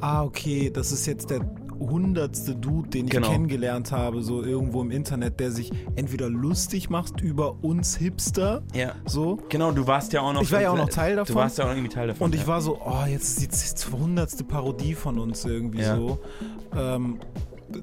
[0.00, 1.40] ah, okay, das ist jetzt der
[1.78, 3.28] hundertste Dude, den ich Genau.
[3.28, 8.92] kennengelernt habe, so irgendwo im Internet, der sich entweder lustig macht über uns Hipster, Ja.
[9.04, 9.38] so.
[9.48, 10.42] Genau, du warst ja auch noch.
[10.42, 11.34] Ich war ja auch noch Teil davon.
[11.34, 12.26] Du warst ja auch irgendwie Teil davon.
[12.26, 12.46] Und ich ja.
[12.46, 15.96] war so, oh, jetzt ist die hundertste Parodie von uns irgendwie Ja.
[15.96, 16.20] so.
[16.76, 17.18] Ähm,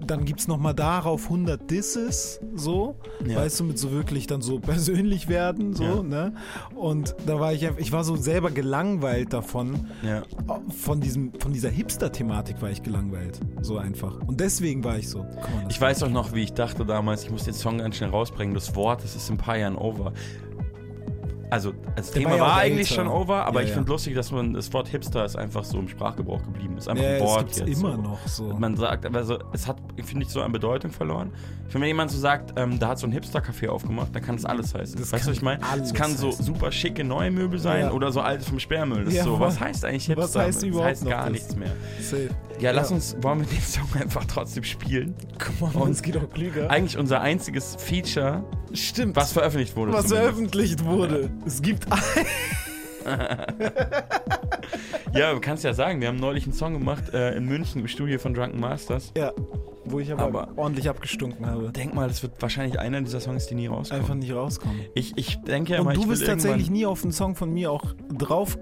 [0.05, 2.95] dann gibt's noch mal darauf 100 Disses, so,
[3.25, 3.37] Ja.
[3.37, 6.03] weißt du, mit so wirklich dann so persönlich werden, so, Ja.
[6.03, 6.33] ne?
[6.75, 10.23] Und da war ich einfach, ich war so selber gelangweilt davon, Ja.
[10.69, 14.19] von diesem, von dieser Hipster-Thematik war ich gelangweilt, so einfach.
[14.27, 15.25] Und deswegen war ich so,
[15.65, 18.09] das Ich weiß auch noch, wie ich dachte damals, ich muss den Song ganz schnell
[18.09, 18.53] rausbringen.
[18.53, 20.13] Das Wort, das ist in ein paar Jahren over.
[21.51, 23.03] Also, das Der Thema war eigentlich älter.
[23.03, 23.75] schon over, aber Ja, ich ja.
[23.75, 26.77] finde lustig, dass man das Wort Hipster ist einfach so im Sprachgebrauch geblieben.
[26.77, 27.67] Ist einfach Ja, ein es Wort jetzt.
[27.67, 28.01] immer so.
[28.01, 28.43] noch so.
[28.59, 31.31] Man sagt, aber so, es hat, finde ich, so an Bedeutung verloren.
[31.65, 34.35] Ich finde, wenn jemand so sagt, ähm, da hat so ein Hipster-Café aufgemacht, dann kann
[34.35, 34.99] das alles heißen.
[34.99, 35.61] Das weißt du, was ich meine?
[35.81, 36.45] Es kann so heißen.
[36.45, 39.05] super schicke neue Möbel sein oder so alte vom Sperrmüll.
[39.05, 40.23] Das ist so, was- heißt eigentlich Hipster?
[40.23, 41.31] was heißt das überhaupt heißt noch gar das?
[41.31, 41.71] nichts mehr.
[42.01, 42.29] Safe.
[42.59, 45.15] Ja, lass uns, wollen wir den Song einfach trotzdem spielen?
[45.39, 46.69] Guck mal, es geht auch klüger.
[46.69, 48.43] Eigentlich unser einziges Feature,
[48.73, 49.15] Stimmt.
[49.15, 49.93] was veröffentlicht wurde.
[49.93, 50.29] was zumindest.
[50.33, 51.29] veröffentlicht wurde.
[51.45, 51.99] Es gibt ein
[55.13, 57.87] Ja, du kannst ja sagen, wir haben neulich einen Song gemacht äh, in München im
[57.87, 59.11] Studio von Drunken Masters.
[59.17, 59.31] Ja,
[59.85, 61.71] wo ich aber, Aber- ordentlich abgestunken habe.
[61.71, 64.01] Denk mal, das wird wahrscheinlich einer dieser Songs, die nie rauskommen.
[64.03, 64.81] Einfach nicht rauskommen.
[64.93, 67.35] Ich, ich denke ja mal, Und du ich will bist tatsächlich nie auf einen Song
[67.35, 67.83] von mir auch
[68.15, 68.57] drauf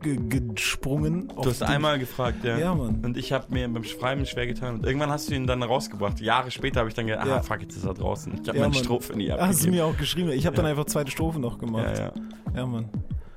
[0.00, 1.28] gesprungen.
[1.28, 2.58] Du hast einmal gefragt, ja.
[2.58, 3.04] Ja, Mann.
[3.04, 4.76] Und ich habe mir beim Schreiben schwer getan.
[4.76, 6.20] Und irgendwann hast du ihn dann rausgebracht.
[6.20, 7.42] Jahre später habe ich dann gedacht, ah, Ja.
[7.42, 8.32] fuck, jetzt ist er draußen.
[8.34, 8.84] Ich habe Ja, meine Mann.
[8.84, 9.70] Strophe nie Hast du abgegeben.
[9.76, 10.30] mir auch geschrieben.
[10.30, 11.96] Ich habe dann einfach zweite Strophe noch gemacht.
[11.98, 12.12] Ja, ja.
[12.56, 12.88] Ja, Mann.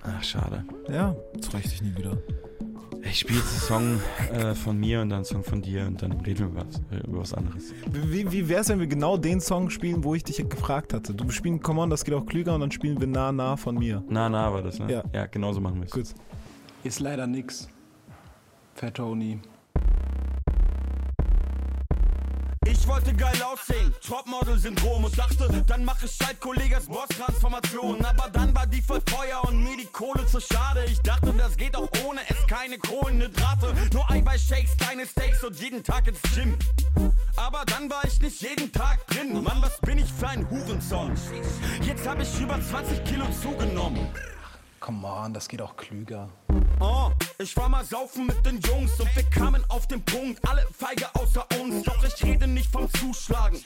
[0.03, 0.65] Ach, schade.
[0.91, 2.17] Ja, das reicht dich nie wieder.
[3.03, 6.01] Ich spiele jetzt einen Song äh, von mir und dann einen Song von dir und
[6.01, 7.73] dann reden wir über was, äh, über was anderes.
[7.91, 11.13] Wie, wie wär's, wenn wir genau den Song spielen, wo ich dich gefragt hatte?
[11.13, 13.75] Du spielen Come On, das geht auch klüger und dann spielen wir Nah Nah von
[13.75, 14.03] mir.
[14.09, 14.91] Na, na war das, ne?
[14.91, 15.03] Ja.
[15.13, 15.91] Ja, genau so machen wir es.
[15.91, 16.13] Gut.
[16.83, 17.69] Ist leider nix.
[18.75, 19.39] Fat Tony.
[22.81, 28.03] Ich wollte geil aussehen, Topmodel-Syndrom und dachte, dann mache ich halt Kollegas Boss-Transformation.
[28.03, 30.83] Aber dann war die voll Feuer und mir die Kohle zu schade.
[30.85, 33.75] Ich dachte, das geht auch ohne es keine Kohlenhydrate.
[33.93, 36.57] Nur Eiweißshakes, kleine Steaks und jeden Tag ins Gym.
[37.35, 39.43] Aber dann war ich nicht jeden Tag drin.
[39.43, 41.13] Mann, was bin ich für ein Hurensohn?
[41.83, 44.07] Jetzt habe ich über 20 Kilo zugenommen.
[44.81, 46.27] Come on, das geht auch klüger.
[46.79, 50.65] Oh, ich war mal saufen mit den Jungs und wir kamen auf den Punkt, alle
[50.75, 51.83] feige außer uns.
[51.83, 53.63] Doch ich rede nicht vom Zuschlagen.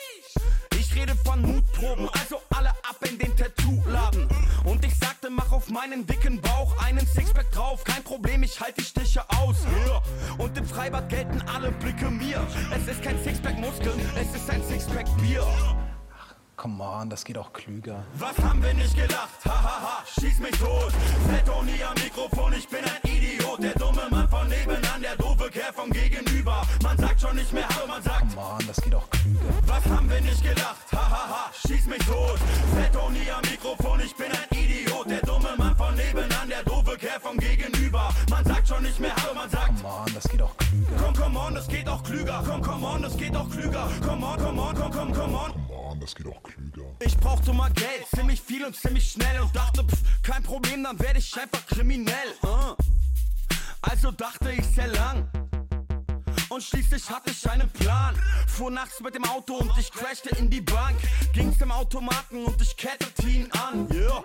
[0.78, 4.28] Ich rede von Mutproben, also alle ab in den Tattoo-Laden.
[4.66, 7.86] Und ich sagte, mach auf meinen dicken Bauch einen Sixpack drauf.
[7.86, 9.56] Kein Problem, ich halte die Stiche aus.
[9.88, 10.02] Yeah.
[10.38, 12.46] Und im Freibad gelten alle Blicke mir.
[12.76, 15.48] Es ist kein Sixpack-Muskeln, es ist ein Sixpack-Bier.
[16.57, 18.03] Come on, das geht auch klüger.
[18.18, 19.30] Was haben wir nicht gedacht?
[19.44, 20.91] Hahaha, schieß mich tot.
[21.30, 23.61] Fettoni am Mikrofon, ich bin ein Idiot.
[23.61, 26.61] Der dumme Mann von nebenan, der doofe Kerl vom Gegenüber.
[26.82, 29.40] Man sagt schon nicht mehr Hallo, man sagt, Come on, das geht auch klüger.
[29.68, 30.77] was haben wir nicht gedacht?
[30.94, 32.40] Hahaha, schieß mich tot.
[32.73, 35.10] Fettoni am Mikrofon, ich bin ein Idiot.
[35.10, 38.10] Der dumme Mann von nebenan, der doofe Kerl vom Gegenüber.
[38.30, 40.95] Man sagt schon nicht mehr Hallo, man sagt, Come on, das geht auch klüger.
[41.03, 42.44] komm, komm on, das geht auch klüger.
[42.48, 43.90] Komm, komm on, das geht auch klüger.
[44.07, 45.52] Komm on, komm on, komm, komm, komm on.
[45.52, 45.53] Mann,
[46.06, 46.84] das geht auch klüger.
[46.99, 50.99] Ich brauchte mal Geld, ziemlich viel und ziemlich schnell und dachte, pff, kein Problem, dann
[50.99, 52.30] werde ich einfach kriminell.
[52.44, 52.84] äh.
[53.82, 55.27] Also dachte ich sehr lang.
[56.49, 58.15] Und schließlich hatte ich einen Plan.
[58.48, 60.95] Fuhr nachts mit dem Auto und ich crashte in die Bank.
[61.34, 63.90] Ging zum Automaten und ich kettete ihn an.
[63.91, 64.23] Yeah.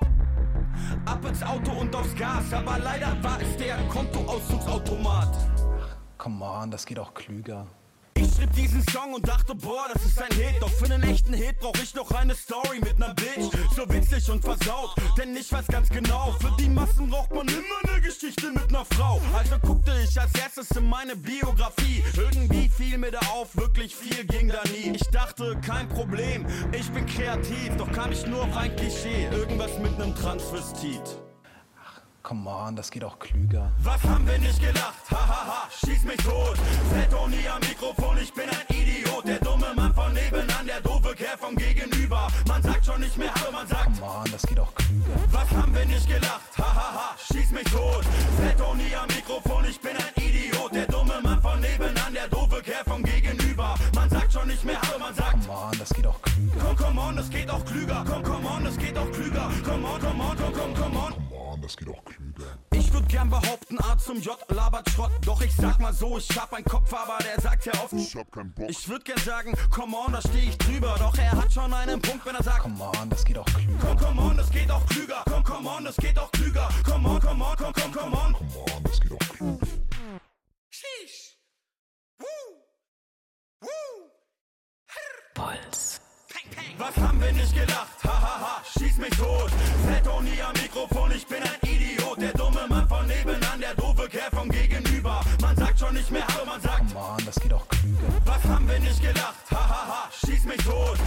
[1.07, 5.35] Ab ins Auto und aufs Gas, aber leider war es der Kontoauszugsautomat.
[6.19, 7.66] Come on, das geht auch klüger.
[8.15, 10.61] Ich schrieb diesen Song und dachte, boah, das ist ein Hit.
[10.61, 13.51] Doch für einen echten Hit brauch ich noch eine Story mit ner Bitch.
[13.74, 17.89] So witzig und versaut, denn ich weiß ganz genau, für die Massen braucht man immer
[17.89, 19.20] eine Geschichte mit ner Frau.
[19.37, 22.03] Also guckte ich als erstes in meine Biografie.
[22.16, 24.93] Irgendwie fiel mir da auf, wirklich viel ging da nie.
[24.95, 29.28] Ich dachte, kein Problem, ich bin kreativ, doch kam ich nur auf ein Klischee.
[29.32, 31.30] Irgendwas mit nem Transvestit.
[32.31, 33.73] Come on, das geht auch klüger.
[33.82, 34.94] Was haben wir nicht gedacht?
[35.11, 36.57] Hahaha, schieß mich tot.
[36.94, 39.27] Fettoni am Mikrofon, ich bin ein Idiot.
[39.27, 42.28] Der dumme Mann von nebenan, der doofe Kerl vom Gegenüber.
[42.47, 45.16] Man sagt schon nicht mehr Hallo, man sagt, Come on, das geht auch klüger.
[45.32, 46.40] was haben wir nicht gedacht?
[46.57, 48.05] Hahaha, schieß mich tot.
[48.39, 50.73] Fettoni am Mikrofon, ich bin ein Idiot.
[50.73, 53.74] Der dumme Mann von nebenan, der doofe Kerl vom Gegenüber.
[53.97, 56.61] Man sagt schon nicht mehr Hallo, man sagt, Come on, das geht auch klüger.
[56.65, 58.05] komm, komm on, das geht auch klüger.
[58.09, 58.23] Komm,
[61.70, 62.59] das geht auch klüger.
[62.72, 65.12] Ich würd gern behaupten, A zum J labert Schrott.
[65.24, 67.92] Doch ich sag mal so, ich hab einen Kopf, aber der sagt ja oft.
[67.92, 68.68] Ich hab keinen Bock.
[68.68, 70.97] Ich würd gern sagen, come on, da steh ich drüber.
[70.98, 73.78] Doch er hat schon einen Punkt, wenn er sagt, Come on, das geht auch klüger.
[73.80, 75.22] Komm, come on, das geht auch klüger.
[75.26, 76.68] Komm, come on, das geht auch klüger.
[76.84, 78.32] Come on, come on, komm, komm, come on.
[78.34, 79.66] Come on, das geht auch klüger.
[80.70, 81.38] Sheesh.
[82.18, 82.26] Woo.
[83.60, 84.10] Woo.
[85.34, 85.90] Puls.
[86.81, 87.89] Was haben wir nicht gedacht?
[88.02, 89.51] Hahaha, ha, ha, schieß mich tot.
[90.02, 92.19] Tony am Mikrofon, ich bin ein Idiot.
[92.19, 95.20] Der dumme Mann von nebenan, der doofe Kerl vom Gegenüber.
[95.43, 98.09] Man sagt schon nicht mehr Hallo, man sagt, on, das geht auch klüger.
[98.24, 99.35] was haben wir nicht gedacht?
[99.51, 100.98] Hahaha, ha, ha, schieß mich tot.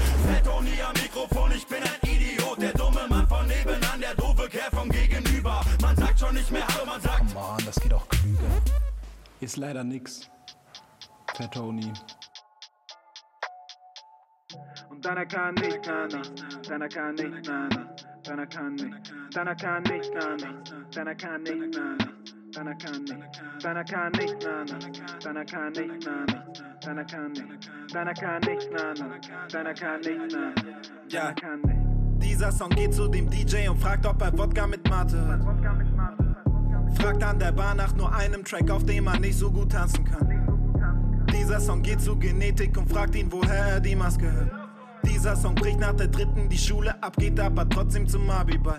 [0.44, 2.62] Tony am Mikrofon, ich bin ein Idiot.
[2.62, 5.62] Der dumme Mann von nebenan, der doofe Kerl vom Gegenüber.
[5.82, 8.62] Man sagt schon nicht mehr Hallo, man sagt, on, das geht auch klüger.
[9.42, 10.30] Ist leider nix.
[11.40, 11.52] Und
[15.04, 16.22] deiner kann nicht, na, na,
[16.68, 17.88] deiner kann nicht, na, na,
[18.24, 22.08] deiner kann nicht, deiner kann nicht, na, na, deiner kann nicht, na, na,
[22.54, 23.24] deiner kann nicht,
[23.62, 24.84] deiner kann nicht, na, na,
[25.20, 26.44] deiner kann nicht, na, na,
[26.82, 29.20] deiner kann nicht, deiner kann nicht, na, na,
[29.50, 32.24] deiner kann nicht, na, na, deiner kann nicht.
[32.24, 35.42] Dieser Song geht zu dem DJ und fragt, ob er Wodka mit Mate hat.
[36.98, 40.06] Fragt an der Bar nach nur einem Track, auf dem man nicht so gut tanzen
[40.06, 41.26] kann.
[41.34, 44.63] Dieser Song geht zu Genetik und fragt ihn, woher er die Maske hört.
[45.06, 48.78] Dieser Song bricht nach der dritten die Schule ab, geht aber trotzdem zum Abiball.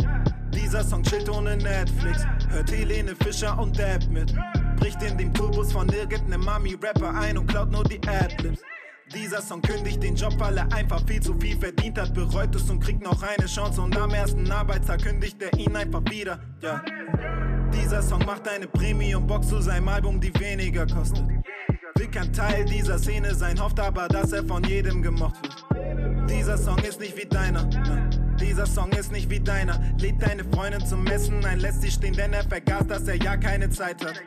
[0.53, 4.35] Dieser Song chillt ohne Netflix, hört Helene Fischer und Dab mit.
[4.77, 8.61] Bricht in dem Tourbus von irgendeinem Mami-Rapper ein und klaut nur die Adlibs.
[9.15, 12.69] Dieser Song kündigt den Job, weil er einfach viel zu viel verdient hat, bereut es
[12.71, 16.41] und kriegt noch eine Chance und am ersten Arbeitstag kündigt er ihn einfach wieder.
[16.63, 16.83] Ja.
[17.73, 21.25] Dieser Song macht eine Premium-Box zu seinem Album, die weniger kostet.
[21.97, 25.74] Will kein Teil dieser Szene sein, hofft aber, dass er von jedem gemocht wird.
[26.29, 27.69] Dieser Song ist nicht wie deiner.
[28.41, 29.81] Dieser Song ist nicht wie deiner.
[29.99, 33.37] Lädt deine Freundin zum Messen ein, lässt sie stehen, denn er vergaß, dass er ja
[33.37, 34.23] keine Zeit hat.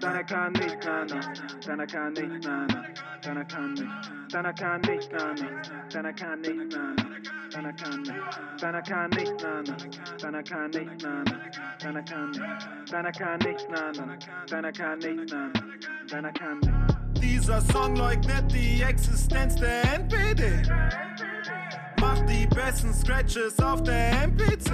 [0.00, 1.20] Deiner kann nicht, na, na,
[1.66, 2.84] deiner kann nicht, na, na,
[3.22, 3.84] deiner kann nicht,
[4.32, 5.46] deiner kann nicht, na, na,
[5.90, 7.06] deiner kann nicht, na, na,
[7.50, 8.22] deiner kann nicht,
[8.62, 9.76] deiner kann nicht, na, na,
[10.18, 11.36] deiner kann nicht, na, na,
[11.80, 14.16] deiner kann nicht, deiner kann nicht, na, na,
[14.46, 15.62] deiner kann nicht, na, na,
[16.10, 16.93] deiner kann nicht.
[17.20, 20.62] Dieser Song leugnet die Existenz der NPD.
[22.00, 24.72] Macht die besten Scratches auf der MPC.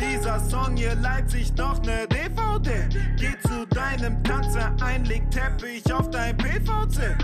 [0.00, 2.88] Dieser Song hier leiht sich noch ne DVD.
[3.16, 7.16] Geh zu deinem Tanzer ein, leg Teppich auf dein PVC.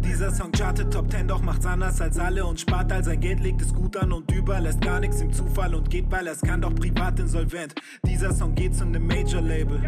[0.00, 3.40] Dieser Song chartet Top 10, doch macht's anders als alle und spart all sein Geld,
[3.40, 6.60] legt es gut an und überlässt gar nichts im Zufall und geht, weil er's kann,
[6.60, 7.74] doch privat insolvent.
[8.06, 9.80] Dieser Song geht zu nem Major-Label.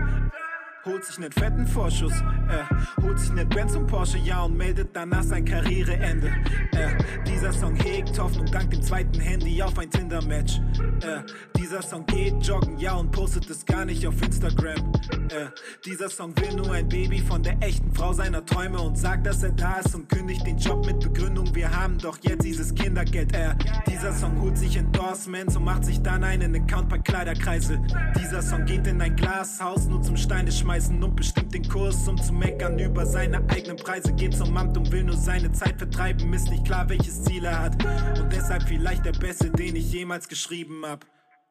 [0.87, 2.13] Holt sich nen fetten Vorschuss,
[2.49, 6.29] äh, holt sich nen Benz und Porsche, ja, und meldet danach sein Karriereende.
[6.29, 6.97] Äh,
[7.27, 10.61] dieser Song hegt Hoffnung dank dem zweiten Handy auf ein Tinder-Match.
[11.01, 11.23] Äh,
[11.59, 14.93] dieser Song geht joggen, ja, und postet es gar nicht auf Instagram.
[15.29, 15.47] Äh,
[15.85, 19.43] dieser Song will nur ein Baby von der echten Frau seiner Träume und sagt, dass
[19.43, 23.35] er da ist und kündigt den Job mit Begründung, wir haben doch jetzt dieses Kindergeld.
[23.35, 23.57] Äh,
[23.91, 27.81] dieser Song holt sich Endorsements und macht sich dann einen Account bei Kleiderkreisel.
[28.21, 32.21] Dieser Song geht in ein Glashaus nur zum Steine schmeißen und bestimmt den Kurs, um
[32.21, 34.13] zu meckern über seine eigenen Preise.
[34.13, 37.63] Geht zum Amt und will nur seine Zeit vertreiben, ist nicht klar, welches Ziel er
[37.63, 37.85] hat.
[38.21, 41.07] Und deshalb vielleicht der Beste, den ich jemals geschrieben hab.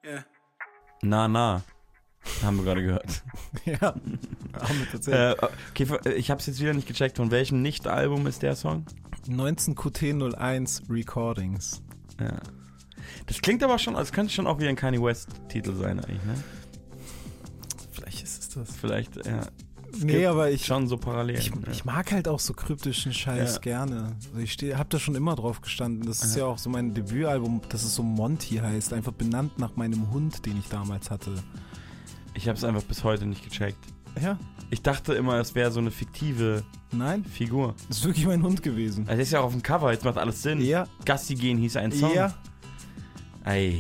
[0.06, 0.26] Yeah.
[1.02, 1.64] Na, na.
[2.44, 3.24] Haben wir gerade gehört.
[3.66, 5.20] Ja, haben wir tatsächlich.
[5.42, 7.18] Äh, okay, ver- ich habe es jetzt wieder nicht gecheckt.
[7.18, 8.86] Von welchem Nicht-Album ist der Song?
[9.28, 11.82] 19QT01 Recordings.
[12.20, 12.40] Ja.
[13.26, 16.44] Das klingt aber schon, als könnte schon auch wieder ein Kanye West-Titel sein, eigentlich, ne?
[18.56, 18.76] Ist das.
[18.78, 19.40] Vielleicht, ja.
[19.92, 21.38] Es Nee, aber ich- Schon so parallel.
[21.38, 21.56] Ich, ja.
[21.72, 23.62] ich mag halt auch so kryptischen Scheiß Ja.
[23.62, 24.16] gerne.
[24.32, 26.06] Also ich steh, hab da schon immer drauf gestanden.
[26.06, 26.42] Das ist Ja.
[26.42, 28.92] ja auch so mein Debütalbum, das es so Monty heißt.
[28.92, 31.32] Einfach benannt nach meinem Hund, den ich damals hatte.
[32.34, 33.78] Ich habe es einfach bis heute nicht gecheckt.
[34.22, 34.38] Ja.
[34.70, 37.24] Ich dachte immer, es wäre so eine fiktive Nein.
[37.24, 37.76] Figur.
[37.88, 39.04] Das ist wirklich mein Hund gewesen.
[39.08, 40.60] Also, das ist ja auch auf dem Cover, jetzt macht alles Sinn.
[40.62, 40.88] Ja.
[41.06, 42.14] Gassi gehen hieß ein Song.
[42.14, 42.34] Ja.
[43.44, 43.80] Ei.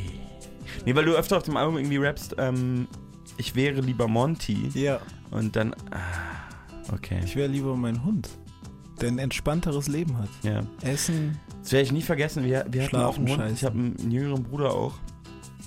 [0.86, 2.88] Nee, weil du öfter auf dem Album irgendwie rappst, ähm,
[3.38, 4.70] ich wäre lieber Monty.
[4.74, 5.00] Ja.
[5.32, 7.20] Und dann, ah, okay.
[7.24, 8.30] Ich wäre lieber mein Hund,
[9.02, 10.30] der ein entspannteres Leben hat.
[10.44, 10.64] Ja.
[10.82, 11.38] Essen.
[11.62, 12.44] Das werde ich nie vergessen.
[12.44, 13.36] Wir, wir hatten auch einen Hund.
[13.36, 14.94] Schlafen, Ich habe einen jüngeren Bruder auch.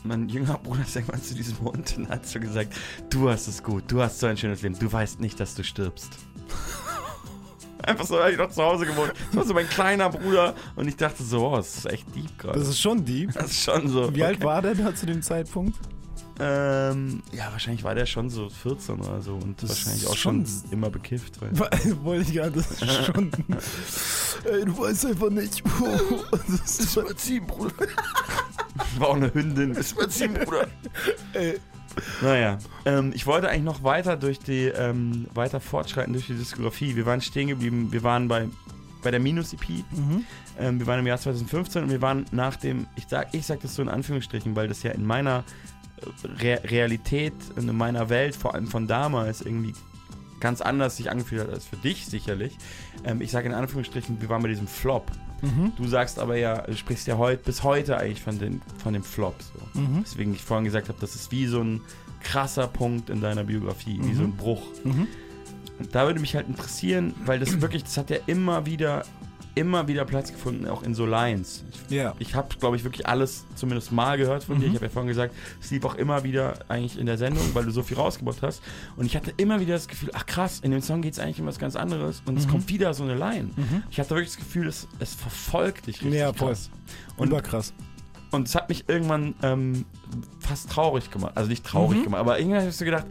[0.04, 2.72] Mein jüngerer Bruder ist irgendwann zu diesem Hund und hat so gesagt,
[3.10, 5.64] du hast es gut, du hast so ein schönes Leben, du weißt nicht, dass du
[5.64, 6.10] stirbst.
[7.82, 9.12] Einfach so, weil ich noch zu Hause gewohnt.
[9.26, 12.38] Das war so mein kleiner Bruder und ich dachte so, oh, das ist echt deep
[12.38, 12.58] gerade.
[12.60, 13.32] Das ist schon deep.
[13.32, 14.14] Das ist schon so.
[14.14, 14.44] Wie alt okay.
[14.44, 15.76] war der da zu dem Zeitpunkt?
[16.40, 20.46] Ähm, ja, wahrscheinlich war der schon so 14 oder so und Das wahrscheinlich auch schon,
[20.46, 21.40] schon- immer bekifft.
[22.04, 23.30] Wollte ich gerade schon.
[24.44, 25.62] Ey, du weißt einfach nicht.
[26.62, 27.72] das ist überziehen, Bruder.
[28.98, 29.74] war auch eine Hündin.
[29.74, 30.68] Das ist überziehen, Bruder.
[31.32, 31.58] Ey,
[32.22, 36.94] Naja, ähm, ich wollte eigentlich noch weiter durch die, ähm, weiter fortschreiten durch die Diskografie.
[36.94, 38.48] Wir waren stehen geblieben, wir waren bei,
[39.02, 39.68] bei der Minus-EP.
[39.90, 40.24] Mhm.
[40.60, 43.60] Ähm, wir waren im Jahr 2015 und wir waren nach dem, ich sag, ich sag
[43.60, 45.42] das so in Anführungsstrichen, weil das ja in meiner
[46.40, 49.74] Re Realität, in meiner Welt, vor allem von damals, irgendwie
[50.40, 52.56] ganz anders sich angefühlt hat als für dich sicherlich.
[53.04, 55.10] Ähm, ich sage in Anführungsstrichen, wir waren bei diesem Flop.
[55.42, 55.72] Mhm.
[55.76, 59.02] Du sagst aber ja, du sprichst ja heute bis heute eigentlich von, den, von dem
[59.02, 59.36] Flop.
[59.74, 59.80] So.
[59.80, 60.02] Mhm.
[60.04, 61.80] Deswegen ich vorhin gesagt habe, das ist wie so ein
[62.22, 64.16] krasser Punkt in deiner Biografie, wie Mhm.
[64.16, 64.62] so ein Bruch.
[64.84, 65.06] Mhm.
[65.78, 69.04] Und da würde mich halt interessieren, weil das wirklich, das hat ja immer wieder,
[69.58, 71.64] immer wieder Platz gefunden, auch in so Lines.
[71.88, 72.14] Ich, Ja.
[72.18, 74.66] ich habe, glaube ich, wirklich alles zumindest mal gehört von dir.
[74.68, 74.70] Mhm.
[74.72, 77.64] Ich habe ja vorhin gesagt, es lief auch immer wieder eigentlich in der Sendung, weil
[77.64, 78.62] du so viel rausgebracht hast.
[78.96, 81.40] Und ich hatte immer wieder das Gefühl, ach krass, in dem Song geht es eigentlich
[81.40, 82.22] um was ganz anderes.
[82.26, 82.50] Und es Mhm.
[82.50, 83.50] kommt wieder so eine Line.
[83.56, 83.82] Mhm.
[83.90, 86.48] Ich hatte wirklich das Gefühl, es, es verfolgt dich richtig Ja, voll.
[86.50, 86.70] krass.
[87.16, 87.72] Und Überkrass.
[88.30, 89.84] und es hat mich irgendwann ähm,
[90.40, 91.32] fast traurig gemacht.
[91.34, 92.04] Also nicht traurig Mhm.
[92.04, 93.06] gemacht, aber irgendwann ich so gedacht,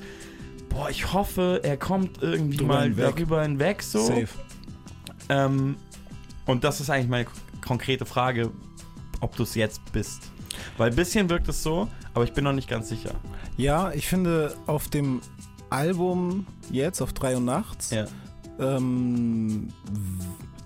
[0.70, 3.16] boah, ich hoffe, er kommt irgendwie Drüber mal hinweg.
[3.16, 4.00] darüber hinweg so.
[4.00, 4.28] Safe.
[5.30, 5.76] Ähm,
[6.48, 7.26] und das ist eigentlich meine
[7.66, 8.52] konkrete Frage,
[9.22, 10.32] ob du es jetzt bist.
[10.78, 13.12] Weil ein bisschen wirkt es so, aber ich bin noch nicht ganz sicher.
[13.58, 15.22] Ja, ich finde auf dem
[15.70, 18.06] Album jetzt, auf 3 und Nachts, Ja.
[18.60, 19.68] ähm,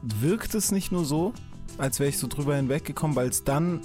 [0.02, 1.34] wirkt es nicht nur so,
[1.78, 3.82] als wäre ich so drüber hinweggekommen, weil es dann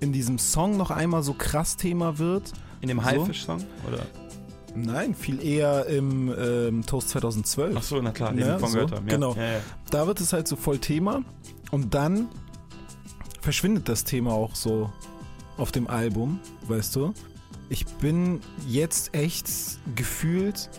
[0.00, 2.52] in diesem Song noch einmal so krass Thema wird.
[2.80, 3.04] In dem So.
[3.06, 3.64] Haifisch-Song?
[3.88, 4.06] Oder?
[4.74, 7.74] Nein, viel eher im ähm, Toast 2012.
[7.76, 8.92] Ach so, na klar, den wir von so, haben.
[8.92, 9.14] Ja.
[9.14, 9.34] Genau.
[9.34, 9.60] Ja, ja.
[9.90, 11.22] Da wird es halt so voll Thema
[11.70, 12.28] und dann
[13.40, 14.92] verschwindet das Thema auch so
[15.56, 17.12] auf dem Album, weißt du?
[17.68, 19.48] Ich bin jetzt echt
[19.94, 20.70] gefühlt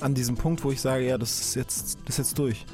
[0.00, 2.66] an diesem Punkt, wo ich sage, ja, das ist jetzt, das ist jetzt durch.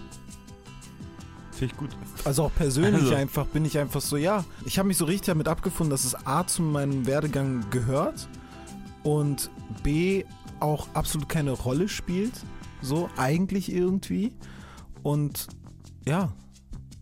[1.52, 1.90] Finde ich gut.
[2.24, 3.14] Also auch persönlich Also.
[3.14, 6.14] einfach bin ich einfach so, ja, ich habe mich so richtig damit abgefunden, dass es
[6.26, 8.28] A zu meinem Werdegang gehört
[9.08, 9.50] und
[9.82, 10.24] B
[10.60, 12.32] auch absolut keine Rolle spielt,
[12.82, 14.32] so eigentlich irgendwie
[15.02, 15.46] und
[16.06, 16.32] ja,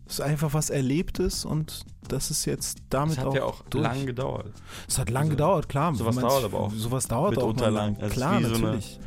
[0.05, 3.61] es ist einfach was Erlebtes und das ist jetzt damit Das hat auch ja auch
[3.69, 3.83] durch.
[3.83, 4.53] lang gedauert.
[4.87, 5.93] Es hat lang Also, gedauert, klar.
[5.95, 6.71] sowas dauert aber auch.
[6.73, 7.95] Sowas dauert auch mal lang.
[7.97, 8.99] ist Klar, wie so eine- natürlich.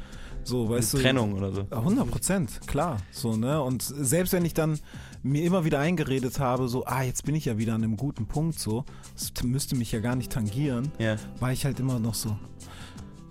[0.42, 1.66] So, weißt Eine du, Trennung oder so.
[1.70, 2.96] 100 Prozent, klar.
[3.12, 3.62] So, ne?
[3.62, 4.78] Und selbst wenn ich dann
[5.22, 8.26] mir immer wieder eingeredet habe, so, ah, jetzt bin ich ja wieder an einem guten
[8.26, 11.16] Punkt, so, das müsste mich ja gar nicht tangieren, Ja.
[11.40, 12.36] war ich halt immer noch so,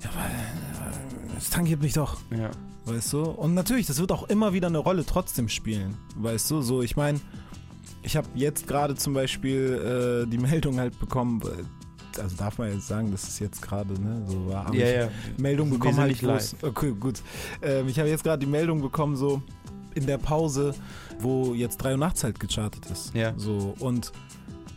[0.03, 2.49] ja, weil, äh, es tangiert mich doch, Ja.
[2.85, 3.23] weißt du?
[3.23, 6.61] Und natürlich, das wird auch immer wieder eine Rolle trotzdem spielen, weißt du?
[6.61, 7.19] So, ich meine,
[8.01, 12.73] ich habe jetzt gerade zum Beispiel äh, die Meldung halt bekommen, äh, also darf man
[12.73, 15.07] jetzt sagen, das ist jetzt gerade, ne, so war, Ja, ja.
[15.37, 17.21] Meldung bekommen halt, nicht wo's- okay, gut.
[17.61, 19.41] Ähm, ich habe jetzt gerade die Meldung bekommen, so
[19.95, 20.73] in der Pause,
[21.19, 23.13] wo jetzt 3 Uhr nachts halt gechartet ist.
[23.15, 23.33] Ja.
[23.37, 24.11] So, und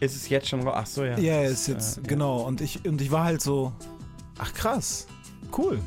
[0.00, 0.74] Ist es jetzt schon raus?
[0.76, 1.18] Ach so, ja.
[1.18, 2.06] ja, ist jetzt, Äh, ja.
[2.08, 3.72] genau, und ich, und ich war halt so,
[4.38, 5.06] ach krass,
[5.50, 5.78] cool.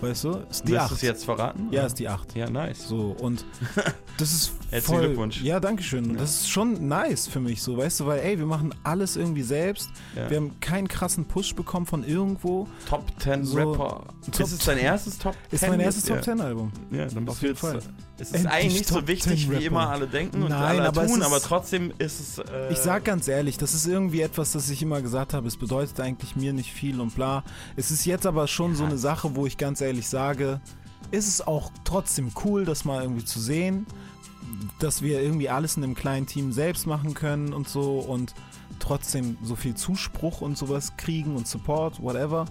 [0.00, 0.90] Weißt du, ist die Willst 8.
[0.90, 1.68] du es jetzt verraten?
[1.70, 2.34] Ja, ist die 8.
[2.34, 2.88] Ja, nice.
[2.88, 3.44] So, und
[4.16, 5.42] das ist Herzlichen Glückwunsch.
[5.42, 6.16] Ja, danke schön.
[6.16, 9.42] Das ist schon nice für mich, so, weißt du, weil, ey, wir machen alles irgendwie
[9.42, 9.90] selbst.
[10.16, 10.30] Ja.
[10.30, 12.66] Wir haben keinen krassen Push bekommen von irgendwo.
[12.88, 14.04] Top 10 So, Rapper.
[14.30, 14.86] Top ist es dein 10?
[14.86, 15.56] erstes Top 10?
[15.56, 16.14] Ist mein erstes ja.
[16.14, 16.72] Top 10 Album.
[16.92, 17.76] Ja, dann bist Auf du jeden Fall.
[17.78, 17.80] äh,
[18.18, 21.06] Es ist eigentlich nicht so wichtig, 10 wie immer alle denken und Nein, alle aber
[21.06, 22.38] tun, aber trotzdem ist es.
[22.38, 25.48] Äh, Ich sag ganz ehrlich, das ist irgendwie etwas, das ich immer gesagt habe.
[25.48, 27.42] Es bedeutet eigentlich mir nicht viel und bla.
[27.76, 30.60] Es ist jetzt aber schon so eine Sache, wo ich ganz ehrlich sage,
[31.10, 33.86] ist es auch trotzdem cool, das mal irgendwie zu sehen,
[34.78, 38.34] dass wir irgendwie alles in einem kleinen Team selbst machen können und so und
[38.78, 42.46] trotzdem so viel Zuspruch und sowas kriegen und Support, whatever.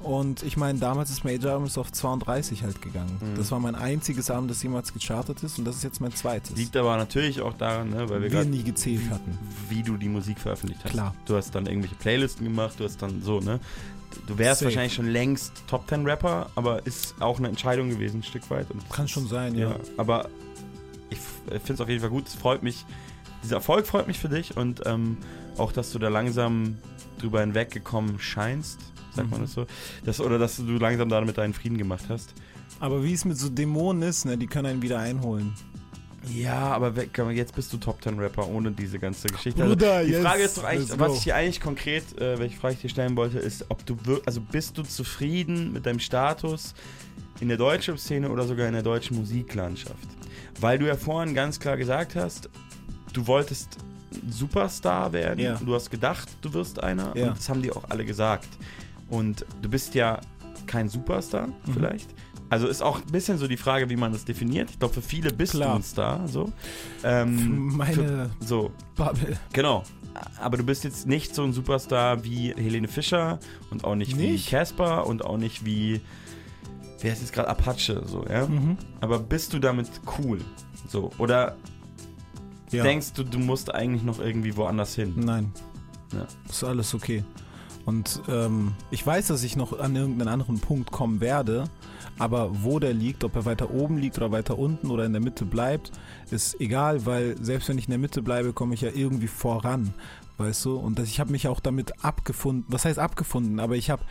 [0.00, 3.18] Und ich meine, damals ist Major ist auf 32 halt gegangen.
[3.20, 3.36] Mhm.
[3.36, 6.56] Das war mein einziges Album, das jemals gechartet ist und das ist jetzt mein zweites.
[6.56, 9.38] Liegt aber natürlich auch daran, ne, weil wir, Wir nie gezählt hatten.
[9.70, 10.92] wie du die Musik veröffentlicht hast.
[10.92, 11.14] Klar.
[11.24, 13.60] Du hast dann irgendwelche Playlisten gemacht, du hast dann so, ne?
[14.26, 14.66] Du wärst Safe.
[14.70, 18.70] wahrscheinlich schon längst Top 10 Rapper, aber ist auch eine Entscheidung gewesen, ein Stück weit.
[18.70, 19.76] Und Kann schon sein, ja.
[19.96, 20.28] aber
[21.10, 21.18] ich
[21.48, 22.26] finde es auf jeden Fall gut.
[22.26, 22.84] Es freut mich.
[23.42, 25.18] Dieser Erfolg freut mich für dich und ähm,
[25.58, 26.78] auch, dass du da langsam
[27.18, 28.80] drüber hinweggekommen scheinst,
[29.14, 29.44] sagt man Mhm.
[29.44, 29.66] das so.
[30.04, 32.32] Das, oder dass du langsam damit deinen Frieden gemacht hast.
[32.80, 35.52] Aber wie es mit so Dämonen ist, ne, die können einen wieder einholen.
[36.32, 36.92] Ja, aber
[37.32, 39.62] jetzt bist du Top 10 Rapper ohne diese ganze Geschichte.
[39.64, 42.56] Bruder, also, die yes, Frage ist doch eigentlich, was ich dir eigentlich konkret, äh, welche
[42.56, 45.98] Frage ich dir stellen wollte, ist, ob du wir- also bist du zufrieden mit deinem
[46.00, 46.74] Status
[47.40, 49.96] in der deutschen Szene oder sogar in der deutschen Musiklandschaft?
[50.60, 52.48] Weil du ja vorhin ganz klar gesagt hast,
[53.12, 53.76] du wolltest
[54.30, 55.40] Superstar werden.
[55.40, 55.54] Ja.
[55.64, 57.28] Du hast gedacht, du wirst einer Ja.
[57.28, 58.48] und das haben die auch alle gesagt.
[59.10, 60.20] Und du bist ja
[60.66, 61.72] kein Superstar, Mhm.
[61.74, 62.10] vielleicht.
[62.54, 64.70] Also ist auch ein bisschen so die Frage, wie man das definiert.
[64.70, 65.70] Ich glaube, für viele bist Klar.
[65.70, 66.28] du ein Star.
[66.28, 66.52] So.
[67.02, 68.70] Ähm, Meine für, so.
[68.94, 69.36] Bubble.
[69.52, 69.82] Genau.
[70.40, 73.40] Aber du bist jetzt nicht so ein Superstar wie Helene Fischer
[73.72, 74.50] und auch nicht, wie Nicht?
[74.50, 76.00] Casper und auch nicht wie,
[77.00, 78.46] wer ist jetzt gerade Apache, so, ja?
[78.46, 78.76] Mhm.
[79.00, 79.88] Aber bist du damit
[80.20, 80.38] cool?
[80.88, 81.10] So.
[81.18, 81.56] Oder
[82.70, 82.84] Ja.
[82.84, 85.12] denkst du, du musst eigentlich noch irgendwie woanders hin?
[85.16, 85.52] Nein.
[86.12, 86.24] Ja.
[86.48, 87.24] Ist alles okay.
[87.84, 91.64] Und ähm, ich weiß, dass ich noch an irgendeinen anderen Punkt kommen werde,
[92.18, 95.22] aber wo der liegt, ob er weiter oben liegt oder weiter unten oder in der
[95.22, 95.92] Mitte bleibt,
[96.30, 99.94] ist egal, weil selbst wenn ich in der Mitte bleibe, komme ich ja irgendwie voran,
[100.38, 100.76] weißt du?
[100.76, 104.04] Und das, ich habe mich auch damit abgefunden, was heißt abgefunden, aber ich habe,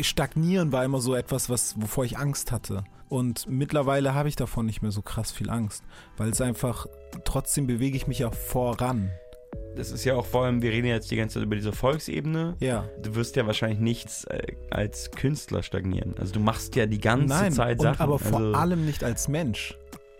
[0.00, 2.84] stagnieren war immer so etwas, was, wovor ich Angst hatte.
[3.08, 5.84] Und mittlerweile habe ich davon nicht mehr so krass viel Angst,
[6.16, 6.86] weil es einfach,
[7.24, 9.10] trotzdem bewege ich mich ja voran.
[9.76, 12.56] Das ist ja auch vor allem, wir reden jetzt die ganze Zeit über diese Volksebene.
[12.60, 12.88] Ja.
[13.02, 16.14] Du wirst ja wahrscheinlich nichts äh, als Künstler stagnieren.
[16.18, 18.00] Also du machst ja die ganze Nein, Zeit und Sachen.
[18.00, 19.76] aber vor also, allem nicht als Mensch.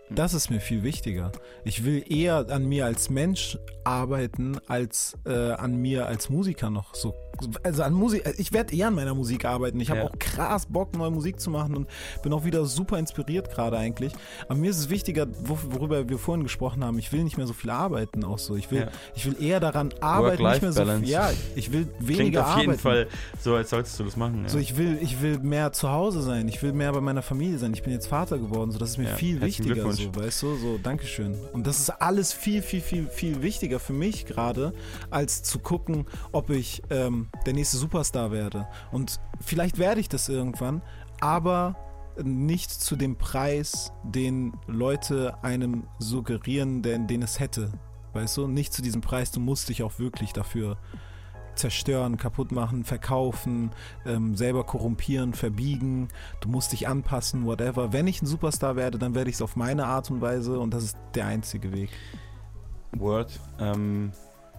[0.09, 1.31] Das ist mir viel wichtiger.
[1.63, 6.93] Ich will eher an mir als Mensch arbeiten, als äh, an mir als Musiker noch
[6.93, 7.15] so.
[7.63, 9.79] Also an Musik, ich werde eher an meiner Musik arbeiten.
[9.79, 10.05] Ich habe Ja.
[10.07, 11.87] auch krass Bock, neue Musik zu machen und
[12.23, 14.13] bin auch wieder super inspiriert gerade eigentlich.
[14.47, 16.97] Aber mir ist es wichtiger, wo- worüber wir vorhin gesprochen haben.
[16.99, 18.55] Ich will nicht mehr so viel arbeiten, auch so.
[18.55, 18.87] Ich will, Ja.
[19.15, 21.07] ich will eher daran arbeiten, nicht mehr so viel.
[21.07, 22.79] Ja, ich will weniger Klingt auf jeden arbeiten.
[22.81, 23.07] Fall
[23.41, 24.43] so, als solltest du das machen.
[24.43, 24.49] Ja.
[24.49, 26.47] So, ich will, ich will mehr zu Hause sein.
[26.47, 27.73] Ich will mehr bei meiner Familie sein.
[27.73, 28.71] Ich bin jetzt Vater geworden.
[28.71, 29.91] So, das ist mir viel wichtiger.
[29.91, 31.35] So, weißt du, so, Dankeschön.
[31.53, 34.73] Und das ist alles viel, viel, viel, viel wichtiger für mich gerade,
[35.09, 38.67] als zu gucken, ob ich ähm, der nächste Superstar werde.
[38.91, 40.81] Und vielleicht werde ich das irgendwann,
[41.21, 41.75] aber
[42.23, 47.71] nicht zu dem Preis, den Leute einem suggerieren, den, den es hätte.
[48.13, 50.77] Weißt du, nicht zu diesem Preis, du musst dich auch wirklich dafür
[51.55, 53.71] zerstören, kaputt machen, verkaufen,
[54.05, 56.09] ähm, selber korrumpieren, verbiegen.
[56.41, 57.93] Du musst dich anpassen, whatever.
[57.93, 60.73] Wenn ich ein Superstar werde, dann werde ich es auf meine Art und Weise und
[60.73, 61.89] das ist der einzige Weg.
[62.97, 63.39] Word.
[63.59, 64.11] Ähm,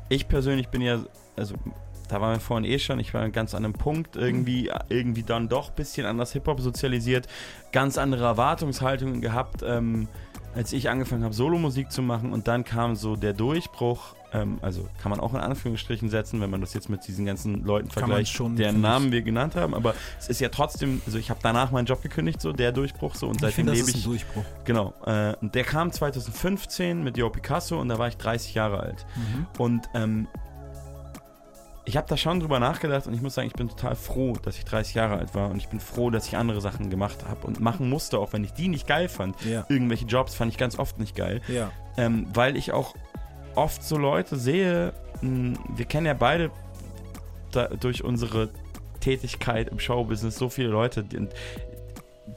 [0.08, 1.00] ich persönlich bin ja,
[1.36, 1.54] also
[2.08, 5.48] da waren wir vorhin eh schon, ich war ganz an einem Punkt, irgendwie, irgendwie dann
[5.48, 7.26] doch ein bisschen anders Hip-Hop sozialisiert,
[7.72, 10.08] ganz andere Erwartungshaltungen gehabt, ähm,
[10.54, 14.88] als ich angefangen habe, Solomusik zu machen und dann kam so der Durchbruch, ähm, also
[15.02, 18.32] kann man auch in Anführungsstrichen setzen, wenn man das jetzt mit diesen ganzen Leuten vergleicht,
[18.32, 18.80] schon, deren.
[18.80, 22.02] Namen wir genannt haben, aber es ist ja trotzdem, also ich habe danach meinen Job
[22.02, 24.44] gekündigt, so der Durchbruch, so und Ich seitdem lebe ich Durchbruch.
[24.64, 24.94] Genau.
[25.04, 29.06] Äh, und der kam 2015 mit Joe Picasso und da war ich 30 Jahre alt.
[29.14, 29.46] Mhm.
[29.58, 30.28] Und ähm,
[31.88, 34.58] ich habe da schon drüber nachgedacht und ich muss sagen, ich bin total froh, dass
[34.58, 37.46] ich 30 Jahre alt war und ich bin froh, dass ich andere Sachen gemacht habe
[37.46, 39.40] und machen musste, auch wenn ich die nicht geil fand.
[39.44, 39.64] Ja.
[39.68, 41.40] Irgendwelche Jobs fand ich ganz oft nicht geil.
[41.48, 41.70] Ja.
[41.96, 42.94] Ähm, weil ich auch
[43.54, 44.92] oft so Leute sehe,
[45.22, 46.50] mh, wir kennen ja beide
[47.52, 48.50] da, durch unsere
[49.00, 51.28] Tätigkeit im Showbusiness so viele Leute, die,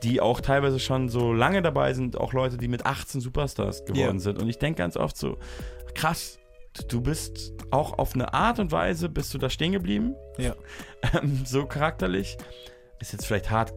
[0.04, 4.18] die auch teilweise schon so lange dabei sind, auch Leute, die mit 18 Superstars geworden
[4.18, 4.20] Ja.
[4.20, 4.40] sind.
[4.40, 5.38] Und ich denke ganz oft so,
[5.96, 6.39] krass,
[6.88, 10.56] du bist auch auf eine Art und Weise, bist du da stehen geblieben, Ja.
[11.22, 12.38] ähm, so charakterlich.
[13.00, 13.74] Ist jetzt vielleicht hart,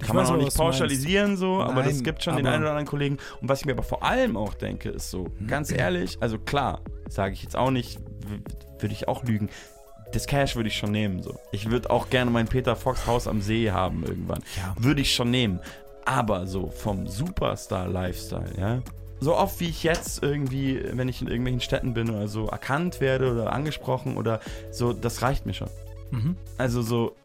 [0.00, 2.62] Ich kann man weiß auch nicht pauschalisieren so, aber das Nein, gibt schon den einen
[2.62, 3.18] oder anderen Kollegen.
[3.40, 6.80] Und was ich mir aber vor allem auch denke, ist so, ganz ehrlich, also klar,
[7.08, 8.00] sage ich jetzt auch nicht,
[8.78, 9.50] würde ich auch lügen.
[10.12, 11.22] Das Cash würde ich schon nehmen.
[11.22, 11.38] So.
[11.52, 14.42] Ich würde auch gerne mein Peter Fox Haus am See haben irgendwann.
[14.56, 14.74] Ja.
[14.78, 15.60] Würde ich schon nehmen.
[16.04, 18.82] Aber so vom Superstar-Lifestyle, ja.
[19.20, 23.00] So oft wie ich jetzt irgendwie, wenn ich in irgendwelchen Städten bin oder so, erkannt
[23.00, 24.40] werde oder angesprochen oder
[24.70, 25.70] so, das reicht mir schon.
[26.10, 26.36] Mhm.
[26.58, 27.16] Also so,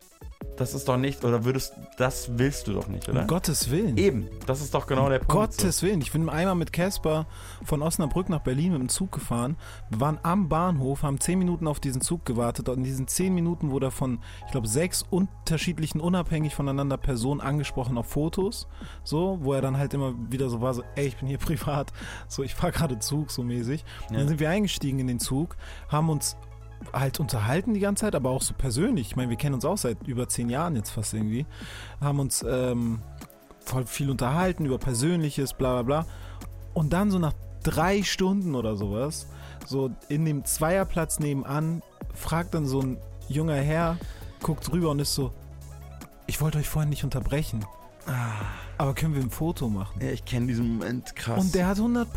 [0.62, 3.22] das ist doch nicht, oder würdest, das willst du doch nicht, oder?
[3.22, 3.98] Um Gottes Willen.
[3.98, 5.32] Eben, das ist doch genau der Punkt.
[5.32, 6.02] Gottes Willen.
[6.02, 7.26] Ich bin einmal mit Casper
[7.64, 9.58] von Osnabrück nach Berlin mit dem Zug gefahren.
[9.90, 12.70] Wir waren am Bahnhof, haben zehn Minuten auf diesen Zug gewartet.
[12.70, 17.42] Und in diesen zehn Minuten wurde er von, ich glaube, sechs unterschiedlichen, unabhängig voneinander Personen
[17.42, 18.68] angesprochen auf Fotos.
[19.04, 21.92] So, wo er dann halt immer wieder so war, so, ey, ich bin hier privat.
[22.28, 23.84] So, ich fahre gerade Zug, so mäßig.
[24.12, 24.18] Ja.
[24.18, 25.58] Dann sind wir eingestiegen in den Zug,
[25.90, 26.38] haben uns
[26.94, 29.08] halt unterhalten die ganze Zeit, aber auch so persönlich.
[29.08, 31.46] Ich meine, wir kennen uns auch seit über zehn Jahren jetzt fast irgendwie.
[32.00, 33.02] Haben uns ähm,
[33.60, 36.06] voll viel unterhalten über Persönliches, bla bla bla.
[36.74, 37.34] Und dann so nach
[37.64, 39.28] drei Stunden oder sowas,
[39.66, 41.82] so in dem Zweierplatz nebenan,
[42.14, 42.98] fragt dann so ein
[43.28, 43.98] junger Herr,
[44.42, 45.32] guckt rüber und ist so,
[46.28, 47.66] ich wollte euch vorhin nicht unterbrechen.
[48.82, 50.02] Aber können wir ein Foto machen?
[50.02, 51.40] Ja, ich kenne diesen Moment krass.
[51.40, 52.08] Und der hat 100%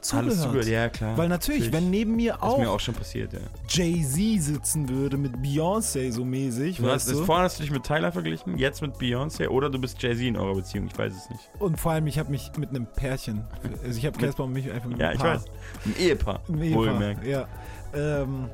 [0.00, 0.12] zugehört.
[0.12, 1.18] Alles zugehört, ja klar.
[1.18, 3.40] Weil natürlich, wenn neben mir auch, mir auch schon passiert, ja.
[3.68, 7.24] Jay-Z sitzen würde mit Beyoncé so mäßig, Du hast, weißt du?
[7.24, 10.36] Vorhin hast du dich mit Tyler verglichen, jetzt mit Beyoncé oder du bist Jay-Z in
[10.36, 11.50] eurer Beziehung, ich weiß es nicht.
[11.58, 13.42] Und vor allem, ich habe mich mit einem Pärchen,
[13.84, 15.34] also ich habe Casper und mich einfach mit Ja, einem ich Paar.
[15.34, 15.44] weiß.
[15.86, 17.26] Ein Ehepaar, Ein Ehepaar, wohlgemerkt.
[17.26, 17.48] ja.
[17.92, 18.50] Ähm,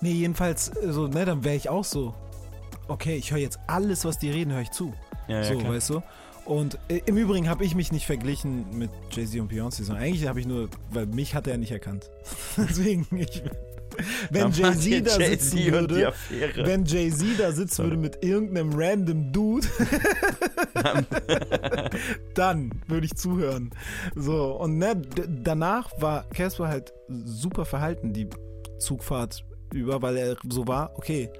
[0.00, 2.14] nee, jedenfalls, so, ne, dann wäre ich auch so,
[2.88, 4.94] okay, ich höre jetzt alles, was die reden, höre ich zu.
[5.28, 5.74] Ja, ja, so, klar.
[5.74, 6.02] weißt du?
[6.44, 10.26] Und äh, im Übrigen habe ich mich nicht verglichen mit Jay-Z und Beyoncé, sondern eigentlich
[10.26, 12.10] habe ich nur, weil mich hat er nicht erkannt.
[12.56, 13.42] Deswegen, ich,
[14.30, 16.12] wenn Jay-Z da Jay-Z sitzen würde,
[16.64, 19.68] wenn Jay-Z da sitzen würde mit irgendeinem random Dude,
[22.34, 23.70] dann würde ich zuhören.
[24.14, 26.92] So, und ne, danach war Casper halt
[27.24, 28.28] super verhalten, die
[28.78, 31.30] Zugfahrt über, weil er so war, okay,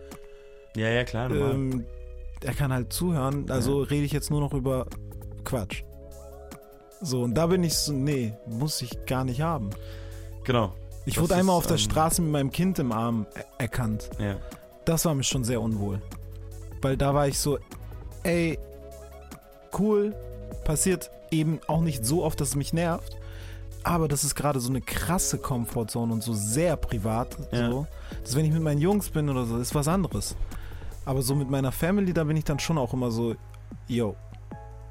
[0.76, 1.30] Ja, ja, klar.
[1.30, 1.84] ähm,
[2.44, 4.86] er kann halt zuhören, also rede ich jetzt nur noch über
[5.44, 5.82] Quatsch.
[7.00, 9.70] So, und da bin ich so, nee, muss ich gar nicht haben.
[10.44, 10.72] genau.
[11.04, 13.44] Ich Das wurde einmal ist, auf der ähm, Straße mit meinem Kind im Arm er
[13.58, 14.08] erkannt.
[14.20, 14.36] Ja.
[14.84, 16.00] Das war mir schon sehr unwohl.
[16.80, 17.58] Weil da war ich so,
[18.22, 18.56] ey,
[19.76, 20.14] cool,
[20.64, 23.16] passiert eben auch nicht so oft, dass es mich nervt.
[23.82, 27.36] Aber das ist gerade so eine krasse Comfortzone und so sehr privat.
[27.50, 27.68] Ja.
[27.68, 27.86] So,
[28.22, 30.36] dass wenn ich mit meinen Jungs bin oder so, ist was anderes.
[31.04, 33.34] Aber so mit meiner Family, da bin ich dann schon auch immer so,
[33.88, 34.14] yo,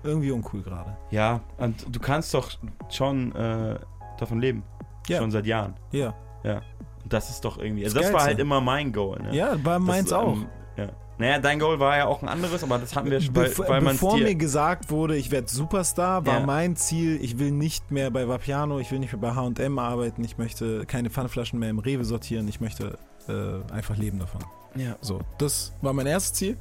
[0.03, 0.97] irgendwie uncool gerade.
[1.11, 2.51] Ja, und du kannst doch
[2.89, 3.77] schon äh,
[4.19, 4.63] davon leben.
[5.07, 5.19] Ja.
[5.19, 5.75] Schon seit Jahren.
[5.91, 6.13] Ja.
[6.43, 6.61] Ja.
[7.03, 7.83] Und das ist doch irgendwie.
[7.85, 9.19] Also Das das war halt immer mein Goal.
[9.21, 9.35] Ne?
[9.35, 10.37] Ja, war Das, meins auch.
[10.77, 10.89] ja.
[11.17, 13.93] Naja, dein Goal war ja auch ein anderes, aber das hatten wir schon, weil man
[13.93, 14.23] bevor dir.
[14.23, 16.45] mir gesagt wurde, ich werde Superstar, war Ja.
[16.47, 20.23] mein Ziel, ich will nicht mehr bei Vapiano, ich will nicht mehr bei H&M arbeiten,
[20.23, 22.97] ich möchte keine Pfandflaschen mehr im Rewe sortieren, ich möchte
[23.27, 24.41] äh, einfach leben davon.
[24.75, 24.97] Ja.
[25.01, 26.57] So, das war mein erstes Ziel.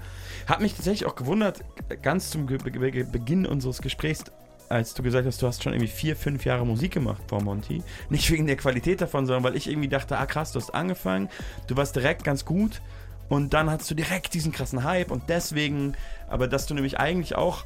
[0.47, 1.65] Hat mich tatsächlich auch gewundert,
[2.03, 4.25] ganz zum Be Beginn unseres Gesprächs,
[4.69, 7.83] als du gesagt hast, du hast schon irgendwie vier, fünf Jahre Musik gemacht vor Monty.
[8.09, 11.29] Nicht wegen der Qualität davon, sondern weil ich irgendwie dachte, ah krass, du hast angefangen,
[11.67, 12.81] du warst direkt ganz gut
[13.29, 15.97] und dann hattest du direkt diesen krassen Hype und deswegen,
[16.29, 17.65] aber dass du nämlich eigentlich auch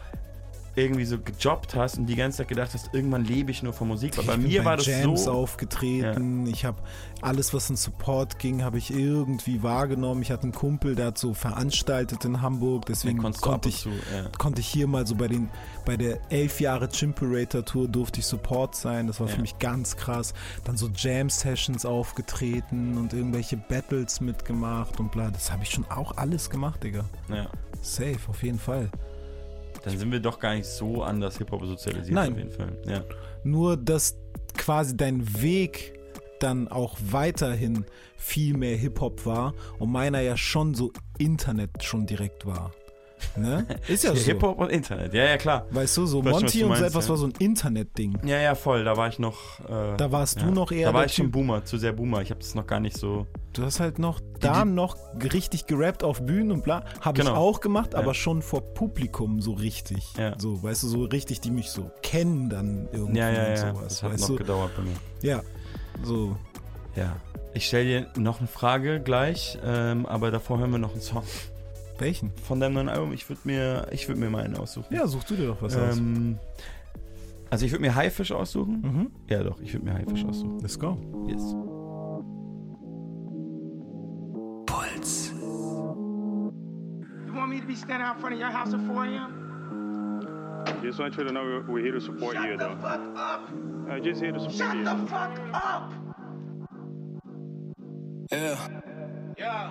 [0.76, 3.88] irgendwie so gejobbt hast und die ganze Zeit gedacht hast, irgendwann lebe ich nur von
[3.88, 4.16] Musik.
[4.16, 5.30] Bei ich bin mir bei war das Jams so.
[5.32, 6.78] aufgetreten, ich habe
[7.20, 10.22] alles, was in Support ging, habe ich irgendwie wahrgenommen.
[10.22, 14.28] Ich hatte einen Kumpel, der hat so veranstaltet in Hamburg, deswegen konnte ich, zu, ja.
[14.38, 15.48] konnte ich hier mal so bei den
[15.84, 19.06] bei der elf Jahre Chimperator Tour durfte ich Support sein.
[19.06, 19.34] Das war Ja.
[19.34, 20.34] für mich ganz krass.
[20.64, 25.30] Dann so Jam Sessions aufgetreten und irgendwelche Battles mitgemacht und bla.
[25.30, 27.04] Das habe ich schon auch alles gemacht, Digga.
[27.28, 27.46] Ja.
[27.82, 28.90] Safe, auf jeden Fall.
[29.84, 32.32] Dann sind wir doch gar nicht so anders Hip-Hop sozialisiert Nein.
[32.32, 32.78] auf jeden Fall.
[32.86, 33.04] Ja.
[33.42, 34.16] Nur, dass
[34.56, 35.98] quasi dein Weg
[36.40, 37.84] dann auch weiterhin
[38.16, 42.72] viel mehr Hip-Hop war und meiner ja schon so Internet schon direkt war.
[43.36, 43.66] Ne?
[43.88, 44.22] Ist ja so.
[44.22, 45.66] Hip-Hop und Internet, ja, ja, klar.
[45.70, 47.10] Weißt du, so Ich was Monty du und so etwas ja.
[47.10, 48.18] war so ein Internet-Ding.
[48.24, 48.84] Ja, ja, voll.
[48.84, 49.60] Da war ich noch.
[49.68, 50.46] Äh, Da warst ja.
[50.46, 52.22] du noch eher Da war ich schon Boomer, zu sehr Boomer.
[52.22, 53.26] Ich habe das noch gar nicht so.
[53.52, 54.96] Du hast halt noch da noch
[55.32, 56.84] richtig gerappt auf Bühnen und bla.
[57.00, 57.36] Habe ich Genau.
[57.36, 58.00] auch gemacht, Ja.
[58.00, 60.12] aber schon vor Publikum so richtig.
[60.18, 60.34] Ja.
[60.38, 63.56] So, weißt du, so richtig, die mich so kennen dann irgendwie Ja, ja, und ja.
[63.74, 63.82] sowas.
[63.88, 64.36] Das hat weißt noch du?
[64.36, 64.96] gedauert bei mir.
[65.22, 65.42] Ja,
[66.02, 66.36] so.
[66.96, 67.16] Ja.
[67.56, 71.22] Ich stelle dir noch eine Frage gleich, ähm, aber davor hören wir noch einen Song.
[71.98, 72.30] Welchen?
[72.38, 73.12] Von deinem neuen Album.
[73.12, 74.92] Ich würde mir, ich würd mir mal einen aussuchen.
[74.94, 75.96] Ja, such du dir doch was aus.
[75.96, 76.38] ähm,
[77.50, 78.80] Also ich würde mir Haifisch aussuchen.
[78.80, 79.10] Mhm.
[79.28, 80.58] Ja doch, ich würde mir Haifisch aussuchen.
[80.60, 80.98] Let's go.
[81.28, 81.54] Yes.
[84.66, 85.30] Puls.
[87.26, 89.40] You want me to be standing out front of your house at 4 a.m.?
[90.82, 92.76] Just want you to know we're, here to support you, though.
[92.82, 94.84] Uh, just here to support you.
[95.06, 95.92] fuck up!
[98.32, 98.56] Yeah.
[99.38, 99.70] Yeah.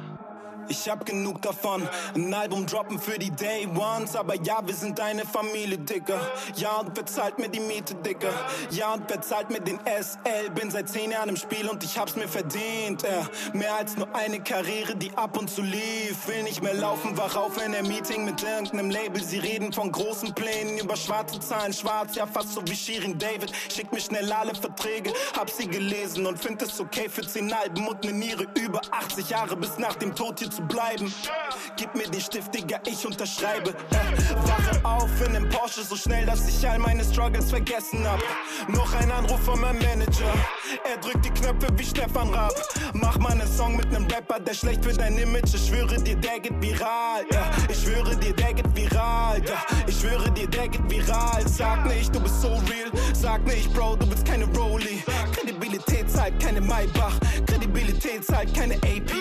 [0.69, 4.99] Ich hab genug davon, ein Album droppen für die Day Ones, aber ja, wir sind
[4.99, 6.19] eine Familie, Dicker.
[6.55, 8.33] Ja, und wer zahlt mir die Miete, Dicker?
[8.71, 10.49] Ja, und wer zahlt mir den SL?
[10.55, 13.27] Bin seit zehn Jahren im Spiel und ich hab's mir verdient, ja.
[13.53, 16.27] Mehr als nur eine Karriere, die ab und zu lief.
[16.27, 19.21] Will nicht mehr laufen, wach auf in der Meeting mit irgendeinem Label.
[19.23, 23.51] Sie reden von großen Plänen über schwarze Zahlen, schwarz, ja, fast so wie Shirin David.
[23.69, 27.87] Schickt mir schnell alle Verträge, hab sie gelesen und find es okay für zehn Alben
[27.87, 31.11] und ne Niere über 80 Jahre bis nach dem Tod hier zu bleiben.
[31.75, 33.71] Gib mir den Stift, Digga, ich unterschreibe.
[33.71, 38.19] Äh, wache auf in nem Porsche so schnell, dass ich all meine Struggles vergessen hab.
[38.67, 40.31] Noch ein Anruf von meinem Manager.
[40.89, 42.53] Er drückt die Knöpfe wie Stefan Raab.
[42.93, 45.53] Mach mal einen Song mit nem Rapper, der schlecht für dein Image.
[45.53, 47.25] Ich schwöre dir, der geht viral.
[47.31, 49.41] Ja, ich schwöre dir, der geht viral.
[49.45, 51.47] Ja, ich schwöre dir, der geht viral.
[51.47, 52.91] Sag nicht, du bist so real.
[53.13, 55.01] Sag nicht, Bro, du bist keine Rollie.
[55.33, 57.17] Kredibilität zahlt keine Maybach.
[57.47, 59.11] Kredibilität zahlt keine AP.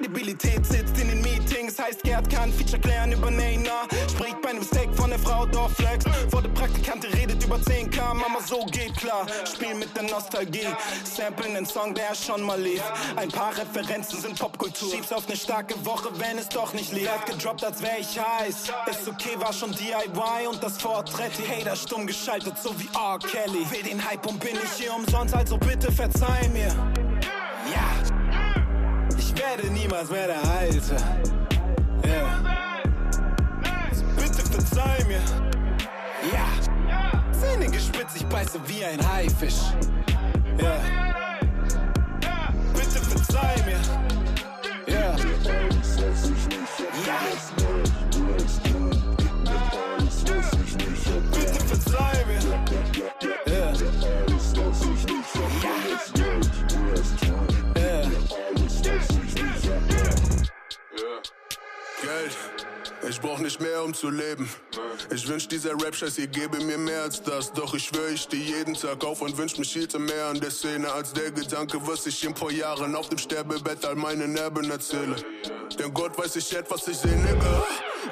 [0.00, 1.78] Kredibilität sitzt in den Meetings.
[1.78, 3.86] Heißt, Gerd kann Feature klären über Nena.
[4.10, 6.06] Spricht bei einem Steak von der Frau Dorflex.
[6.30, 8.14] Vor der Praktikante redet über 10k.
[8.14, 9.26] Mama, so geht klar.
[9.44, 10.66] Spiel mit der Nostalgie.
[11.04, 12.82] Samplen einen Song, der schon mal lief.
[13.16, 14.90] Ein paar Referenzen sind Popkultur.
[14.90, 17.04] Schieb's auf eine starke Woche, wenn es doch nicht lief.
[17.04, 18.72] Werd gedroppt, als wär ich heiß.
[18.90, 21.32] Ist okay, war schon DIY und das Vortritt.
[21.36, 23.18] Die Hater stumm geschaltet, so wie R.
[23.18, 23.70] Kelly.
[23.70, 26.74] Will den Hype und bin ich hier umsonst, also bitte verzeih mir.
[27.70, 28.19] Ja.
[29.20, 30.96] Ich werde niemals mehr der Alte.
[32.06, 32.40] Yeah.
[34.16, 35.20] Bitte verzeih mir.
[36.32, 36.46] Ja.
[36.88, 37.22] Yeah.
[37.38, 39.74] Zähne gespitzt, ich beiße wie ein Haifisch.
[40.58, 40.80] Yeah.
[42.72, 43.80] Bitte verzeih mir.
[44.88, 45.16] Yeah.
[47.06, 47.20] Ja.
[51.30, 52.19] Bitte verzeih mir.
[62.00, 62.36] Geld.
[63.08, 64.48] Ich brauch nicht mehr, um zu leben.
[65.14, 67.52] Ich wünsch dieser Rap-Scheiß, ihr gebe mir mehr als das.
[67.52, 70.50] Doch ich schwör, ich steh jeden Tag auf und wünsch mich hielte mehr an der
[70.50, 74.70] Szene als der Gedanke, was ich in paar Jahren auf dem Sterbebett all meinen Erben
[74.70, 75.16] erzähle.
[75.78, 77.64] Denn Gott weiß ich etwas, ich seh Nigga.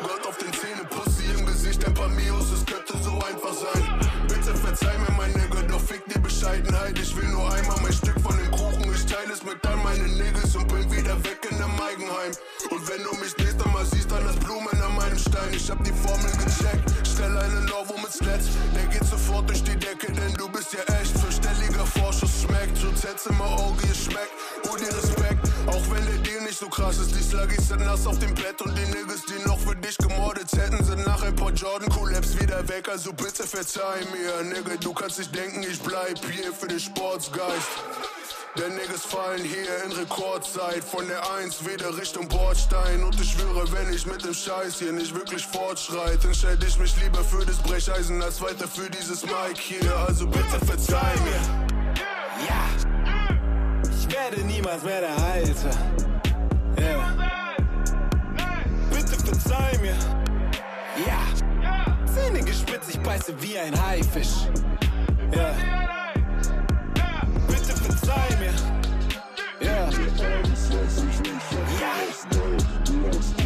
[0.03, 4.01] Gott auf den Zähnen, Pussy im Gesicht, ein paar Mios, es könnte so einfach sein.
[4.29, 6.99] Bitte verzeih mir, mein Nigga, doch fick die Bescheidenheit.
[6.99, 8.95] Ich will nur einmal mein Stück von dem Kuchen.
[8.95, 12.33] Ich teile es mit all meinen Niggas und bin wieder weg in der Eigenheim.
[12.71, 13.48] Und wenn du mich nächstes
[13.79, 15.55] Mal siehst, dann das Blumen an meinem Stein.
[15.55, 16.91] Ich hab die Formel gecheckt.
[17.07, 18.47] Stell einen Novo mit Slats.
[18.75, 21.17] Der geht sofort durch die Decke, denn du bist ja echt.
[21.17, 22.77] Fünfstelliger Vorschuss schmeckt.
[22.77, 24.35] So im Auge, es schmeckt.
[24.69, 25.47] Hol dir Respekt.
[25.69, 27.15] Auch wenn der nicht so krass ist.
[27.15, 28.61] Die Sluggies sind nass auf dem Bett.
[28.63, 32.41] Und die Niggas, die noch für dich gemordet hätten, sind nach ein paar Jordan Collabs
[32.41, 32.89] wieder weg.
[32.89, 34.77] Also bitte verzeih mir, Nigga.
[34.81, 37.69] Du kannst nicht denken, ich bleib hier für den Sportsgeist.
[38.57, 43.05] Denn Niggas fallen hier in Rekordzeit von der 1 wieder Richtung Bordstein.
[43.05, 46.95] Und ich schwöre, wenn ich mit dem Scheiß hier nicht wirklich fortschreite, entscheide ich mich
[47.03, 49.95] lieber für das Brecheisen als weiter für dieses Mic hier.
[50.09, 51.43] Also bitte verzeih mir.
[52.49, 52.65] Ja.
[53.99, 56.08] Ich werde niemals mehr der Alte.
[56.77, 57.15] Ja.
[58.91, 59.97] Bitte verzeih mir.
[61.07, 61.21] Ja.
[62.07, 64.49] Zähne gespitzt, ich beiße wie ein Haifisch.
[65.35, 65.55] Ja.
[67.47, 68.55] Bitte verzeih mir.
[69.61, 69.91] Ja.
[71.81, 73.38] Ja.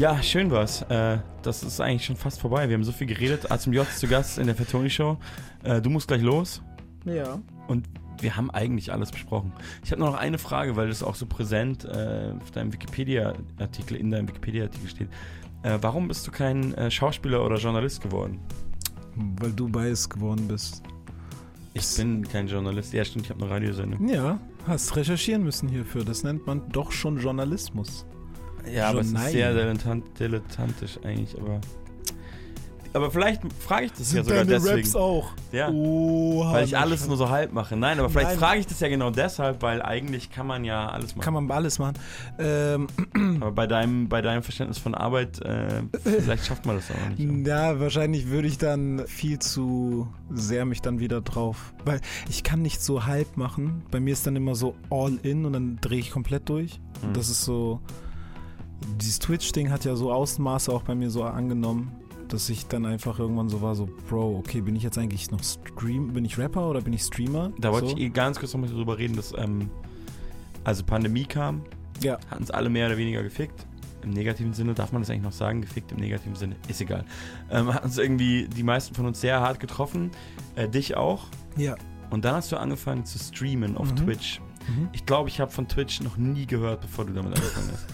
[0.00, 0.80] Ja, schön war's.
[0.88, 2.66] Äh, das ist eigentlich schon fast vorbei.
[2.70, 3.50] Wir haben so viel geredet.
[3.50, 5.18] A zum J zu Gast in der Fatoni Show.
[5.62, 6.62] Äh, du musst gleich los.
[7.04, 7.38] Ja.
[7.68, 7.86] Und
[8.18, 9.52] wir haben eigentlich alles besprochen.
[9.84, 13.98] Ich habe nur noch eine Frage, weil das auch so präsent äh, auf deinem Wikipedia-Artikel,
[13.98, 15.08] in deinem Wikipedia-Artikel steht.
[15.64, 18.40] Äh, warum bist du kein äh, Schauspieler oder Journalist geworden?
[19.38, 20.82] Weil du beides geworden bist.
[21.74, 22.94] Ich bin kein Journalist.
[22.94, 24.08] Ja, stimmt, ich habe eine Radiosendung.
[24.08, 26.06] Ja, hast recherchieren müssen hierfür.
[26.06, 28.06] Das nennt man doch schon Journalismus.
[28.72, 29.32] Ja, aber es ist Journal.
[29.32, 31.60] sehr dilettant, dilettantisch eigentlich, aber.
[32.92, 34.78] Aber vielleicht frage ich das Sind ja sogar deine deswegen.
[34.78, 35.30] Raps auch?
[35.52, 35.70] Ja.
[35.70, 37.76] Oha, weil ich alles nur so halb mache.
[37.76, 41.14] Nein, aber vielleicht frage ich das ja genau deshalb, weil eigentlich kann man ja alles
[41.14, 41.24] machen.
[41.24, 41.94] Kann man alles machen.
[42.40, 42.88] Ähm,
[43.40, 47.46] aber bei deinem, bei deinem Verständnis von Arbeit, äh, vielleicht schafft man das auch nicht.
[47.46, 51.72] Ja, wahrscheinlich würde ich dann viel zu sehr mich dann wieder drauf.
[51.84, 53.84] Weil ich kann nicht so halb machen.
[53.92, 56.80] Bei mir ist dann immer so all in und dann drehe ich komplett durch.
[57.02, 57.08] Mhm.
[57.08, 57.80] Und das ist so.
[59.00, 61.92] Dieses Twitch-Ding hat ja so Ausmaße auch bei mir so angenommen,
[62.28, 65.42] dass ich dann einfach irgendwann so war, so, Bro, okay, bin ich jetzt eigentlich noch
[65.42, 67.52] Stream, bin ich Rapper oder bin ich Streamer?
[67.58, 67.96] Da wollte so.
[67.96, 69.68] ich eh ganz kurz noch mal drüber reden, dass ähm,
[70.64, 71.62] also Pandemie kam,
[72.02, 72.18] Ja.
[72.30, 73.66] hatten es alle mehr oder weniger gefickt.
[74.02, 77.04] Im negativen Sinne darf man das eigentlich noch sagen, gefickt im negativen Sinne, ist egal.
[77.50, 80.10] Ähm, hat uns irgendwie die meisten von uns sehr hart getroffen,
[80.54, 81.26] äh, dich auch.
[81.56, 81.74] Ja.
[82.08, 83.96] Und dann hast du angefangen zu streamen auf Mhm.
[83.96, 84.40] Twitch.
[84.68, 84.88] Mhm.
[84.92, 87.86] Ich glaube, ich habe von Twitch noch nie gehört, bevor du damit angefangen hast.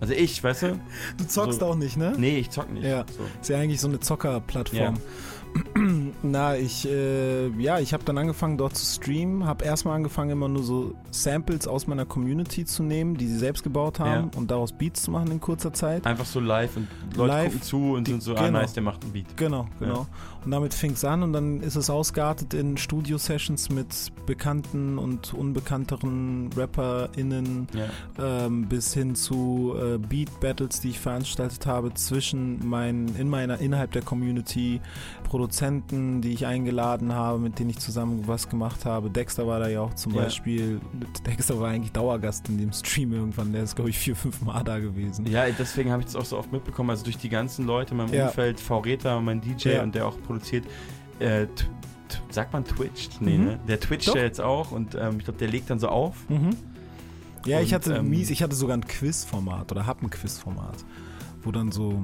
[0.00, 0.80] Also ich, weißt du?
[1.16, 2.12] Du zockst So- auch nicht, ne?
[2.16, 2.84] Nee, ich zock nicht.
[2.84, 3.22] Ja, So.
[3.40, 4.96] ist ja eigentlich so eine Zockerplattform.
[6.22, 10.48] Na, ich, äh, ja, ich habe dann angefangen dort zu streamen, habe erstmal angefangen immer
[10.48, 14.38] nur so Samples aus meiner Community zu nehmen, die sie selbst gebaut haben Ja.
[14.38, 16.04] und daraus Beats zu machen in kurzer Zeit.
[16.06, 18.58] Einfach so live und Leute Live, gucken zu und die- sind so, ah genau.
[18.60, 19.36] nice, der macht einen Beat.
[19.36, 19.94] Genau, genau.
[20.00, 20.06] Ja.
[20.44, 25.32] Und damit fing es an und dann ist es ausgeartet in Studio-Sessions mit bekannten und
[25.34, 28.44] unbekannteren RapperInnen Ja.
[28.46, 33.92] ähm, bis hin zu äh, Beat-Battles, die ich veranstaltet habe zwischen meinen, in meiner, innerhalb
[33.92, 34.80] der Community,
[35.24, 39.10] Produzenten, die ich eingeladen habe, mit denen ich zusammen was gemacht habe.
[39.10, 40.22] Dexter war da ja auch zum Ja.
[40.22, 40.80] Beispiel.
[41.26, 43.52] Dexter war eigentlich Dauergast in dem Stream irgendwann.
[43.52, 45.26] Der ist, glaube ich, vier, fünf Mal da gewesen.
[45.26, 46.90] Ja, deswegen habe ich das auch so oft mitbekommen.
[46.90, 48.26] Also durch die ganzen Leute in meinem Ja.
[48.28, 50.64] Umfeld, V-Reta, mein DJ und der auch produziert,
[51.18, 51.46] äh,
[52.30, 53.08] sagt man Twitch?
[53.20, 53.44] Nee, Mhm.
[53.44, 53.60] ne?
[53.68, 54.16] Der Twitcht Doch.
[54.16, 56.16] ja jetzt auch und ähm, ich glaube, der legt dann so auf.
[56.28, 56.50] Mhm.
[57.46, 60.84] Ja, ich Und, hatte ähm, mies, ich hatte sogar ein Quizformat oder hab ein Quizformat,
[61.42, 62.02] wo dann so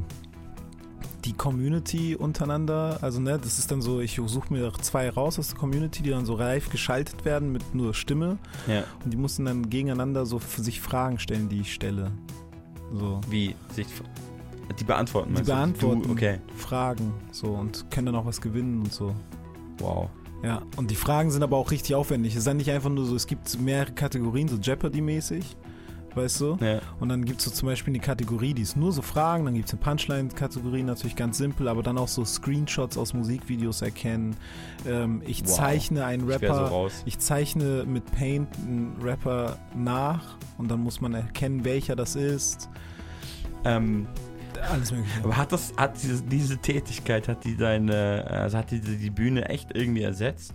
[1.25, 5.49] die Community untereinander, also ne, das ist dann so, ich suche mir zwei raus aus
[5.49, 8.85] der Community, die dann so reif geschaltet werden mit nur Stimme Ja.
[9.05, 12.11] und die mussten dann gegeneinander so für sich Fragen stellen, die ich stelle.
[12.95, 13.21] So.
[13.29, 13.55] Wie?
[13.75, 13.87] Sich,
[14.79, 16.39] die beantworten, Die beantworten Du, okay.
[16.57, 19.15] Fragen so und können dann auch was gewinnen und so.
[19.79, 20.09] Wow.
[20.43, 22.33] Ja, und die Fragen sind aber auch richtig aufwendig.
[22.33, 25.45] Es ist dann nicht einfach nur so, es gibt mehrere Kategorien, so Jeopardy-mäßig,
[26.15, 26.57] weißt du?
[26.63, 26.81] Ja.
[26.99, 29.55] Und dann gibt es so zum Beispiel eine Kategorie, die ist nur so Fragen, dann
[29.55, 34.35] gibt es eine Punchline-Kategorie, natürlich ganz simpel, aber dann auch so Screenshots aus Musikvideos erkennen.
[34.87, 35.57] Ähm, ich Wow.
[35.57, 40.81] zeichne einen Ich wär so Rapper, ich zeichne mit Paint einen Rapper nach und dann
[40.81, 42.71] muss man erkennen, welcher das ist.
[43.67, 44.07] Ähm,
[44.69, 45.23] Alles mögliche.
[45.25, 49.49] aber hat das, hat diese, diese Tätigkeit, hat die deine, also hat die die Bühne
[49.49, 50.53] echt irgendwie ersetzt?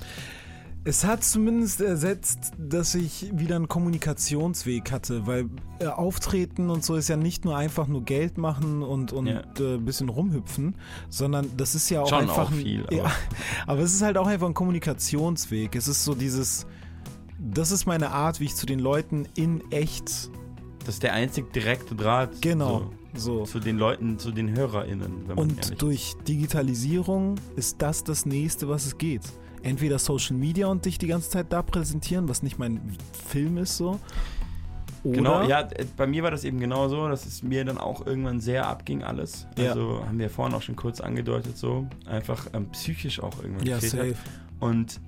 [0.87, 5.45] Es hat zumindest ersetzt, dass ich wieder einen Kommunikationsweg hatte, weil
[5.79, 9.41] äh, Auftreten und so ist ja nicht nur einfach nur Geld machen und, und Ja.
[9.59, 10.75] äh, ein bisschen rumhüpfen,
[11.09, 13.11] sondern das ist ja auch Schon einfach auch ein, viel, aber- Ja,
[13.67, 15.75] aber es ist halt auch einfach ein Kommunikationsweg.
[15.75, 16.67] Es ist so dieses,
[17.39, 20.29] das ist meine Art, wie ich zu den Leuten in echt,
[20.85, 22.91] Das ist der einzig direkte Draht Genau, so.
[23.15, 28.97] Zu den Leuten, zu den HörerInnen, und durch Digitalisierung ist das das nächste, was es
[28.97, 29.21] geht.
[29.63, 32.79] Entweder Social Media und dich die ganze Zeit da präsentieren, was nicht mein
[33.27, 33.99] Film ist so.
[35.03, 38.05] Oder Genau, ja, äh, bei mir war das eben genauso, dass es mir dann auch
[38.05, 39.47] irgendwann sehr abging alles.
[39.57, 39.69] Ja.
[39.71, 43.75] Also haben wir vorhin auch schon kurz angedeutet, so einfach ähm, psychisch auch irgendwann Ja,
[43.79, 43.99] gefehlt hat.
[44.09, 44.15] safe.
[44.59, 44.99] Und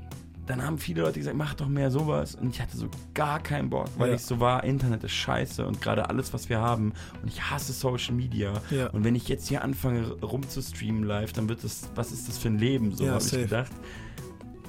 [0.48, 2.36] dann haben viele Leute gesagt, mach doch mehr sowas.
[2.36, 4.16] Und ich hatte so gar keinen Bock, weil Ja.
[4.16, 6.94] ich so war, Internet ist scheiße und gerade alles, was wir haben.
[7.22, 8.54] Und ich hasse Social Media.
[8.72, 8.88] Ja.
[8.88, 12.48] Und wenn ich jetzt hier anfange rumzustreamen live, dann wird das, was ist das für
[12.48, 12.96] ein Leben?
[12.96, 13.72] So Ja, habe ich gedacht.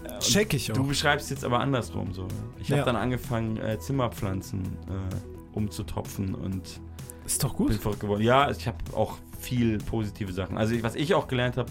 [0.04, 0.76] Und Check ich auch.
[0.76, 2.26] Du beschreibst jetzt aber andersrum so.
[2.58, 6.80] Ich habe dann angefangen, äh, Zimmerpflanzen äh, umzutopfen und
[7.24, 7.68] Ist doch gut.
[7.68, 8.22] bin verrückt geworden.
[8.22, 10.58] Ja, ich habe auch viel positive Sachen.
[10.58, 11.70] Also was ich auch gelernt habe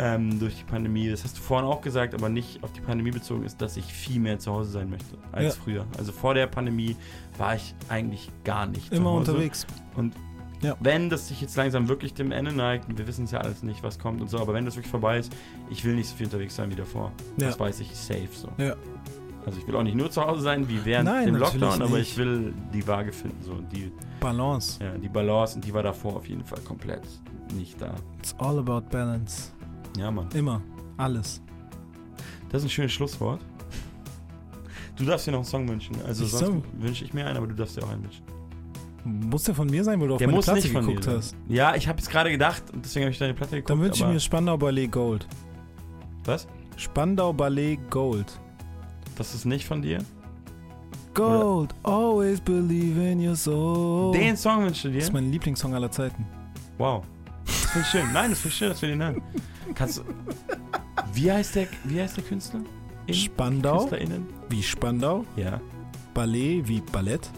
[0.00, 3.10] ähm, durch die Pandemie, das hast du vorhin auch gesagt, aber nicht auf die Pandemie
[3.10, 5.62] bezogen, ist, dass ich viel mehr zu Hause sein möchte als Ja.
[5.62, 5.86] früher.
[5.98, 6.94] Also vor der Pandemie
[7.36, 9.32] war ich eigentlich gar nicht Immer zu Hause.
[9.32, 9.66] unterwegs.
[9.96, 10.14] Und
[10.62, 10.76] Ja.
[10.80, 13.62] wenn das sich jetzt langsam wirklich dem Ende neigt, und wir wissen es ja alles
[13.62, 15.32] nicht, was kommt und so, aber wenn das wirklich vorbei ist,
[15.70, 17.12] ich will nicht so viel unterwegs sein wie davor.
[17.36, 17.46] Ja.
[17.48, 18.48] Das weiß ich safe so.
[18.58, 18.74] Ja.
[19.46, 21.98] Also ich will auch nicht nur zu Hause sein wie während Nein, dem Lockdown, aber
[21.98, 24.78] ich will die Waage finden, so die Balance.
[24.82, 27.02] ja, die Balance und die war davor auf jeden Fall komplett
[27.56, 27.94] nicht da.
[28.18, 29.52] It's all about balance.
[29.98, 30.28] Ja, Mann.
[30.34, 30.60] Immer.
[30.96, 31.40] Alles.
[32.50, 33.40] Das ist ein schönes Schlusswort.
[34.96, 35.96] Du darfst dir noch einen Song wünschen.
[36.06, 36.62] Also Ich sonst Song?
[36.78, 38.22] wünsche ich mir einen, aber du darfst dir auch einen wünschen.
[39.04, 41.06] Muss der von mir sein, weil du auf Der meine muss Platte nicht von geguckt
[41.06, 41.36] dir hast?
[41.48, 43.70] Ja, ich habe es gerade gedacht und deswegen habe ich deine Platte geguckt.
[43.70, 45.26] Dann wünsche ich mir Spandau Ballet Gold.
[46.24, 46.46] Was?
[46.76, 48.38] Spandau Ballet Gold.
[49.16, 49.98] Das ist nicht von dir?
[51.14, 54.12] Gold, always believe in your soul.
[54.12, 54.96] Den Song wünschst du dir?
[54.96, 56.26] Das ist mein Lieblingssong aller Zeiten.
[56.76, 57.02] Wow.
[57.48, 58.12] Das finde ich schön.
[58.12, 59.22] Nein, das finde ich schön, dass wir den hören.
[59.74, 60.02] Kannst du.
[61.12, 62.60] Wie heißt der, wie heißt der Künstler?
[63.06, 63.78] In- Spandau?
[63.78, 64.26] KünstlerInnen?
[64.48, 65.24] Wie Spandau?
[65.36, 65.60] Ja.
[66.14, 67.28] Ballet wie Ballett?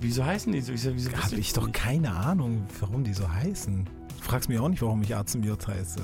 [0.00, 0.72] Wieso heißen die so?
[0.72, 3.84] Wieso, wieso Habe ich doch keine Ahnung, warum die so heißen.
[3.84, 6.00] Du fragst mich auch nicht, warum ich A zum J heiße.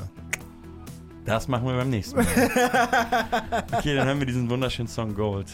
[1.24, 2.26] Das machen wir beim nächsten Mal.
[3.72, 5.47] okay, dann hören wir diesen wunderschönen Song Gold.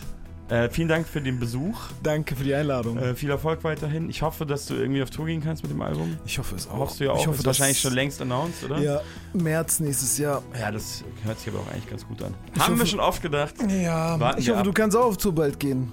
[0.50, 1.78] Äh, vielen Dank für den Besuch.
[2.02, 2.98] Danke für die Einladung.
[2.98, 4.10] Äh, viel Erfolg weiterhin.
[4.10, 6.18] Ich hoffe, dass du irgendwie auf Tour gehen kannst mit dem Album.
[6.26, 6.78] Ich hoffe es auch.
[6.78, 7.20] Hoffst du ja auch.
[7.20, 8.78] Ich hoffe, ist wahrscheinlich schon längst announced, oder?
[8.80, 9.00] Ja,
[9.32, 10.42] März nächstes Jahr.
[10.58, 12.34] Ja, das hört sich aber auch eigentlich ganz gut an.
[12.54, 13.54] Ich Haben wir hoffe- schon oft gedacht.
[13.68, 14.64] Ja, Warten ich wir hoffe, ab.
[14.66, 15.90] du kannst auch auf Tour bald gehen.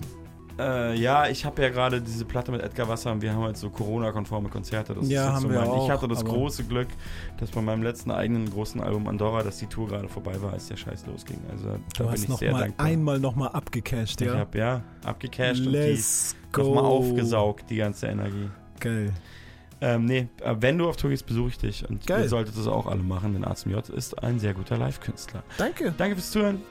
[0.59, 3.57] Äh, ja, ich habe ja gerade diese Platte mit Edgar Wasser und wir haben halt
[3.57, 4.95] so Corona-konforme Konzerte.
[4.95, 6.87] Das Ja, ist jetzt haben so wir mein, auch, Ich hatte das große Glück,
[7.39, 10.67] dass bei meinem letzten eigenen großen Album Andorra, dass die Tour gerade vorbei war, als
[10.67, 11.39] der Scheiß losging.
[11.51, 12.85] Also da Du bin hast ich noch sehr mal dankbar.
[12.87, 14.37] einmal noch mal abgecasht, Ich ja?
[14.37, 18.49] habe ja abgecasht Let's und die nochmal aufgesaugt, die ganze Energie.
[18.79, 19.13] Geil.
[19.79, 21.87] Ähm, nee, äh, wenn du auf Tour gehst, besuche ich dich.
[21.87, 22.23] Und Geil.
[22.23, 25.43] ihr solltet das auch alle machen, denn Arzt J ist ein sehr guter Live-Künstler.
[25.59, 25.93] Danke.
[25.95, 26.61] Danke fürs Zuhören.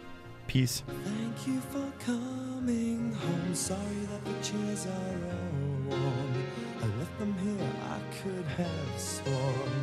[0.48, 0.82] Peace.
[1.04, 3.35] Thank you for coming home.
[3.56, 6.34] Sorry that the chairs are all warm.
[6.82, 9.82] I left them here, I could have sworn.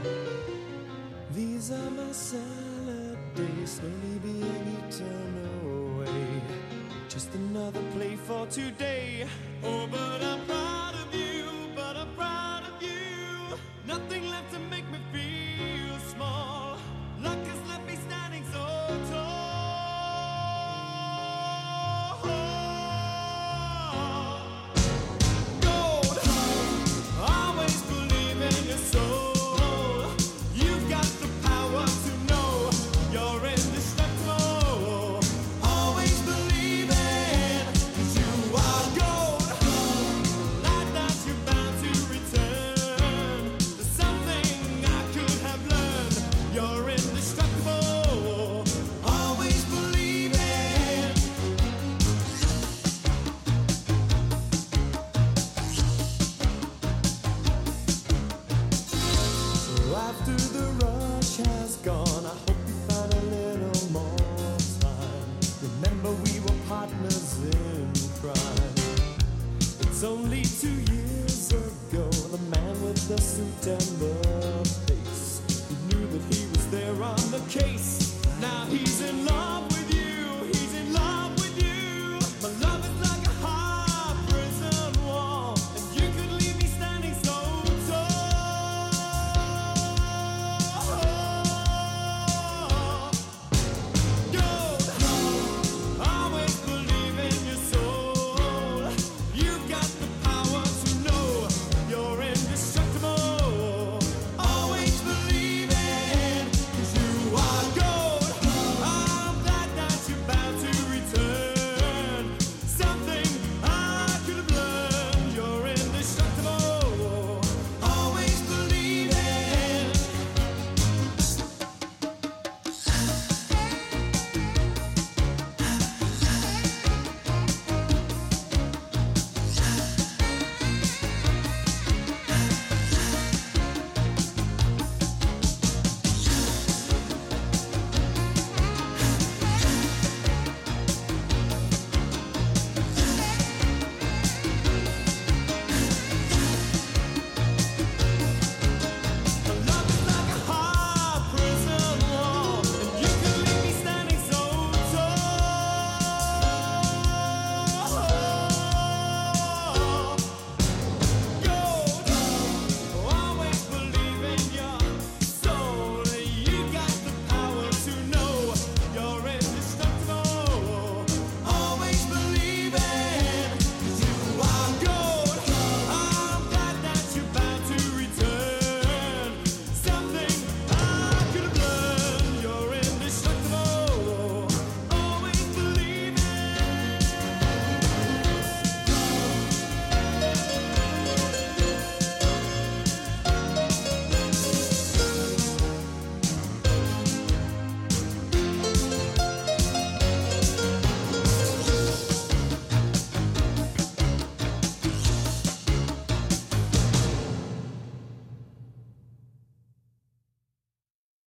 [1.32, 6.42] These are my salad days, slowly being eaten away.
[7.10, 9.26] Just another play for today.
[9.64, 10.63] Oh, but I